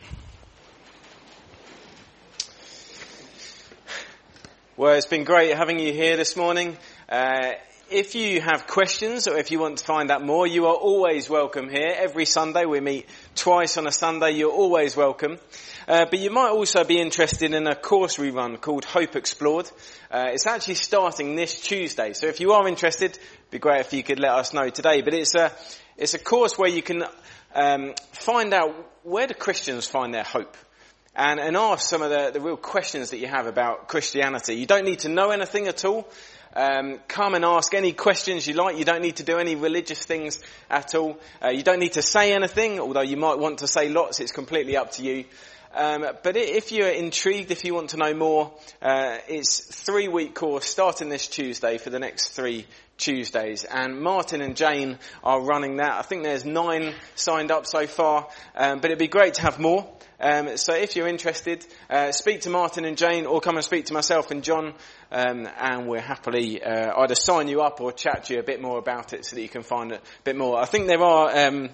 Well, 4.77 4.93
it's 4.93 5.07
been 5.07 5.23
great 5.23 5.57
having 5.57 5.79
you 5.79 5.91
here 5.91 6.17
this 6.17 6.35
morning. 6.35 6.77
Uh, 7.09 7.53
if 7.89 8.13
you 8.13 8.41
have 8.41 8.67
questions 8.67 9.27
or 9.27 9.39
if 9.39 9.49
you 9.49 9.57
want 9.57 9.79
to 9.79 9.83
find 9.83 10.11
out 10.11 10.23
more, 10.23 10.45
you 10.45 10.67
are 10.67 10.75
always 10.75 11.31
welcome 11.31 11.67
here. 11.67 11.95
Every 11.97 12.25
Sunday 12.25 12.65
we 12.65 12.79
meet 12.79 13.07
twice 13.33 13.75
on 13.77 13.87
a 13.87 13.91
Sunday. 13.91 14.33
You're 14.33 14.51
always 14.51 14.95
welcome. 14.95 15.39
Uh, 15.87 16.05
but 16.11 16.19
you 16.19 16.29
might 16.29 16.51
also 16.51 16.83
be 16.83 17.01
interested 17.01 17.51
in 17.51 17.65
a 17.65 17.73
course 17.73 18.19
we 18.19 18.29
run 18.29 18.57
called 18.57 18.85
Hope 18.85 19.15
Explored. 19.15 19.65
Uh, 20.11 20.27
it's 20.31 20.45
actually 20.45 20.75
starting 20.75 21.35
this 21.35 21.59
Tuesday. 21.59 22.13
So 22.13 22.27
if 22.27 22.39
you 22.39 22.51
are 22.51 22.67
interested, 22.67 23.13
it'd 23.13 23.49
be 23.49 23.57
great 23.57 23.79
if 23.79 23.93
you 23.93 24.03
could 24.03 24.19
let 24.19 24.33
us 24.33 24.53
know 24.53 24.69
today. 24.69 25.01
But 25.01 25.15
it's 25.15 25.33
a, 25.33 25.51
it's 25.97 26.13
a 26.13 26.19
course 26.19 26.55
where 26.55 26.69
you 26.69 26.83
can 26.83 27.03
um, 27.55 27.93
find 28.11 28.53
out 28.53 28.75
where 29.03 29.27
do 29.27 29.33
Christians 29.33 29.87
find 29.87 30.13
their 30.13 30.23
hope? 30.23 30.55
And, 31.15 31.39
and 31.39 31.55
ask 31.55 31.87
some 31.87 32.01
of 32.01 32.09
the, 32.09 32.31
the 32.33 32.41
real 32.41 32.57
questions 32.57 33.11
that 33.11 33.19
you 33.19 33.27
have 33.27 33.47
about 33.47 33.87
Christianity. 33.87 34.55
You 34.55 34.65
don't 34.65 34.83
need 34.83 34.99
to 34.99 35.09
know 35.09 35.31
anything 35.31 35.67
at 35.67 35.85
all. 35.85 36.09
Um, 36.53 36.99
come 37.07 37.35
and 37.35 37.45
ask 37.45 37.73
any 37.73 37.93
questions 37.93 38.45
you 38.47 38.53
like. 38.53 38.77
You 38.77 38.83
don't 38.83 39.01
need 39.01 39.17
to 39.17 39.23
do 39.23 39.37
any 39.37 39.55
religious 39.55 40.03
things 40.03 40.41
at 40.69 40.93
all. 40.93 41.17
Uh, 41.41 41.49
you 41.49 41.63
don't 41.63 41.79
need 41.79 41.93
to 41.93 42.01
say 42.01 42.33
anything, 42.33 42.81
although 42.81 43.01
you 43.01 43.15
might 43.15 43.39
want 43.39 43.59
to 43.59 43.67
say 43.67 43.87
lots. 43.87 44.19
It's 44.19 44.33
completely 44.33 44.75
up 44.75 44.91
to 44.93 45.03
you. 45.03 45.25
Um, 45.73 46.05
but 46.23 46.37
if 46.37 46.71
you're 46.71 46.89
intrigued, 46.89 47.51
if 47.51 47.65
you 47.65 47.73
want 47.73 47.89
to 47.89 47.97
know 47.97 48.13
more, 48.13 48.53
uh, 48.81 49.17
it's 49.27 49.59
three 49.59 50.07
week 50.07 50.33
course 50.33 50.65
starting 50.65 51.09
this 51.09 51.27
Tuesday 51.27 51.77
for 51.77 51.89
the 51.89 51.99
next 51.99 52.29
three 52.29 52.65
Tuesdays. 52.97 53.63
And 53.63 54.01
Martin 54.01 54.41
and 54.41 54.55
Jane 54.55 54.97
are 55.23 55.41
running 55.41 55.77
that. 55.77 55.93
I 55.93 56.01
think 56.01 56.23
there's 56.23 56.45
nine 56.45 56.93
signed 57.15 57.51
up 57.51 57.65
so 57.65 57.87
far, 57.87 58.29
um, 58.55 58.79
but 58.79 58.85
it'd 58.85 58.99
be 58.99 59.07
great 59.07 59.35
to 59.35 59.41
have 59.41 59.59
more. 59.59 59.87
Um, 60.19 60.55
so 60.57 60.73
if 60.73 60.95
you're 60.95 61.07
interested, 61.07 61.65
uh, 61.89 62.11
speak 62.11 62.41
to 62.41 62.49
Martin 62.49 62.85
and 62.85 62.97
Jane, 62.97 63.25
or 63.25 63.41
come 63.41 63.55
and 63.55 63.65
speak 63.65 63.85
to 63.85 63.93
myself 63.93 64.31
and 64.31 64.43
John, 64.43 64.73
um, 65.11 65.47
and 65.57 65.87
we'll 65.87 66.01
happily 66.01 66.63
uh, 66.63 66.93
either 67.01 67.15
sign 67.15 67.47
you 67.47 67.61
up 67.61 67.81
or 67.81 67.91
chat 67.91 68.25
to 68.25 68.33
you 68.33 68.39
a 68.39 68.43
bit 68.43 68.61
more 68.61 68.77
about 68.77 69.13
it 69.13 69.25
so 69.25 69.35
that 69.35 69.41
you 69.41 69.49
can 69.49 69.63
find 69.63 69.91
a 69.91 69.99
bit 70.23 70.37
more. 70.37 70.59
I 70.59 70.65
think 70.65 70.87
there 70.87 71.03
are. 71.03 71.47
Um, 71.47 71.69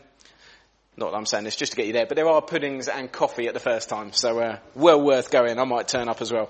not 0.97 1.11
that 1.11 1.17
I'm 1.17 1.25
saying 1.25 1.45
this 1.45 1.55
just 1.55 1.71
to 1.71 1.77
get 1.77 1.87
you 1.87 1.93
there, 1.93 2.05
but 2.05 2.17
there 2.17 2.27
are 2.27 2.41
puddings 2.41 2.89
and 2.89 3.09
coffee 3.09 3.47
at 3.47 3.53
the 3.53 3.61
first 3.61 3.87
time, 3.87 4.11
so 4.11 4.37
uh, 4.39 4.57
well 4.75 5.01
worth 5.01 5.31
going. 5.31 5.57
I 5.57 5.63
might 5.63 5.87
turn 5.87 6.09
up 6.09 6.21
as 6.21 6.33
well. 6.33 6.49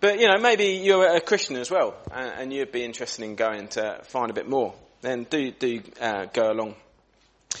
But 0.00 0.20
you 0.20 0.28
know, 0.28 0.38
maybe 0.38 0.64
you're 0.82 1.06
a 1.06 1.20
Christian 1.20 1.56
as 1.56 1.70
well, 1.70 1.94
and, 2.12 2.32
and, 2.38 2.52
you'd 2.52 2.72
be 2.72 2.84
interested 2.84 3.24
in 3.24 3.34
going 3.34 3.68
to 3.68 4.00
find 4.04 4.30
a 4.30 4.34
bit 4.34 4.48
more. 4.48 4.74
Then 5.00 5.24
do 5.24 5.50
do 5.50 5.82
uh, 6.00 6.26
go 6.26 6.50
along. 6.52 6.74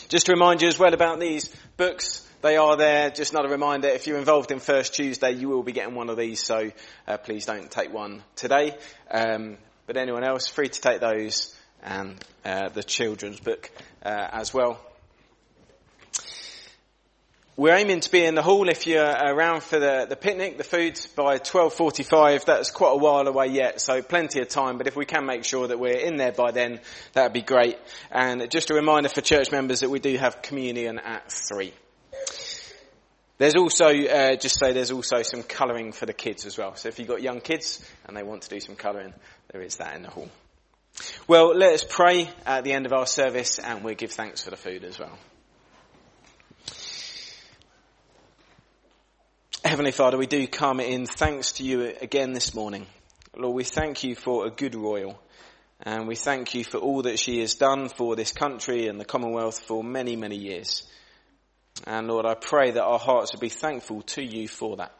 Just 0.08 0.26
to 0.26 0.32
remind 0.32 0.60
you 0.60 0.68
as 0.68 0.78
well 0.78 0.92
about 0.92 1.18
these 1.18 1.50
books, 1.78 2.28
they 2.42 2.56
are 2.58 2.76
there. 2.76 3.10
Just 3.10 3.32
another 3.32 3.48
reminder: 3.48 3.88
if 3.88 4.06
you're 4.06 4.18
involved 4.18 4.50
in 4.50 4.60
First 4.60 4.94
Tuesday, 4.94 5.32
you 5.32 5.48
will 5.48 5.62
be 5.62 5.72
getting 5.72 5.94
one 5.94 6.10
of 6.10 6.18
these. 6.18 6.42
So 6.42 6.72
uh, 7.08 7.16
please 7.16 7.46
don't 7.46 7.70
take 7.70 7.92
one 7.92 8.22
today. 8.34 8.76
Um, 9.10 9.56
but 9.86 9.96
anyone 9.96 10.24
else, 10.24 10.46
free 10.46 10.68
to 10.68 10.80
take 10.80 11.00
those 11.00 11.54
and 11.82 12.22
uh, 12.44 12.68
the 12.68 12.82
children's 12.82 13.40
book 13.40 13.70
uh, 14.04 14.28
as 14.32 14.52
well. 14.52 14.80
We're 17.58 17.74
aiming 17.74 18.00
to 18.00 18.10
be 18.10 18.22
in 18.22 18.34
the 18.34 18.42
hall 18.42 18.68
if 18.68 18.86
you're 18.86 19.02
around 19.02 19.62
for 19.62 19.78
the, 19.78 20.04
the 20.06 20.14
picnic, 20.14 20.58
the 20.58 20.64
food 20.64 21.00
by 21.16 21.38
12.45. 21.38 22.44
That's 22.44 22.70
quite 22.70 22.92
a 22.92 22.98
while 22.98 23.26
away 23.26 23.46
yet, 23.46 23.80
so 23.80 24.02
plenty 24.02 24.42
of 24.42 24.48
time, 24.48 24.76
but 24.76 24.86
if 24.86 24.94
we 24.94 25.06
can 25.06 25.24
make 25.24 25.42
sure 25.42 25.66
that 25.66 25.78
we're 25.78 25.96
in 25.96 26.18
there 26.18 26.32
by 26.32 26.50
then, 26.50 26.80
that 27.14 27.22
would 27.22 27.32
be 27.32 27.40
great. 27.40 27.78
And 28.10 28.50
just 28.50 28.68
a 28.70 28.74
reminder 28.74 29.08
for 29.08 29.22
church 29.22 29.50
members 29.50 29.80
that 29.80 29.88
we 29.88 30.00
do 30.00 30.18
have 30.18 30.42
communion 30.42 30.98
at 30.98 31.32
3. 31.32 31.72
There's 33.38 33.54
also, 33.54 33.86
uh, 33.86 34.36
just 34.36 34.58
say 34.58 34.74
there's 34.74 34.90
also 34.90 35.22
some 35.22 35.42
colouring 35.42 35.92
for 35.92 36.04
the 36.04 36.12
kids 36.12 36.44
as 36.44 36.58
well. 36.58 36.76
So 36.76 36.90
if 36.90 36.98
you've 36.98 37.08
got 37.08 37.22
young 37.22 37.40
kids 37.40 37.82
and 38.06 38.14
they 38.14 38.22
want 38.22 38.42
to 38.42 38.50
do 38.50 38.60
some 38.60 38.76
colouring, 38.76 39.14
there 39.50 39.62
is 39.62 39.76
that 39.76 39.96
in 39.96 40.02
the 40.02 40.10
hall. 40.10 40.28
Well, 41.26 41.56
let 41.56 41.72
us 41.72 41.86
pray 41.88 42.28
at 42.44 42.64
the 42.64 42.74
end 42.74 42.84
of 42.84 42.92
our 42.92 43.06
service 43.06 43.58
and 43.58 43.82
we'll 43.82 43.94
give 43.94 44.12
thanks 44.12 44.42
for 44.42 44.50
the 44.50 44.58
food 44.58 44.84
as 44.84 44.98
well. 44.98 45.18
Heavenly 49.76 49.92
Father, 49.92 50.16
we 50.16 50.26
do 50.26 50.46
come 50.46 50.80
in 50.80 51.04
thanks 51.04 51.52
to 51.52 51.62
you 51.62 51.92
again 52.00 52.32
this 52.32 52.54
morning. 52.54 52.86
Lord, 53.36 53.54
we 53.54 53.62
thank 53.62 54.04
you 54.04 54.14
for 54.14 54.46
a 54.46 54.50
good 54.50 54.74
royal. 54.74 55.20
And 55.82 56.08
we 56.08 56.14
thank 56.16 56.54
you 56.54 56.64
for 56.64 56.78
all 56.78 57.02
that 57.02 57.18
she 57.18 57.40
has 57.40 57.56
done 57.56 57.90
for 57.90 58.16
this 58.16 58.32
country 58.32 58.88
and 58.88 58.98
the 58.98 59.04
Commonwealth 59.04 59.60
for 59.60 59.84
many, 59.84 60.16
many 60.16 60.36
years. 60.36 60.90
And 61.86 62.08
Lord, 62.08 62.24
I 62.24 62.36
pray 62.36 62.70
that 62.70 62.82
our 62.82 62.98
hearts 62.98 63.34
will 63.34 63.40
be 63.40 63.50
thankful 63.50 64.00
to 64.00 64.22
you 64.22 64.48
for 64.48 64.76
that. 64.76 64.94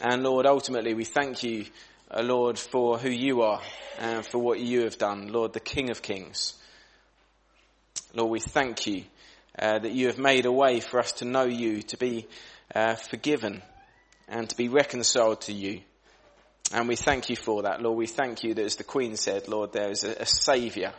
And 0.00 0.22
Lord, 0.22 0.46
ultimately 0.46 0.94
we 0.94 1.02
thank 1.02 1.42
you, 1.42 1.66
uh, 2.12 2.22
Lord, 2.22 2.56
for 2.56 2.98
who 2.98 3.10
you 3.10 3.42
are 3.42 3.60
and 3.98 4.24
for 4.24 4.38
what 4.38 4.60
you 4.60 4.84
have 4.84 4.96
done. 4.96 5.26
Lord, 5.26 5.54
the 5.54 5.58
King 5.58 5.90
of 5.90 6.02
Kings. 6.02 6.54
Lord, 8.14 8.30
we 8.30 8.38
thank 8.38 8.86
you 8.86 9.02
uh, 9.58 9.80
that 9.80 9.90
you 9.90 10.06
have 10.06 10.18
made 10.18 10.46
a 10.46 10.52
way 10.52 10.78
for 10.78 11.00
us 11.00 11.10
to 11.14 11.24
know 11.24 11.46
you, 11.46 11.82
to 11.82 11.96
be 11.96 12.28
uh, 12.74 12.94
forgiven 12.94 13.62
and 14.28 14.48
to 14.48 14.56
be 14.56 14.68
reconciled 14.68 15.42
to 15.42 15.52
you. 15.52 15.80
And 16.72 16.88
we 16.88 16.96
thank 16.96 17.28
you 17.28 17.36
for 17.36 17.62
that, 17.62 17.82
Lord. 17.82 17.98
We 17.98 18.06
thank 18.06 18.42
you 18.42 18.54
that 18.54 18.64
as 18.64 18.76
the 18.76 18.84
Queen 18.84 19.16
said, 19.16 19.48
Lord, 19.48 19.72
there 19.72 19.90
is 19.90 20.04
a, 20.04 20.22
a 20.22 20.26
Saviour. 20.26 20.92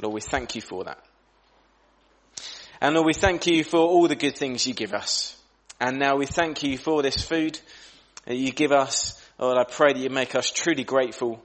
Lord, 0.00 0.14
we 0.14 0.20
thank 0.20 0.54
you 0.54 0.60
for 0.60 0.84
that. 0.84 1.02
And 2.80 2.94
Lord, 2.94 3.06
we 3.06 3.14
thank 3.14 3.46
you 3.46 3.64
for 3.64 3.78
all 3.78 4.06
the 4.06 4.14
good 4.14 4.36
things 4.36 4.66
you 4.66 4.74
give 4.74 4.92
us. 4.92 5.34
And 5.80 5.98
now 5.98 6.16
we 6.16 6.26
thank 6.26 6.62
you 6.62 6.76
for 6.78 7.02
this 7.02 7.22
food 7.22 7.58
that 8.26 8.36
you 8.36 8.52
give 8.52 8.72
us. 8.72 9.22
Lord, 9.38 9.56
I 9.58 9.64
pray 9.64 9.92
that 9.92 10.00
you 10.00 10.10
make 10.10 10.34
us 10.34 10.50
truly 10.50 10.84
grateful. 10.84 11.42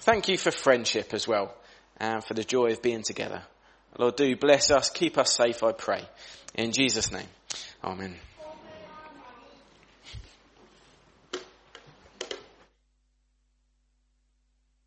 Thank 0.00 0.28
you 0.28 0.36
for 0.36 0.50
friendship 0.50 1.14
as 1.14 1.26
well 1.26 1.54
and 1.98 2.22
for 2.22 2.34
the 2.34 2.44
joy 2.44 2.72
of 2.72 2.82
being 2.82 3.02
together. 3.02 3.42
Lord, 3.98 4.16
do 4.16 4.36
bless 4.36 4.70
us, 4.70 4.90
keep 4.90 5.16
us 5.16 5.34
safe, 5.34 5.62
I 5.62 5.72
pray. 5.72 6.02
In 6.54 6.72
Jesus' 6.72 7.10
name. 7.10 7.28
Amen. 7.86 8.16